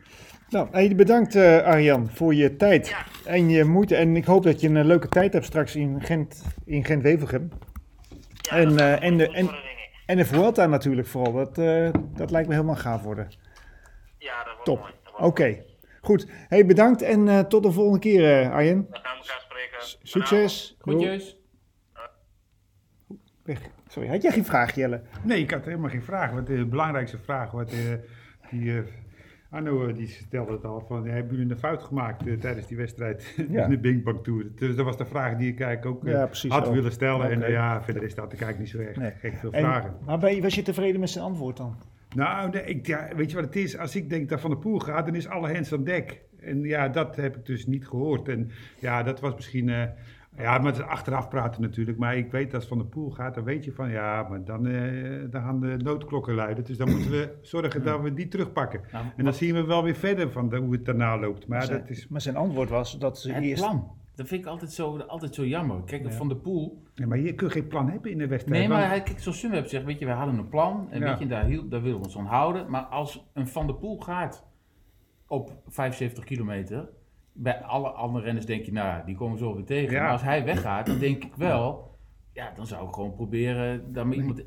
Nou, 0.49 0.69
hey, 0.71 0.95
bedankt 0.97 1.35
eh, 1.35 1.59
Arjan 1.63 2.11
voor 2.11 2.35
je 2.35 2.57
tijd 2.57 2.89
Ja. 2.89 3.05
en 3.25 3.49
je 3.51 3.65
moeite. 3.65 3.97
En 3.97 4.17
ik 4.17 4.25
hoop 4.25 4.43
dat 4.43 4.61
je 4.61 4.69
een 4.69 4.85
leuke 4.87 5.09
tijd 5.09 5.33
hebt 5.33 5.45
straks 5.45 5.77
in 5.77 6.01
Gent, 6.03 6.43
in 6.65 6.85
Gent-Wevelgem. 6.85 7.49
Ja, 8.41 8.57
En, 8.57 8.79
eh, 8.79 9.03
en 9.03 9.17
de- 9.17 9.51
en- 10.07 10.17
de 10.17 10.25
Vuelta 10.25 10.67
natuurlijk 10.67 11.09
vooral. 11.09 11.33
Dat, 11.33 11.59
eh, 11.59 11.89
dat 12.15 12.31
lijkt 12.31 12.49
me 12.49 12.55
helemaal 12.55 12.77
gaaf 12.77 13.03
worden. 13.03 13.29
Ja, 14.19 14.45
dat 14.45 14.55
wordt 14.55 14.65
Top. 14.65 14.93
Oké, 15.19 15.65
goed. 16.01 16.27
Hey, 16.49 16.67
bedankt 16.67 17.03
en 17.03 17.29
eh, 17.29 17.39
tot 17.41 17.63
de 17.63 17.73
volgende 17.73 17.99
keer 17.99 18.41
eh, 18.43 18.51
Arjen. 18.51 18.87
We 18.91 18.99
gaan 19.03 19.17
elkaar 19.17 19.41
spreken. 19.41 19.99
Succes. 20.03 20.77
Groetjes. 20.81 21.37
Weg. 23.43 23.61
Sorry, 23.89 24.09
had 24.09 24.23
jij 24.23 24.31
geen 24.33 24.45
vraag 24.45 24.75
Jelle? 24.75 25.03
Nee, 25.23 25.41
ik 25.41 25.51
had 25.51 25.65
helemaal 25.65 25.91
geen 25.91 26.03
vraag. 26.03 26.31
Wat 26.31 26.47
de 26.47 26.67
belangrijkste 26.67 27.19
vraag, 27.19 27.51
wat 27.51 27.71
eh, 27.73 27.79
die 28.51 28.77
eh, 28.77 28.83
Arno 29.53 29.87
eh, 29.89 29.95
die 29.95 30.07
stelde 30.09 30.53
het 30.53 30.65
al, 30.65 30.81
van, 30.81 31.07
hebben 31.07 31.37
jullie 31.37 31.53
een 31.53 31.59
fout 31.59 31.83
gemaakt 31.83 32.27
eh, 32.27 32.35
tijdens 32.39 32.67
die 32.67 32.77
wedstrijd 32.77 33.35
Ja. 33.51 33.65
in 33.65 33.71
de 33.71 33.79
Binkbank 33.79 34.25
Tour? 34.25 34.47
Dus 34.55 34.77
dat 34.77 34.85
was 34.85 34.97
de 34.97 35.05
vraag 35.05 35.37
die 35.37 35.53
ik 35.53 35.61
eigenlijk 35.61 35.97
ook 35.97 36.05
eh, 36.07 36.13
Ja, 36.13 36.29
had 36.49 36.67
ook. 36.67 36.75
willen 36.75 36.93
stellen. 36.93 37.31
En 37.43 37.51
ja, 37.51 37.83
verder 37.83 38.03
is 38.03 38.15
dat 38.15 38.29
eigenlijk 38.29 38.59
niet 38.59 38.69
zo 38.69 38.79
erg 38.79 38.97
Nee. 38.97 39.11
gek 39.11 39.37
veel 39.37 39.53
En, 39.53 39.61
vragen. 39.61 39.95
maar 40.07 40.19
ben 40.19 40.35
je, 40.35 40.43
was 40.43 40.55
je 40.55 40.63
tevreden 40.63 41.01
met 41.01 41.11
zijn 41.11 41.25
antwoord 41.25 41.57
dan? 41.57 41.77
Nou, 42.15 42.51
nee, 42.51 42.63
ik, 42.65 42.87
ja, 42.87 43.09
weet 43.17 43.31
je 43.31 43.37
wat 43.37 43.45
het 43.45 43.57
is? 43.57 43.79
Als 43.79 43.97
ik 43.97 44.11
denk 44.11 44.29
dat 44.29 44.41
Van 44.41 44.51
de 44.51 44.57
Poel 44.57 44.79
gaat, 44.79 45.07
dan 45.07 45.15
is 45.15 45.29
alle 45.29 45.49
hens 45.49 45.73
aan 45.73 45.85
dek. 45.85 46.21
En 46.41 46.63
ja, 46.63 46.89
dat 46.89 47.17
heb 47.17 47.37
ik 47.37 47.47
dus 47.47 47.67
niet 47.67 47.87
gehoord. 47.89 48.29
En 48.29 48.51
ja, 48.79 49.03
dat 49.03 49.21
was 49.21 49.35
misschien... 49.35 49.71
ja, 50.37 50.59
maar 50.59 50.67
het 50.73 50.77
is 50.81 50.87
achteraf 50.87 51.29
praten 51.29 51.63
natuurlijk. 51.63 51.99
Maar 51.99 52.17
ik 52.17 52.31
weet 52.31 52.45
dat 52.51 52.55
als 52.61 52.69
Van 52.69 52.79
de 52.79 52.85
Poel 52.85 53.11
gaat, 53.11 53.35
dan 53.35 53.45
weet 53.45 53.65
je 53.65 53.73
van... 53.73 53.91
Ja, 53.91 54.27
maar 54.29 54.45
dan, 54.45 54.67
eh, 54.67 55.31
dan 55.31 55.43
gaan 55.43 55.61
de 55.61 55.77
noodklokken 55.77 56.35
luiden. 56.35 56.65
Dus 56.65 56.77
dan 56.77 56.91
moeten 56.91 57.11
we 57.11 57.39
zorgen 57.43 57.85
dat 57.85 58.01
we 58.01 58.15
die 58.15 58.29
terugpakken. 58.29 58.81
Nou, 58.93 59.05
En 59.17 59.25
dan 59.25 59.35
zien 59.35 59.55
we 59.55 59.65
wel 59.65 59.83
weer 59.83 59.95
verder 59.95 60.31
van 60.31 60.49
de- 60.49 60.57
hoe 60.57 60.73
het 60.73 60.85
daarna 60.85 61.19
loopt. 61.19 61.47
Maar 61.47 61.63
zijn, 61.63 61.81
dat 61.81 61.91
is... 61.91 62.09
maar 62.09 62.21
zijn 62.21 62.37
antwoord 62.37 62.69
was 62.71 62.99
dat 62.99 63.19
ze 63.19 63.33
het 63.33 63.43
eerst... 63.45 63.63
plan. 63.63 64.01
Dat 64.15 64.29
vind 64.29 64.41
ik 64.43 64.47
altijd 64.47 64.73
zo, 64.73 64.97
altijd 64.99 65.35
zo 65.35 65.45
jammer. 65.47 65.83
Kijk, 65.85 66.13
Van 66.13 66.29
de 66.29 66.37
Poel. 66.37 66.83
Ja, 66.95 67.07
maar 67.07 67.19
je 67.19 67.35
kunt 67.35 67.53
geen 67.53 67.67
plan 67.67 67.91
hebben 67.91 68.11
in 68.11 68.19
de 68.19 68.27
wedstrijd. 68.27 68.59
Nee, 68.61 68.69
maar 68.69 68.79
want- 68.79 68.91
hij, 68.91 69.03
kijk, 69.03 69.19
zoals 69.21 69.39
Sunweb 69.39 69.67
zegt, 69.67 69.85
weet 69.85 69.99
je, 69.99 70.07
we 70.07 70.13
hadden 70.13 70.39
een 70.39 70.49
plan. 70.49 70.87
En 70.91 71.01
Ja. 71.01 71.07
weet 71.07 71.19
je, 71.19 71.27
daar, 71.27 71.49
daar 71.69 71.83
willen 71.83 71.99
we 71.99 72.05
ons 72.05 72.19
aan 72.19 72.27
houden. 72.27 72.71
Maar 72.71 72.83
als 72.83 73.31
een 73.35 73.49
Van 73.49 73.67
de 73.67 73.75
Poel 73.75 73.99
gaat 74.01 74.47
op 75.27 75.53
75 75.69 76.25
kilometer. 76.25 76.89
Bij 77.35 77.61
alle 77.61 77.89
andere 77.89 78.25
renners 78.25 78.47
denk 78.47 78.65
je, 78.65 78.73
nou, 78.73 79.05
die 79.07 79.17
komen 79.17 79.39
zo 79.39 79.55
weer 79.55 79.65
tegen. 79.65 79.93
Ja. 79.95 80.03
Maar 80.03 80.13
als 80.13 80.23
hij 80.23 80.45
weggaat, 80.45 80.87
dan 80.87 80.99
denk 80.99 81.25
ik 81.25 81.35
wel... 81.37 81.91
Ja, 82.33 82.53
dan 82.57 82.67
zou 82.67 82.89
ik 82.89 82.95
gewoon 82.95 83.13
proberen 83.15 83.93
daar 83.93 84.07
maar 84.07 84.17
iemand 84.17 84.43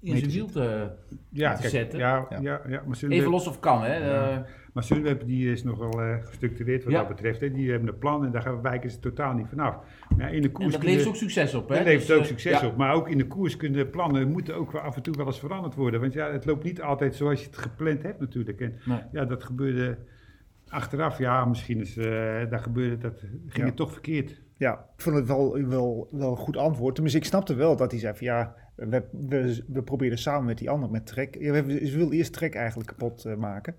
in 0.00 0.16
zijn 0.16 0.30
wiel 0.30 0.46
te, 0.46 0.90
ja, 1.30 1.52
te 1.54 1.60
kijk, 1.60 1.72
zetten. 1.72 1.98
Ja, 1.98 2.26
Ja. 2.30 2.38
ja. 2.40 2.60
Ja, 2.68 2.82
maar 2.86 2.96
Even 3.08 3.30
los 3.30 3.46
of 3.46 3.60
kan, 3.60 3.82
hè. 3.82 3.96
Ja. 3.96 4.30
Eh, 4.30 4.38
Maar 4.72 4.82
Sunweb 4.82 5.26
die 5.26 5.52
is 5.52 5.62
nogal 5.64 6.00
eh, 6.02 6.16
gestructureerd 6.24 6.84
wat 6.84 6.92
Ja. 6.92 6.98
dat 6.98 7.08
betreft. 7.08 7.40
Hè. 7.40 7.50
Die 7.50 7.70
hebben 7.70 7.88
een 7.88 7.98
plan 7.98 8.24
en 8.24 8.30
daar 8.32 8.62
wijken 8.62 8.90
ze 8.90 8.98
totaal 8.98 9.32
niet 9.34 9.48
vanaf. 9.48 9.76
Maar 10.16 10.26
ja, 10.26 10.26
in 10.34 10.42
de 10.42 10.48
en 10.48 10.52
koers 10.54 10.72
dat 10.72 10.80
kun 10.80 10.90
je- 10.90 10.96
levert 10.96 11.14
ook 11.14 11.20
succes 11.20 11.54
op, 11.54 11.68
hè. 11.68 11.74
Daar 11.74 11.84
levert 11.84 12.06
Dus, 12.06 12.16
ook 12.16 12.22
eh, 12.22 12.28
succes 12.28 12.60
ja. 12.60 12.66
op. 12.66 12.76
Maar 12.76 12.94
ook 12.94 13.08
in 13.08 13.18
de 13.18 13.26
koers 13.26 13.56
kunnen 13.56 13.90
plannen 13.90 14.30
moeten 14.30 14.54
ook 14.56 14.72
wel 14.72 14.80
af 14.82 14.96
en 14.96 15.02
toe 15.02 15.16
wel 15.16 15.26
eens 15.26 15.38
veranderd 15.38 15.74
worden. 15.74 16.00
Want 16.00 16.12
ja, 16.12 16.30
het 16.32 16.44
loopt 16.44 16.64
niet 16.64 16.82
altijd 16.82 17.14
zoals 17.14 17.40
je 17.40 17.46
het 17.46 17.56
gepland 17.58 18.02
hebt 18.02 18.20
natuurlijk. 18.20 18.60
En 18.60 18.74
Nee. 18.84 18.98
ja, 19.12 19.24
dat 19.24 19.44
gebeurde 19.44 19.98
achteraf. 20.70 21.18
Ja, 21.18 21.44
misschien 21.44 21.80
is, 21.80 21.96
eh 21.96 22.50
dat 22.50 22.60
gebeurde, 22.60 22.98
dat 22.98 23.18
ging 23.20 23.52
Ja. 23.52 23.64
het 23.64 23.76
toch 23.76 23.92
verkeerd. 23.92 24.40
Ja, 24.56 24.72
ik 24.96 25.02
vond 25.02 25.16
het 25.16 25.26
wel, 25.26 25.66
wel, 25.66 26.08
wel 26.10 26.30
een 26.30 26.36
goed 26.36 26.56
antwoord. 26.56 26.94
Tenminste, 26.94 27.20
ik 27.20 27.26
snapte 27.26 27.54
wel 27.54 27.76
dat 27.76 27.90
hij 27.90 28.00
zei 28.00 28.16
van 28.16 28.26
ja, 28.26 28.54
we, 28.74 29.04
we, 29.12 29.64
we 29.68 29.82
proberen 29.82 30.18
samen 30.18 30.44
met 30.44 30.58
die 30.58 30.70
ander 30.70 30.90
met 30.90 31.06
Trek. 31.06 31.36
Ja, 31.38 31.54
Ze 31.86 31.96
wil 31.96 32.12
eerst 32.12 32.32
Trek 32.32 32.54
eigenlijk 32.54 32.88
kapot 32.88 33.24
eh, 33.24 33.36
maken. 33.36 33.74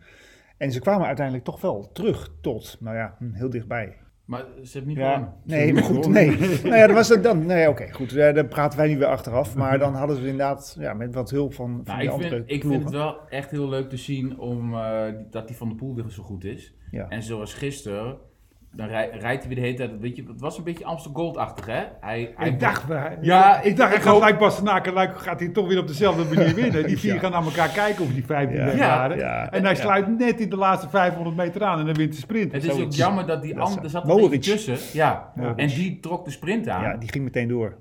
En 0.58 0.72
ze 0.72 0.80
kwamen 0.80 1.08
uiteindelijk 1.08 1.46
toch 1.46 1.62
wel 1.62 1.92
terug 1.92 2.30
tot, 2.42 2.78
nou 2.80 2.96
ja, 2.96 3.16
hm, 3.18 3.32
heel 3.34 3.50
dichtbij. 3.50 3.98
Maar 4.32 4.46
ze 4.64 4.72
hebben 4.78 4.88
niet 4.88 4.98
Ja, 4.98 5.14
gewonnen. 5.14 5.34
nee, 5.44 5.74
maar 5.74 5.84
goed, 5.84 6.08
nee. 6.08 6.30
nou 6.64 6.76
ja, 6.76 6.88
dat 6.88 6.96
was 6.96 7.10
het 7.10 7.24
dan. 7.24 7.46
Nee, 7.46 7.70
oké, 7.70 7.92
goed. 7.92 8.16
dan 8.16 8.48
praten 8.48 8.78
wij 8.80 8.88
nu 8.88 8.98
weer 8.98 9.08
achteraf. 9.08 9.56
Maar 9.56 9.80
dan 9.80 9.94
hadden 9.94 10.16
ze 10.16 10.22
inderdaad, 10.22 10.76
ja, 10.80 10.94
met 10.94 11.14
wat 11.14 11.30
hulp 11.30 11.54
van, 11.54 11.72
van 11.72 11.82
Nou, 11.86 11.98
die 12.00 12.08
ik, 12.08 12.14
andere 12.14 12.36
vind, 12.36 12.52
ik 12.52 12.62
vind 12.62 12.84
het 12.84 12.92
wel 12.94 13.18
echt 13.30 13.52
heel 13.52 13.70
leuk 13.70 13.90
te 13.90 13.98
zien 13.98 14.40
om, 14.40 14.74
eh, 14.74 15.04
dat 15.30 15.48
die 15.48 15.56
Van 15.58 15.68
der 15.68 15.78
Poel 15.78 15.96
weer 15.96 16.10
zo 16.10 16.24
goed 16.24 16.44
is. 16.44 16.74
Ja. 16.92 17.10
En 17.10 17.24
zoals 17.24 17.54
gisteren, 17.54 18.18
dan 18.74 18.88
rij- 18.88 19.10
rijdt 19.20 19.44
hij 19.46 19.54
weer 19.54 19.56
de 19.56 19.62
hele 19.70 19.78
tijd, 19.78 20.00
weet 20.00 20.16
je, 20.16 20.24
het 20.28 20.42
was 20.42 20.58
een 20.58 20.64
beetje 20.64 20.86
Amsterdam 20.86 21.22
Gold-achtig 21.24 21.66
hè? 21.66 21.84
Hij, 22.02 22.34
hij 22.36 22.48
Ik 22.48 22.60
dacht, 22.60 22.90
eh, 22.90 23.04
Ja, 23.22 23.62
ik 23.62 23.76
dacht, 23.78 23.90
hij 23.90 23.98
ik 23.98 24.04
gaat 24.04 24.20
Luik 24.20 24.40
Bastenaken, 24.40 24.94
Luik 24.94 25.18
gaat 25.20 25.40
hij 25.40 25.50
toch 25.50 25.68
weer 25.68 25.80
op 25.80 25.88
dezelfde 25.88 26.36
manier 26.36 26.56
winnen. 26.56 26.88
Die 26.88 26.98
vier 27.00 27.14
Ja. 27.14 27.20
gaan 27.20 27.32
naar 27.32 27.44
elkaar 27.44 27.70
kijken 27.70 28.04
of 28.04 28.14
die 28.14 28.26
15 28.26 28.58
Ja. 28.58 28.72
Ja. 28.72 28.78
waren. 28.98 29.18
Ja. 29.18 29.52
En 29.52 29.62
hij 29.64 29.72
Ja. 29.74 29.80
sluit 29.80 30.18
net 30.18 30.40
in 30.40 30.50
de 30.50 30.56
laatste 30.56 30.90
500 30.90 31.36
meter 31.36 31.64
aan 31.64 31.80
en 31.80 31.86
dan 31.86 31.96
wint 31.96 32.12
de 32.14 32.20
sprint. 32.20 32.52
Het 32.52 32.64
is 32.64 32.82
ook 32.82 32.92
jammer 32.92 33.26
dat 33.28 33.42
die 33.42 33.60
andere, 33.60 33.82
er 33.84 33.90
zat 33.90 34.06
beetje 34.30 34.52
tussen. 34.52 34.78
Ja. 35.00 35.32
Ja. 35.36 35.54
en 35.56 35.68
die 35.68 36.00
trok 36.00 36.26
de 36.26 36.32
sprint 36.32 36.68
aan. 36.68 36.82
ja, 36.82 36.90
Ja, 36.92 36.98
die 36.98 37.10
ging 37.12 37.24
meteen 37.24 37.48
door. 37.48 37.78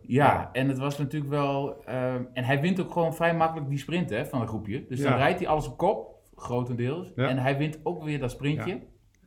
en 0.53 0.68
het 0.68 0.79
was 0.79 0.98
natuurlijk 0.98 1.31
wel, 1.31 1.83
ehm, 1.85 2.22
en 2.33 2.44
hij 2.44 2.61
wint 2.61 2.81
ook 2.81 2.92
gewoon 2.92 3.14
vrij 3.14 3.35
makkelijk 3.35 3.68
die 3.68 3.79
sprint 3.79 4.11
hè, 4.11 4.26
van 4.26 4.40
een 4.40 4.48
groepje. 4.48 4.85
Dus 4.88 5.00
dan 5.00 5.12
Ja. 5.12 5.16
rijdt 5.18 5.38
hij 5.38 5.48
alles 5.48 5.66
op 5.68 5.76
kop, 5.79 6.14
grotendeels. 6.35 7.12
Ja. 7.16 7.29
En 7.29 7.38
hij 7.38 7.57
wint 7.59 7.79
ook 7.83 8.05
weer 8.05 8.18
dat 8.20 8.31
sprintje. 8.31 8.81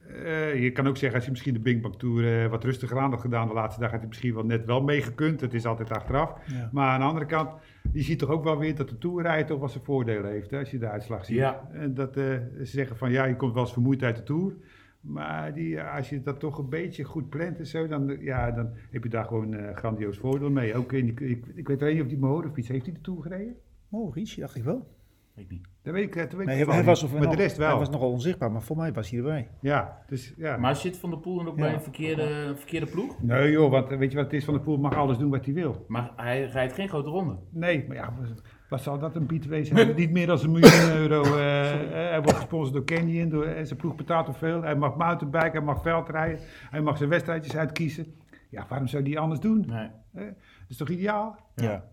Eh, 0.08 0.62
je 0.62 0.72
kan 0.72 0.88
ook 0.88 0.98
zeggen, 0.98 1.16
als 1.16 1.26
je 1.26 1.32
misschien 1.32 1.54
de 1.54 1.60
Bing 1.60 1.82
Bang 1.82 1.96
Tour 1.96 2.44
eh, 2.44 2.50
wat 2.50 2.64
rustiger 2.64 3.00
aan 3.00 3.12
had 3.12 3.22
gedaan 3.22 3.48
de 3.48 3.54
laatste 3.54 3.82
dag, 3.82 3.92
had 3.92 4.00
hij 4.00 4.08
misschien 4.08 4.34
wel 4.34 4.46
net 4.46 4.66
wel 4.66 4.82
meegekund. 4.82 5.42
Het 5.42 5.54
is 5.54 5.66
altijd 5.66 5.92
achteraf. 5.92 6.34
Ja. 6.48 6.70
Maar 6.72 6.90
aan 6.90 7.00
de 7.00 7.06
andere 7.06 7.26
kant, 7.26 7.50
je 7.92 8.02
ziet 8.02 8.20
toch 8.20 8.30
ook 8.30 8.44
wel 8.44 8.58
weer 8.58 8.76
dat 8.76 8.90
de 8.90 8.98
Tourrijder 8.98 9.46
toch 9.46 9.60
wel 9.60 9.70
zijn 9.70 9.84
voordelen 9.84 10.32
heeft, 10.32 10.52
hè, 10.52 10.60
als 10.60 10.72
je 10.72 10.78
de 10.78 10.90
uitslag 10.90 11.26
ziet. 11.26 11.36
Ja. 11.36 11.70
En 11.72 11.94
dat 11.94 12.18
eh, 12.18 12.24
ze 12.58 12.66
zeggen 12.66 12.98
van, 12.98 13.12
ja, 13.12 13.26
je 13.26 13.36
komt 13.36 13.54
wel 13.54 13.64
eens 13.64 13.74
vermoeid 13.74 14.04
uit 14.04 14.16
de 14.16 14.24
Tour. 14.24 14.54
Maar 15.02 15.54
die, 15.54 15.82
als 15.82 16.10
je 16.10 16.22
dat 16.22 16.40
toch 16.40 16.58
een 16.58 16.70
beetje 16.70 17.04
goed 17.04 17.30
plant 17.30 17.60
en 17.60 17.68
zo, 17.68 17.88
dan, 17.88 18.18
ja, 18.20 18.52
dan 18.52 18.70
heb 18.92 19.04
je 19.04 19.10
daar 19.10 19.26
gewoon 19.26 19.54
een 19.54 19.78
grandioos 19.78 20.18
voordeel 20.18 20.50
mee. 20.50 20.76
Ook 20.76 20.92
in 20.92 21.06
die, 21.06 21.30
ik, 21.30 21.46
ik 21.56 21.68
weet 21.68 21.80
wel 21.80 21.94
niet 21.94 22.02
of 22.02 22.08
die 22.08 22.18
Mohoric, 22.18 22.56
heeft 22.56 22.86
hij 22.86 22.94
de 22.94 23.02
Tour 23.02 23.22
gereden? 23.22 23.56
Oh, 23.90 24.16
Ricci, 24.16 24.40
dacht 24.40 24.56
ik 24.56 24.64
wel. 24.64 24.88
Weet 25.36 25.46
ik 25.46 25.52
niet. 25.52 25.68
Dat 25.82 25.94
weet 25.94 26.04
ik, 26.04 26.16
dat 26.16 26.34
weet 26.34 26.46
Nee, 26.48 26.60
ik 26.62 26.68
hij, 26.70 26.84
was, 26.84 27.04
of, 27.04 27.14
maar 27.14 27.30
de 27.30 27.36
rest 27.36 27.58
wel. 27.58 27.70
hij 27.70 27.78
was 27.78 27.90
nogal 27.90 28.12
onzichtbaar, 28.12 28.52
maar 28.52 28.62
voor 28.62 28.78
mij 28.78 28.94
was 28.94 29.10
hij 29.10 29.20
erbij. 29.20 29.48
Ja, 29.60 29.98
dus 30.08 30.34
ja. 30.38 30.58
Maar 30.58 30.76
zit 30.76 30.98
Van 30.98 31.10
der 31.10 31.20
Poel 31.20 31.36
dan 31.38 31.48
ook 31.48 31.58
Ja. 31.58 31.62
bij 31.64 31.74
een 31.74 31.82
verkeerde, 31.82 32.54
verkeerde 32.56 32.86
ploeg? 32.86 33.22
Nee 33.22 33.52
joh, 33.52 33.72
want 33.72 33.90
weet 33.90 34.12
je 34.12 34.16
wat 34.18 34.26
het 34.26 34.34
is? 34.34 34.46
Van 34.46 34.54
de 34.54 34.60
Poel 34.60 34.78
mag 34.78 34.96
alles 34.96 35.18
doen 35.18 35.30
wat 35.32 35.46
hij 35.46 35.54
wil. 35.54 35.86
Maar 35.88 36.12
hij 36.16 36.44
rijdt 36.46 36.74
geen 36.74 36.90
grote 36.90 37.10
ronde. 37.10 37.36
Nee, 37.50 37.86
maar 37.88 37.96
ja, 37.98 38.14
wat, 38.20 38.42
wat 38.70 38.82
zal 38.82 39.00
dat 39.00 39.16
een 39.16 39.26
bied 39.26 39.46
wezen? 39.48 39.96
Niet 39.96 40.12
meer 40.12 40.28
dan 40.28 40.40
een 40.44 40.52
miljoen 40.52 40.92
euro. 41.02 41.24
eh, 41.24 41.74
eh, 41.74 41.90
hij 42.10 42.22
wordt 42.22 42.38
gesponsord 42.38 42.74
door 42.74 42.98
Canyon 42.98 43.30
door, 43.30 43.46
en 43.46 43.68
zijn 43.68 43.80
ploeg 43.80 43.96
betaalt 43.96 44.26
hem 44.28 44.36
veel. 44.36 44.62
Hij 44.62 44.76
mag 44.76 44.96
mountainbiken, 44.96 45.52
hij 45.52 45.62
mag 45.62 45.82
veldrijden, 45.82 46.40
hij 46.70 46.82
mag 46.82 46.98
zijn 46.98 47.10
wedstrijdjes 47.10 47.56
uitkiezen. 47.56 48.06
Ja, 48.50 48.66
waarom 48.70 48.88
zou 48.88 49.04
hij 49.04 49.18
anders 49.18 49.40
doen? 49.40 49.66
Nee. 49.68 49.90
Dat 50.12 50.34
is 50.70 50.78
toch 50.78 50.90
ideaal? 50.90 51.36
Ja. 51.56 51.84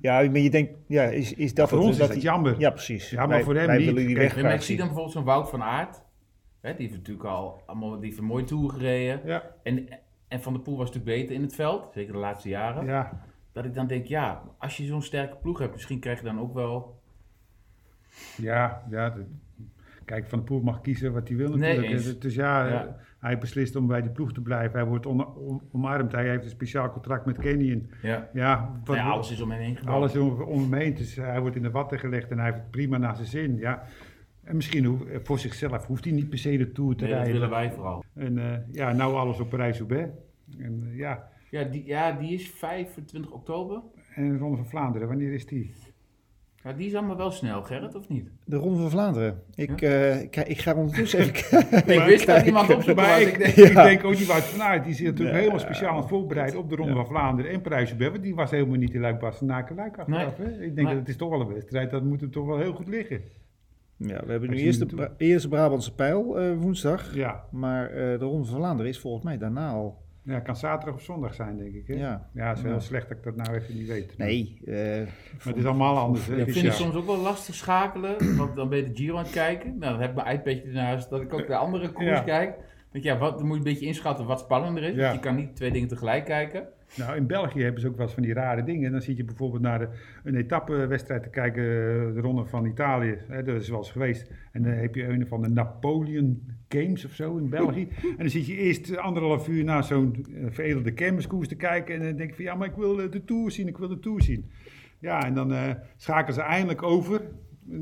Ja, 0.00 0.22
maar 0.22 0.38
je 0.38 0.50
denkt, 0.50 0.72
ja, 0.86 1.02
is, 1.02 1.34
is 1.34 1.54
dat 1.54 1.68
Voor 1.68 1.78
het, 1.78 1.86
ons 1.86 1.96
dat 1.98 2.08
is 2.08 2.14
het 2.14 2.22
hij- 2.24 2.32
jammer. 2.32 2.54
Ja, 2.58 2.70
precies. 2.70 3.10
Ja, 3.10 3.18
maar 3.18 3.28
Wij- 3.28 3.42
voor 3.42 3.54
hem 3.54 3.66
wij 3.66 3.76
niet. 3.76 3.86
willen 3.86 4.06
die 4.06 4.16
Kijk, 4.16 4.34
Nee, 4.34 4.44
maar 4.44 4.54
ik 4.54 4.60
zie 4.60 4.76
dan 4.76 4.84
bijvoorbeeld 4.86 5.14
zo'n 5.16 5.24
Wout 5.24 5.50
van 5.50 5.62
Aert. 5.62 6.02
Hè, 6.60 6.70
die 6.74 6.80
heeft 6.86 6.98
natuurlijk 6.98 7.26
al 7.28 7.62
allemaal 7.66 8.00
die 8.00 8.22
mooie 8.22 8.44
tour 8.44 8.70
gereden. 8.70 9.20
Ja, 9.24 9.42
En, 9.62 9.88
en 10.28 10.42
Van 10.42 10.52
der 10.52 10.62
Poel 10.62 10.76
was 10.76 10.86
natuurlijk 10.90 11.16
beter 11.18 11.34
in 11.34 11.42
het 11.42 11.54
veld, 11.54 11.90
zeker 11.94 12.12
de 12.12 12.18
laatste 12.18 12.48
jaren. 12.48 12.84
ja. 12.86 13.22
Dat 13.52 13.64
ik 13.64 13.74
dan 13.74 13.86
denk, 13.86 14.06
ja, 14.06 14.42
als 14.58 14.76
je 14.76 14.84
zo'n 14.84 15.02
sterke 15.02 15.36
ploeg 15.36 15.58
hebt, 15.58 15.72
misschien 15.72 15.98
krijg 16.00 16.18
je 16.18 16.24
dan 16.24 16.40
ook 16.40 16.54
wel... 16.54 17.00
Ja, 18.36 18.82
ja. 18.90 19.10
dat- 19.10 19.26
kijk, 20.04 20.26
Van 20.28 20.38
de 20.38 20.44
Poel 20.44 20.60
mag 20.60 20.80
kiezen 20.80 21.12
wat 21.12 21.28
hij 21.28 21.36
wil 21.36 21.48
Nee, 21.56 21.76
natuurlijk. 21.76 22.04
eens. 22.06 22.18
dus 22.18 22.34
ja, 22.34 22.66
Ja. 22.68 22.96
Eh, 23.24 23.30
hij 23.30 23.38
beslist 23.38 23.76
om 23.76 23.86
bij 23.86 24.02
de 24.02 24.10
ploeg 24.10 24.32
te 24.32 24.40
blijven. 24.42 24.78
Hij 24.78 24.88
wordt 24.88 25.06
on- 25.06 25.62
omarmd. 25.72 26.12
Hij 26.12 26.28
heeft 26.28 26.44
een 26.44 26.50
speciaal 26.50 26.90
contract 26.92 27.26
met 27.26 27.38
Canyon. 27.38 27.90
Ja, 28.02 28.28
Ja, 28.32 28.80
wat, 28.84 28.96
ja 28.96 29.08
alles 29.08 29.30
is 29.30 29.40
om 29.40 29.50
hen 29.50 29.60
heen 29.60 29.76
gebouwd. 29.76 29.96
alles 29.96 30.16
om, 30.16 30.42
om 30.42 30.60
hem 30.60 30.74
heen. 30.74 30.94
Dus 30.94 31.16
hij 31.16 31.40
wordt 31.40 31.56
in 31.56 31.62
de 31.62 31.70
watten 31.70 31.98
gelegd 31.98 32.30
en 32.30 32.36
hij 32.38 32.46
heeft 32.46 32.58
het 32.58 32.70
prima 32.70 32.98
naar 32.98 33.14
zijn 33.16 33.28
zin. 33.28 33.56
Ja. 33.56 33.82
En 34.44 34.56
misschien 34.56 34.84
hoe- 34.84 35.20
voor 35.22 35.38
zichzelf 35.38 35.86
hoeft 35.86 36.04
hij 36.04 36.12
niet 36.12 36.28
per 36.28 36.38
se 36.38 36.56
de 36.56 36.72
Tour 36.72 36.96
te 36.96 37.02
Nee, 37.04 37.12
dat 37.12 37.22
rijden. 37.22 37.32
willen 37.40 37.50
wij 37.56 37.72
vooral. 37.72 38.04
En 38.14 38.38
eh, 38.38 38.58
ja, 38.72 38.92
nou 38.92 39.14
alles 39.14 39.40
op 39.40 39.48
Parijs-Roubaix. 39.50 40.10
En 40.58 40.82
eh, 40.90 40.96
ja, 40.98 41.28
Ja 41.50 41.64
die, 41.64 41.86
ja, 41.86 42.12
die 42.12 42.34
is 42.34 42.50
25 42.50 43.30
oktober. 43.30 43.82
en 44.14 44.32
de 44.32 44.38
Ronde 44.38 44.56
van 44.56 44.66
Vlaanderen, 44.68 45.08
wanneer 45.08 45.32
is 45.32 45.46
die? 45.46 45.74
Ja, 46.64 46.72
die 46.72 46.86
is 46.86 46.94
allemaal 46.94 47.16
wel 47.16 47.30
snel, 47.30 47.62
Gerrit, 47.62 47.94
of 47.94 48.08
niet? 48.08 48.30
De 48.44 48.56
Ronde 48.56 48.80
van 48.80 48.90
Vlaanderen. 48.90 49.42
Ik, 49.54 49.82
eh, 49.82 50.20
ik, 50.22 50.36
ik 50.36 50.58
ga 50.58 50.74
ondertussen 50.74 51.18
even 51.20 51.32
kijken. 51.32 51.94
ik 51.94 52.04
wist 52.12 52.26
dat 52.26 52.46
iemand 52.46 52.74
opzoeken 52.74 53.02
Maar 53.04 53.20
was. 53.20 53.28
ik, 53.28 53.36
Ik 53.36 53.38
denk, 53.38 53.56
ik 53.68 53.72
Ja. 53.74 53.82
denk 53.82 54.04
ook 54.04 54.12
niet 54.18 54.26
Wout 54.26 54.42
van 54.42 54.62
Aert. 54.62 54.84
Die 54.84 54.94
zit 54.94 55.04
natuurlijk 55.06 55.30
Ja. 55.34 55.40
helemaal 55.40 55.60
speciaal 55.60 55.90
aan 55.90 55.96
het 55.96 56.08
voorbereiden 56.08 56.58
op 56.60 56.68
de 56.68 56.76
Ronde 56.76 56.92
Ja. 56.92 56.98
van 56.98 57.06
Vlaanderen 57.06 57.50
en. 57.52 57.98
Want 58.10 58.22
die 58.22 58.34
was 58.34 58.50
helemaal 58.50 58.76
niet 58.78 58.94
in 58.94 59.00
luik 59.00 59.18
bastenaken 59.18 59.76
luik 59.76 59.98
achteraf. 59.98 60.36
hè? 60.36 60.62
Ik 60.62 60.74
denk 60.76 60.88
dat 60.88 60.96
het 60.96 61.08
is 61.08 61.16
toch 61.16 61.30
wel 61.30 61.40
een 61.40 61.52
wedstrijd, 61.52 61.90
dat 61.90 62.02
moet 62.04 62.20
hem 62.20 62.30
toch 62.30 62.46
wel 62.46 62.58
heel 62.58 62.72
goed 62.72 62.88
liggen. 62.88 63.20
Ja, 63.96 64.22
we 64.24 64.30
hebben 64.30 64.50
nu 64.50 64.56
eerst 64.56 64.96
de, 64.96 65.10
eerste 65.16 65.48
Brabantse 65.48 65.94
pijl 65.94 66.38
eh, 66.40 66.56
woensdag. 66.56 67.14
Ja. 67.14 67.44
Maar 67.50 67.90
eh, 67.90 68.18
de 68.18 68.24
Ronde 68.24 68.46
van 68.46 68.56
Vlaanderen 68.56 68.90
is 68.90 69.00
volgens 69.00 69.24
mij 69.24 69.38
daarna 69.38 69.70
al. 69.70 70.02
Ja, 70.24 70.40
kan 70.40 70.56
zaterdag 70.56 70.94
of 70.94 71.02
zondag 71.02 71.34
zijn, 71.34 71.56
denk 71.58 71.74
ik. 71.74 71.86
Hè? 71.86 71.94
Ja. 71.94 72.28
Ja, 72.32 72.48
het 72.48 72.56
is 72.58 72.62
wel 72.62 72.72
Ja. 72.72 72.78
slecht 72.80 73.08
dat 73.08 73.16
ik 73.18 73.24
dat 73.24 73.36
nou 73.36 73.54
even 73.54 73.74
niet 73.78 73.88
weet. 73.88 74.18
Nee. 74.18 74.58
eh, 74.66 74.74
Maar 74.74 75.06
het 75.44 75.56
is 75.56 75.64
allemaal 75.64 75.98
anders. 75.98 76.26
Hè? 76.26 76.36
Ik 76.36 76.52
vind 76.52 76.66
het 76.66 76.74
soms 76.74 76.94
ook 76.94 77.06
wel 77.06 77.16
lastig 77.18 77.54
schakelen, 77.54 78.36
want 78.36 78.56
dan 78.56 78.68
ben 78.68 78.78
je 78.78 78.88
de 78.88 78.96
Giro 78.96 79.16
aan 79.16 79.22
het 79.22 79.32
kijken. 79.32 79.78
Nou, 79.78 79.92
dan 79.92 80.00
heb 80.00 80.10
ik 80.10 80.24
mijn 80.24 80.36
iPadje 80.36 80.62
ernaast, 80.62 81.10
dat 81.10 81.20
ik 81.20 81.32
ook 81.34 81.46
de 81.46 81.56
andere 81.56 81.92
koers 81.92 82.08
Ja. 82.08 82.20
kijk. 82.20 82.56
Want 82.94 83.06
ja, 83.06 83.18
wat, 83.18 83.38
dan 83.38 83.46
moet 83.46 83.56
je 83.56 83.62
een 83.62 83.72
beetje 83.72 83.86
inschatten 83.86 84.26
wat 84.26 84.40
spannender 84.40 84.82
is. 84.82 84.94
Ja. 84.94 85.02
Want 85.02 85.14
je 85.14 85.20
kan 85.20 85.36
niet 85.36 85.56
twee 85.56 85.70
dingen 85.70 85.88
tegelijk 85.88 86.24
kijken. 86.24 86.68
Nou, 86.96 87.16
in 87.16 87.26
België 87.26 87.62
hebben 87.62 87.80
ze 87.80 87.88
ook 87.88 87.96
wel 87.96 88.04
eens 88.04 88.14
van 88.14 88.22
die 88.22 88.32
rare 88.32 88.64
dingen. 88.64 88.92
Dan 88.92 89.00
zit 89.00 89.16
je 89.16 89.24
bijvoorbeeld 89.24 89.62
naar 89.62 89.78
de, 89.78 89.88
een 90.24 90.36
etappewedstrijd 90.36 91.22
te 91.22 91.28
kijken, 91.28 91.62
de 92.14 92.20
Ronde 92.20 92.44
van 92.44 92.66
Italië. 92.66 93.18
Hè, 93.28 93.42
dat 93.42 93.60
is 93.60 93.68
wel 93.68 93.78
eens 93.78 93.90
geweest. 93.90 94.30
En 94.52 94.62
dan 94.62 94.72
heb 94.72 94.94
je 94.94 95.04
een 95.04 95.26
van 95.26 95.42
de 95.42 95.48
Napoleon 95.48 96.42
Games 96.68 97.04
of 97.04 97.12
zo 97.12 97.36
in 97.36 97.48
België. 97.48 97.88
en 98.02 98.16
dan 98.18 98.30
zit 98.30 98.46
je 98.46 98.56
eerst 98.56 98.96
anderhalf 98.96 99.48
uur 99.48 99.64
naar 99.64 99.84
zo'n 99.84 100.26
eh, 100.34 100.46
veredelde 100.50 100.92
kermiskoers 100.92 101.48
te 101.48 101.56
kijken. 101.56 101.94
En 101.94 102.02
dan 102.02 102.16
denk 102.16 102.30
je 102.30 102.36
van, 102.36 102.44
ja, 102.44 102.54
maar 102.54 102.68
ik 102.68 102.76
wil 102.76 103.00
eh, 103.00 103.10
de 103.10 103.24
Tour 103.24 103.50
zien, 103.50 103.68
ik 103.68 103.78
wil 103.78 103.88
de 103.88 103.98
Tour 103.98 104.22
zien. 104.22 104.50
Ja, 104.98 105.24
en 105.24 105.34
dan 105.34 105.52
eh, 105.52 105.70
schakelen 105.96 106.34
ze 106.34 106.40
eindelijk 106.40 106.82
over 106.82 107.20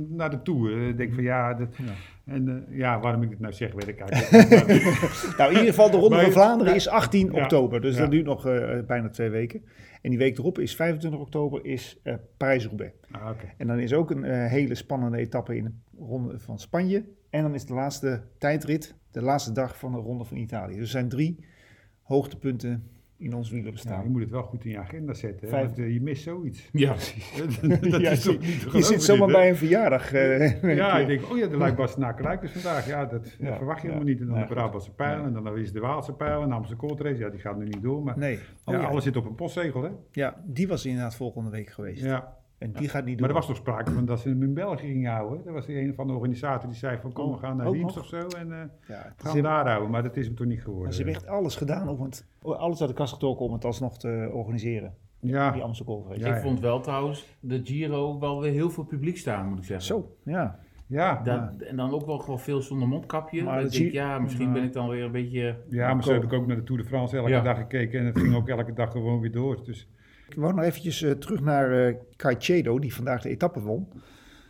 naar 0.09 0.31
de 0.31 0.42
Tour. 0.42 0.71
Dan 0.71 0.97
denk 0.97 1.09
ik 1.09 1.14
van, 1.14 1.25
ja, 1.25 1.55
dat, 1.55 1.77
Ja. 1.77 1.92
En 2.25 2.49
eh, 2.68 2.79
ja, 2.79 3.01
waarom 3.01 3.23
ik 3.23 3.31
het 3.31 3.40
nou 3.40 3.53
zeg, 3.53 3.73
weet 3.73 3.88
ik 3.88 3.99
eigenlijk 4.01 4.68
niet. 4.68 5.35
nou, 5.37 5.51
in 5.51 5.57
ieder 5.59 5.75
geval, 5.75 5.90
de 5.90 5.97
Ronde 5.97 6.21
van 6.21 6.33
Vlaanderen 6.33 6.75
is 6.75 6.88
18 6.88 7.33
Ja. 7.33 7.42
oktober. 7.42 7.81
Dus 7.81 7.97
dat 7.97 8.11
duurt 8.11 8.25
nog 8.25 8.47
eh, 8.47 8.79
bijna 8.87 9.09
twee 9.09 9.29
weken. 9.31 9.62
En 10.03 10.11
die 10.11 10.18
week 10.18 10.38
erop 10.38 10.59
is 10.59 10.77
25 10.77 11.21
oktober 11.21 11.64
is 11.64 12.01
eh 12.03 12.14
Parijs-Roubaix. 12.37 12.92
Ah. 13.11 13.31
En 13.57 13.66
dan 13.66 13.79
is 13.79 13.92
ook 13.92 14.11
een 14.11 14.25
eh, 14.25 14.47
hele 14.47 14.75
spannende 14.75 15.18
etappe 15.18 15.57
in 15.57 15.64
de 15.64 15.73
Ronde 16.05 16.38
van 16.38 16.59
Spanje. 16.59 17.05
En 17.31 17.42
dan 17.42 17.55
is 17.55 17.66
de 17.66 17.75
laatste 17.75 18.23
tijdrit, 18.38 18.95
de 19.11 19.23
laatste 19.23 19.53
dag 19.53 19.79
van 19.79 19.92
de 19.92 19.99
Ronde 19.99 20.25
van 20.25 20.37
Italië. 20.37 20.73
Dus 20.75 20.83
er 20.83 20.87
zijn 20.88 21.09
drie 21.09 21.45
hoogtepunten 22.03 22.90
in 23.22 23.35
ons 23.35 23.48
Ja, 23.48 23.54
wielerbestaan. 23.54 24.02
je 24.02 24.08
moet 24.08 24.20
het 24.20 24.30
wel 24.30 24.42
goed 24.42 24.64
in 24.64 24.70
je 24.70 24.78
agenda 24.78 25.14
zetten. 25.14 25.46
hè, 25.46 25.52
Vijf- 25.52 25.64
Want 25.66 25.78
eh, 25.78 25.92
je 25.92 26.00
mist 26.00 26.22
zoiets. 26.22 26.68
Ja, 26.72 26.94
dat 27.90 28.00
Ja, 28.00 28.11
is 28.11 28.24
je- 28.24 28.30
toch 28.30 28.40
niet 28.40 28.72
je 28.72 28.82
zit 28.82 29.02
zomaar 29.02 29.28
bij 29.28 29.48
een 29.48 29.56
verjaardag. 29.56 30.12
eh, 30.12 30.74
Ja, 30.76 30.98
ik 30.98 31.06
denk, 31.06 31.30
oh 31.30 31.38
ja, 31.38 31.46
de 31.46 31.56
Luikbas 31.56 31.96
naar 31.96 32.22
Luik 32.22 32.42
is 32.42 32.50
vandaag. 32.52 32.87
Ja, 32.87 33.04
dat 33.06 33.37
Ja, 33.38 33.56
verwacht 33.56 33.82
je 33.82 33.87
ja. 33.88 33.92
helemaal 33.92 34.12
niet. 34.12 34.20
En 34.20 34.26
dan 34.26 34.38
de 34.38 34.46
Brabantse 34.54 34.90
pijl, 34.94 35.16
Nee. 35.16 35.26
en 35.26 35.32
dan 35.32 35.58
is 35.58 35.72
de 35.72 35.80
Waalse 35.80 36.12
pijl 36.12 36.42
en 36.42 36.48
de 36.48 36.54
Amsterdam 36.54 36.88
Cold 36.88 37.00
Race. 37.00 37.18
Ja, 37.18 37.28
die 37.28 37.40
gaat 37.40 37.56
nu 37.58 37.64
niet 37.64 37.82
door, 37.82 38.02
maar 38.02 38.18
Nee. 38.18 38.38
Oh, 38.64 38.74
ja, 38.74 38.80
ja. 38.80 38.87
alles 38.87 39.04
zit 39.04 39.16
op 39.16 39.24
een 39.26 39.35
postzegel, 39.35 39.82
hè? 39.82 39.90
ja, 40.11 40.42
die 40.44 40.68
was 40.68 40.87
inderdaad 40.87 41.14
volgende 41.14 41.50
week 41.50 41.68
geweest. 41.68 42.04
Ja. 42.04 42.40
En 42.62 42.72
die 42.72 42.88
gaat 42.88 43.05
niet 43.05 43.20
Maar 43.20 43.29
door. 43.29 43.37
er 43.38 43.46
was 43.46 43.46
toch 43.46 43.57
sprake 43.57 43.90
van 43.90 44.05
dat 44.05 44.20
ze 44.20 44.29
hem 44.29 44.42
in 44.42 44.55
België 44.55 44.87
gingen 44.87 45.12
houden. 45.12 45.46
Er 45.46 45.53
was 45.53 45.68
een 45.68 45.94
van 45.94 46.07
de 46.07 46.12
organisatoren 46.12 46.68
die 46.68 46.79
zei 46.79 46.98
van, 47.01 47.12
kom, 47.12 47.33
we 47.33 47.38
gaan 47.38 47.57
naar 47.57 47.70
Riems 47.70 47.94
nog? 47.94 47.98
of 47.98 48.07
zo 48.07 48.27
en 48.38 48.53
eh 48.53 48.59
ze, 48.87 48.94
gaan 49.16 49.42
daar 49.42 49.66
houden. 49.68 49.90
Maar 49.90 50.03
dat 50.03 50.16
is 50.16 50.27
hem 50.27 50.35
toch 50.35 50.46
niet 50.46 50.61
geworden. 50.62 50.85
maar 50.85 50.92
ze 50.92 51.03
hebben 51.03 51.20
echt 51.22 51.27
alles 51.31 51.57
gedaan 51.57 51.88
om 51.88 52.03
het, 52.03 52.27
alles 52.42 52.81
uit 52.81 52.88
de 52.90 52.96
kast 52.96 53.12
getrokken 53.12 53.46
om 53.46 53.53
het 53.53 53.64
alsnog 53.64 53.98
te 53.98 54.31
organiseren. 54.33 54.94
ja, 55.20 55.51
Die 55.51 55.62
Amsterdam. 55.62 56.05
Ja, 56.14 56.35
ik 56.37 56.42
vond 56.42 56.61
wel 56.61 56.81
trouwens 56.81 57.37
de 57.40 57.61
Giro 57.64 58.18
wel 58.18 58.40
weer 58.40 58.53
heel 58.53 58.70
veel 58.70 58.85
publiek 58.85 59.16
staan, 59.16 59.48
moet 59.48 59.59
ik 59.59 59.64
zeggen. 59.64 59.87
Zo, 59.87 60.16
ja. 60.25 60.59
ja, 60.87 61.20
Dat, 61.22 61.61
en 61.62 61.77
dan 61.77 61.90
ook 61.92 62.07
wel 62.07 62.18
gewoon 62.18 62.40
veel 62.40 62.61
zonder 62.62 62.88
mondkapje. 62.88 63.42
Maar 63.42 63.53
Maar 63.55 63.62
dat 63.62 63.72
ik 63.75 63.79
denk, 63.81 63.92
ja, 63.92 64.18
misschien 64.18 64.46
Ja. 64.46 64.53
ben 64.53 64.62
ik 64.62 64.72
dan 64.72 64.88
weer 64.88 65.05
een 65.05 65.12
beetje... 65.12 65.57
ja, 65.68 65.94
maar 65.94 66.03
zo 66.05 66.12
heb 66.12 66.22
ik 66.22 66.33
ook 66.33 66.46
naar 66.46 66.57
de 66.57 66.62
Tour 66.62 66.83
de 66.83 66.88
France 66.88 67.16
elke 67.16 67.31
Ja. 67.31 67.40
dag 67.40 67.57
gekeken. 67.59 68.01
En 68.01 68.07
het 68.07 68.18
ging 68.18 68.35
ook 68.35 68.48
elke 68.48 68.72
dag 68.72 68.90
gewoon 68.92 69.20
weer 69.20 69.33
door. 69.33 69.64
Dus 69.64 69.88
Ik 70.33 70.38
wou 70.38 70.55
nog 70.55 70.64
eventjes 70.64 71.03
eh, 71.03 71.11
terug 71.11 71.40
naar 71.40 71.87
eh 71.87 71.95
Caicedo, 72.16 72.79
die 72.79 72.95
vandaag 72.95 73.23
de 73.23 73.29
etappe 73.29 73.61
won. 73.61 73.88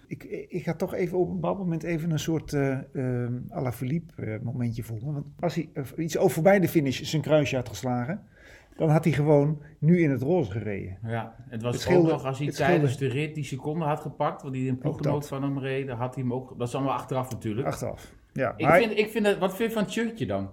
Ik, 0.07 0.25
ik 0.49 0.63
ga 0.63 0.75
toch 0.75 0.95
even 0.95 1.19
op 1.19 1.29
een 1.29 1.35
bepaald 1.35 1.59
moment 1.59 1.83
even 1.83 2.11
een 2.11 2.19
soort 2.19 2.53
eh 2.53 2.73
eh, 2.73 3.31
à 3.53 3.61
la 3.63 3.73
Philippe 3.73 4.23
eh, 4.23 4.41
momentje 4.43 4.83
voelen. 4.83 5.13
Want 5.13 5.27
als 5.41 5.55
hij 5.55 5.69
eh, 5.73 5.85
iets 5.97 6.19
over 6.19 6.31
voorbij 6.31 6.61
de 6.61 6.69
finish 6.69 7.01
zijn 7.01 7.23
kruisje 7.23 7.57
had 7.57 7.69
geslagen, 7.69 8.23
dan 8.77 8.89
had 8.89 9.05
hij 9.05 9.13
gewoon 9.13 9.63
nu 9.79 10.03
in 10.03 10.11
het 10.11 10.23
roze 10.23 10.51
gereden. 10.51 10.99
Ja, 11.07 11.35
het 11.49 11.63
was 11.63 11.85
Het 11.85 11.97
ook 11.97 12.07
nog 12.07 12.25
als 12.25 12.39
hij 12.39 12.51
tijdens 12.51 12.97
de 12.97 13.09
rit 13.09 13.35
die 13.35 13.45
seconde 13.45 13.85
had 13.85 14.01
gepakt, 14.01 14.43
want 14.43 14.55
hij 14.55 14.69
een 14.69 14.79
ploeggenoot 14.79 15.29
van 15.29 15.43
hem 15.43 15.59
reed, 15.59 15.87
dan 15.87 15.97
had 15.97 16.15
hij 16.15 16.23
hem 16.23 16.33
ook... 16.33 16.59
Dat 16.59 16.69
is 16.69 16.75
allemaal 16.75 16.95
achteraf 16.95 17.31
natuurlijk. 17.31 17.67
Achteraf. 17.67 18.13
Ja, 18.33 18.55
Ik 18.57 18.67
maar 18.67 18.79
vind, 18.79 18.99
ik 18.99 19.11
vind 19.11 19.25
dat, 19.25 19.39
wat 19.39 19.57
vind 19.57 19.69
je 19.69 19.75
van 19.75 19.85
het 19.85 19.93
shirtje 19.93 20.27
dan? 20.27 20.51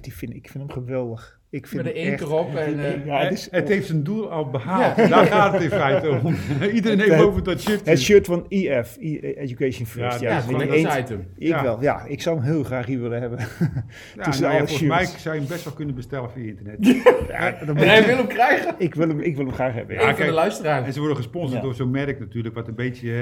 die 0.00 0.14
vind, 0.14 0.34
ik 0.34 0.48
vind 0.48 0.64
hem 0.64 0.72
geweldig. 0.72 1.40
Ik 1.52 1.66
vind 1.66 1.82
Met 1.84 1.94
de 1.94 2.00
echt- 2.00 2.20
erop 2.20 2.54
en, 2.54 2.84
eh, 2.84 3.06
ja, 3.06 3.18
het, 3.22 3.32
is, 3.32 3.48
het 3.50 3.68
heeft 3.68 3.86
zijn 3.86 4.02
doel 4.02 4.30
al 4.30 4.50
behaald. 4.50 4.96
Daar 4.96 5.26
gaat 5.26 5.52
het 5.52 5.62
in 5.62 5.68
feite 5.68 6.08
om. 6.24 6.34
Iedereen 6.74 6.98
heeft 6.98 7.10
Het- 7.12 7.20
over 7.22 7.42
dat 7.42 7.60
shirt. 7.60 7.86
het 7.86 8.00
shirt 8.00 8.26
van 8.26 8.46
EF, 8.48 8.96
Education 9.00 9.86
First. 9.86 10.20
Ja, 10.20 10.28
Ja, 10.30 10.40
dat 10.50 10.60
is 10.62 10.84
eend. 10.84 10.98
item. 10.98 11.26
Ik 11.36 11.46
Ja. 11.48 11.62
wel, 11.62 11.82
ja. 11.82 12.04
Ik 12.04 12.22
zou 12.22 12.36
hem 12.36 12.44
heel 12.44 12.62
graag 12.64 12.86
hier 12.86 13.00
willen 13.00 13.20
hebben. 13.20 13.38
Ja, 13.38 14.22
tussen 14.24 14.44
nou 14.44 14.56
volgens 14.58 14.80
mij 14.88 15.04
zou 15.04 15.34
je 15.34 15.40
hem 15.40 15.48
best 15.50 15.64
wel 15.64 15.72
kunnen 15.72 15.94
bestellen 15.94 16.30
via 16.30 16.44
internet. 16.44 16.76
En 17.32 17.76
hij 17.76 17.98
ik, 18.00 18.06
wil 18.06 18.16
hem 18.16 18.26
krijgen. 18.26 18.74
ik, 18.78 18.94
wil 18.94 19.08
hem, 19.08 19.20
ik 19.20 19.36
wil 19.36 19.44
hem 19.44 19.54
graag 19.54 19.74
hebben. 19.74 19.94
Ja, 19.94 20.00
Ja. 20.02 20.08
Eén 20.08 20.14
van 20.14 20.18
de 20.24 20.30
kijk, 20.30 20.36
luisteraars. 20.44 20.86
En 20.86 20.92
ze 20.92 20.98
worden 20.98 21.16
gesponsord 21.16 21.54
Ja. 21.56 21.60
door 21.62 21.74
zo'n 21.74 21.90
merk 21.90 22.18
natuurlijk, 22.18 22.54
wat 22.54 22.68
een 22.68 22.74
beetje 22.74 23.12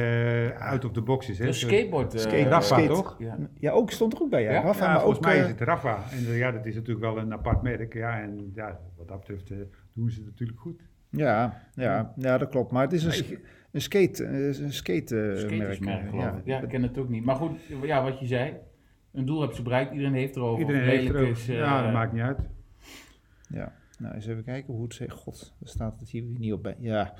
eh, 0.58 0.70
out 0.70 0.84
of 0.84 0.92
the 0.92 1.00
box 1.02 1.28
is. 1.28 1.38
Hè? 1.38 1.46
Een 1.46 1.54
skateboard. 1.54 2.14
eh, 2.14 2.20
Skate- 2.20 2.48
Rafa, 2.48 2.60
skate. 2.60 2.86
toch? 2.86 3.16
Ja. 3.58 3.70
Ook 3.70 3.90
stond 3.90 4.12
er 4.14 4.20
ook 4.20 4.30
bij. 4.30 4.42
Ja? 4.42 4.60
Rafa, 4.62 4.92
volgens 5.00 5.18
ook, 5.18 5.24
mij 5.24 5.34
eh, 5.36 5.42
is 5.42 5.48
het 5.48 5.60
Rafa. 5.60 5.98
En 6.12 6.26
eh, 6.32 6.38
ja, 6.38 6.50
dat 6.52 6.66
is 6.66 6.74
natuurlijk 6.74 7.00
wel 7.06 7.18
een 7.18 7.32
apart 7.32 7.62
merk. 7.62 7.94
Ja, 7.94 8.19
en 8.22 8.52
ja, 8.54 8.80
wat 8.96 9.08
dat 9.08 9.18
betreft 9.18 9.50
eh, 9.50 9.58
doen 9.92 10.10
ze 10.10 10.16
het 10.20 10.26
natuurlijk 10.28 10.60
goed. 10.60 10.80
Ja, 11.10 11.62
ja, 11.74 12.12
ja, 12.16 12.38
dat 12.38 12.48
klopt. 12.48 12.70
Maar 12.72 12.82
het 12.82 12.92
is 12.92 13.04
een, 13.04 13.12
sk- 13.12 13.38
een 13.72 13.80
skate, 13.80 14.24
eh, 14.24 14.58
een 14.60 14.72
skate 14.72 15.20
eh, 15.50 15.58
merk. 15.58 15.84
Ja. 15.84 16.32
ik. 16.36 16.44
Ja, 16.44 16.60
ik 16.60 16.68
ken 16.68 16.82
het 16.82 16.98
ook 16.98 17.08
niet. 17.08 17.24
Maar 17.24 17.36
goed, 17.36 17.58
ja, 17.82 18.02
wat 18.02 18.20
je 18.20 18.26
zei. 18.26 18.54
Een 19.12 19.26
doel 19.26 19.40
heb 19.40 19.52
ze 19.52 19.62
bereikt. 19.62 19.92
Iedereen 19.92 20.14
heeft 20.14 20.36
erover. 20.36 20.60
Iedereen 20.60 20.82
heeft 20.88 21.08
erover. 21.08 21.28
is, 21.28 21.48
eh, 21.48 21.54
ja, 21.56 21.82
dat 21.82 21.92
maakt 21.92 22.12
niet 22.12 22.22
uit. 22.22 22.38
ja. 23.48 23.78
Nou, 23.98 24.14
eens 24.14 24.26
even 24.26 24.44
kijken 24.44 24.74
hoe 24.74 24.82
het 24.82 24.94
zegt. 24.94 25.12
God, 25.12 25.54
daar 25.58 25.68
staat 25.68 25.96
het 26.00 26.08
hier 26.10 26.22
niet 26.22 26.52
op 26.52 26.62
bij. 26.62 26.74
Ja, 26.78 27.14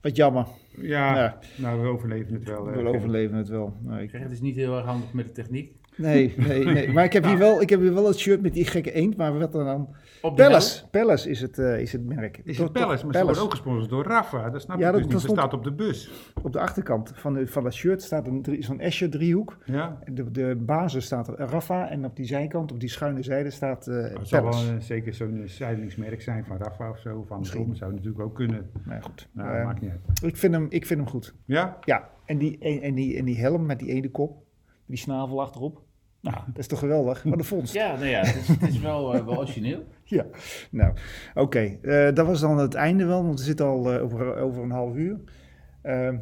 wat 0.00 0.16
jammer. 0.16 0.46
Ja, 0.76 1.14
Ja, 1.16 1.38
nou, 1.56 1.80
we 1.82 1.88
overleven 1.88 2.34
het 2.34 2.44
wel. 2.44 2.64
we 2.64 2.72
eh, 2.80 2.86
overleven 2.86 3.36
het 3.36 3.48
wel. 3.48 3.76
Nou, 3.82 4.00
ik- 4.02 4.10
Zeg, 4.10 4.20
het 4.22 4.30
is 4.30 4.40
niet 4.40 4.56
heel 4.56 4.76
erg 4.76 4.84
handig 4.86 5.12
met 5.12 5.26
de 5.26 5.32
techniek. 5.32 5.74
Nee, 5.96 6.34
nee, 6.36 6.64
nee. 6.64 6.92
Maar 6.92 7.04
ik 7.04 7.12
heb, 7.12 7.24
hier 7.24 7.38
wel, 7.38 7.60
ik 7.62 7.70
heb 7.70 7.80
hier 7.80 7.94
wel 7.94 8.06
het 8.06 8.18
shirt 8.18 8.42
met 8.42 8.52
die 8.54 8.64
gekke 8.66 8.92
eend. 8.92 9.16
Maar 9.16 9.38
wat 9.38 9.54
er 9.54 9.64
dan? 9.64 9.88
Op 10.22 10.36
Palace. 10.36 10.88
Palace 10.90 11.30
is 11.30 11.40
het, 11.40 11.58
eh, 11.58 11.80
is 11.80 11.92
het 11.92 12.04
merk. 12.06 12.40
Is 12.44 12.58
het 12.58 12.72
Palace, 12.72 13.04
maar 13.06 13.14
ze 13.14 13.24
worden 13.24 13.42
ook 13.42 13.50
gesponsord 13.50 13.90
door 13.90 14.04
Rafa. 14.04 14.50
Dat 14.50 14.62
snap 14.62 14.78
Ja, 14.78 14.86
ik 14.86 14.92
dat- 14.92 15.02
dus 15.02 15.12
dat 15.12 15.20
niet. 15.20 15.30
Dat 15.30 15.38
staat 15.38 15.54
op 15.58 15.64
de 15.64 15.72
bus. 15.72 16.10
Op 16.42 16.52
de 16.52 16.60
achterkant 16.60 17.12
van, 17.14 17.34
de, 17.34 17.46
van 17.46 17.64
dat 17.64 17.74
shirt 17.74 18.02
staat 18.02 18.26
een, 18.26 18.44
zo'n 18.58 18.80
Escher 18.80 19.10
driehoek. 19.10 19.56
Ja. 19.64 19.98
De, 20.12 20.30
de 20.30 20.56
basis 20.66 21.04
staat 21.04 21.28
Rafa 21.28 21.88
en 21.90 22.04
op 22.04 22.16
die 22.16 22.26
zijkant, 22.26 22.72
op 22.72 22.80
die 22.80 22.88
schuine 22.88 23.22
zijde 23.22 23.50
staat 23.50 23.86
eh 23.86 23.94
Het 24.02 24.28
zal 24.28 24.42
wel 24.42 24.50
Palace. 24.50 24.72
eh, 24.74 24.80
zeker 24.80 25.14
zo'n 25.14 25.42
zijlingsmerk 25.44 26.22
zijn 26.22 26.44
van 26.44 26.56
Rafa 26.56 26.90
of 26.90 26.98
zo. 26.98 27.24
Van 27.28 27.38
Misschien. 27.38 27.58
Misschien. 27.68 27.76
zou 27.76 27.92
natuurlijk 27.92 28.20
ook 28.24 28.34
kunnen. 28.34 28.70
Nou 28.84 29.02
goed, 29.02 29.28
Nou, 29.32 29.56
Eh, 29.56 29.64
maakt 29.64 29.80
niet 29.80 29.90
uit. 29.90 30.22
ik, 30.22 30.36
vind 30.36 30.54
hem, 30.54 30.66
ik 30.68 30.86
vind 30.86 31.00
hem 31.00 31.08
goed. 31.08 31.34
Ja? 31.44 31.78
Ja, 31.84 32.08
en 32.24 32.38
die, 32.38 32.58
en, 32.60 32.80
en 32.82 32.94
die, 32.94 33.16
en 33.16 33.24
die 33.24 33.38
helm 33.38 33.66
met 33.66 33.78
die 33.78 33.88
ene 33.88 34.10
kop, 34.10 34.42
die 34.90 34.98
snavel 34.98 35.40
achterop. 35.40 35.82
Nou, 36.20 36.36
dat 36.46 36.58
is 36.58 36.66
toch 36.66 36.78
geweldig? 36.78 37.22
Wat 37.22 37.38
een 37.38 37.44
vondst. 37.44 37.74
Ja, 37.74 37.92
nou 37.94 38.06
ja, 38.06 38.20
het 38.20 38.34
is, 38.36 38.48
het 38.48 38.62
is 38.68 38.78
wel, 38.80 39.14
eh, 39.14 39.24
wel 39.26 39.36
origineel. 39.36 39.84
Ja, 40.04 40.26
nou, 40.70 40.92
oké. 41.34 41.58
eh, 41.82 42.14
dat 42.14 42.26
was 42.26 42.40
dan 42.40 42.58
het 42.58 42.74
einde 42.74 43.04
wel, 43.04 43.24
want 43.24 43.38
we 43.38 43.44
zitten 43.44 43.66
al 43.66 43.92
eh, 43.92 44.02
over, 44.02 44.36
over 44.36 44.62
een 44.62 44.70
half 44.70 44.94
uur. 44.94 45.20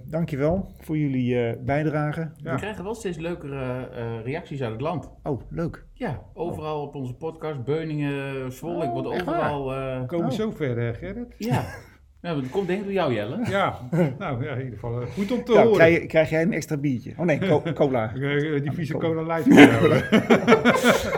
Dankjewel 0.05 0.75
voor 0.79 0.99
jullie 0.99 1.47
eh, 1.47 1.65
bijdrage. 1.65 2.31
Ja. 2.37 2.53
We 2.53 2.59
krijgen 2.59 2.85
wel 2.85 2.95
steeds 2.95 3.17
leukere 3.19 3.89
eh, 3.89 4.23
reacties 4.25 4.63
uit 4.63 4.73
het 4.73 4.81
land. 4.81 5.11
Oh, 5.23 5.41
leuk. 5.51 5.85
Ja, 5.93 6.23
overal 6.35 6.83
op 6.83 6.95
onze 6.95 7.15
podcast. 7.15 7.65
Beuningen, 7.65 8.53
Zwolle. 8.53 8.85
ik 8.85 8.89
Oh, 8.91 9.03
word 9.03 9.15
echt 9.15 9.29
overal... 9.29 9.75
eh, 9.75 10.07
Komen 10.07 10.27
Oh. 10.27 10.33
zo 10.33 10.51
ver, 10.51 10.89
eh, 10.89 10.95
Gerrit? 10.95 11.35
ja. 11.39 11.65
ja, 12.23 12.35
dat 12.35 12.51
komt 12.51 12.67
denk 12.67 12.79
ik 12.79 12.85
door 12.85 12.95
jou, 12.95 13.15
Jelle. 13.15 13.39
Ja, 13.51 13.79
nou 14.19 14.45
ja, 14.45 14.51
in 14.53 14.59
ieder 14.65 14.75
geval 14.79 15.01
eh, 15.01 15.07
goed 15.15 15.33
om 15.33 15.45
te 15.45 15.53
Nou, 15.53 15.63
horen. 15.67 15.77
krijg, 15.87 16.07
krijg 16.07 16.31
jij 16.31 16.43
een 16.43 16.53
extra 16.53 16.77
biertje? 16.77 17.13
Oh 17.17 17.25
nee, 17.27 17.39
co- 17.39 17.63
cola. 17.75 18.13
Eh, 18.15 18.61
die 18.63 18.73
vieze 18.73 18.93
Cola. 18.93 19.41
hè. 19.45 19.99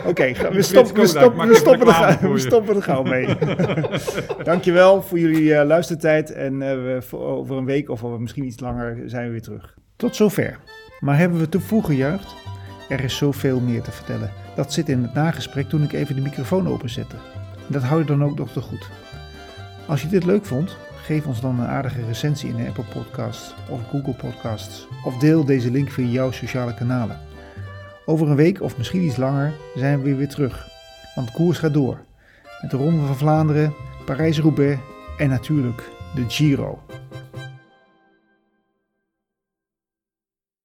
Oké, 0.09 0.33
ga- 0.33 0.49
we, 0.49 0.55
we, 0.55 0.61
stoppen, 0.61 0.93
we, 0.95 1.01
er, 1.01 1.91
gauw- 1.93 2.19
we 2.19 2.27
je. 2.27 2.37
stoppen 2.37 2.75
er 2.75 2.83
gauw 2.83 3.03
mee. 3.03 3.27
Dankjewel 4.43 5.01
voor 5.01 5.19
jullie 5.19 5.55
eh, 5.55 5.65
luistertijd. 5.67 6.31
En 6.31 6.61
eh, 6.61 6.73
we, 6.75 6.97
voor 7.01 7.21
over 7.21 7.57
een 7.57 7.65
week 7.65 7.89
of 7.89 8.03
over 8.03 8.21
misschien 8.21 8.45
iets 8.45 8.59
langer 8.59 8.97
zijn 9.05 9.25
we 9.25 9.31
weer 9.31 9.41
terug. 9.41 9.75
Tot 9.95 10.15
zover. 10.15 10.59
Maar 10.99 11.17
hebben 11.17 11.39
we 11.39 11.49
te 11.49 11.59
vroeg 11.59 11.85
gejuicht? 11.85 12.35
Er 12.89 13.03
is 13.03 13.17
zoveel 13.17 13.59
meer 13.59 13.81
te 13.81 13.91
vertellen. 13.91 14.31
Dat 14.55 14.73
zit 14.73 14.89
in 14.89 15.01
het 15.01 15.13
nagesprek 15.13 15.69
toen 15.69 15.83
ik 15.83 15.93
even 15.93 16.15
de 16.15 16.21
microfoon 16.21 16.67
openzette. 16.67 17.15
En 17.57 17.67
dat 17.73 17.81
hou 17.83 17.99
je 17.99 18.05
dan 18.05 18.23
ook 18.23 18.37
nog 18.37 18.51
te 18.51 18.61
goed. 18.61 18.89
Als 19.87 20.01
je 20.01 20.07
dit 20.07 20.23
leuk 20.25 20.45
vond, 20.45 20.77
geef 21.01 21.25
ons 21.25 21.41
dan 21.41 21.59
een 21.59 21.67
aardige 21.67 22.05
recensie 22.05 22.49
in 22.49 22.55
de 22.55 22.67
Apple 22.67 22.83
Podcasts 22.93 23.53
of 23.69 23.79
Google 23.89 24.13
Podcasts. 24.13 24.87
Of 25.05 25.17
deel 25.17 25.45
deze 25.45 25.71
link 25.71 25.89
via 25.89 26.07
jouw 26.07 26.31
sociale 26.31 26.73
kanalen. 26.73 27.19
Over 28.05 28.29
een 28.29 28.35
week 28.35 28.61
of 28.61 28.77
misschien 28.77 29.03
iets 29.03 29.17
langer 29.17 29.53
zijn 29.75 30.01
we 30.01 30.15
weer, 30.15 30.29
terug. 30.29 30.67
Want 31.15 31.27
de 31.27 31.33
koers 31.33 31.57
gaat 31.57 31.73
door. 31.73 31.97
Met 32.61 32.71
de 32.71 32.77
Ronde 32.77 33.05
van 33.05 33.17
Vlaanderen, 33.17 33.73
Parijs-Roubaix 34.05 34.79
en 35.17 35.29
natuurlijk 35.29 35.89
de 36.15 36.25
Giro. 36.27 36.79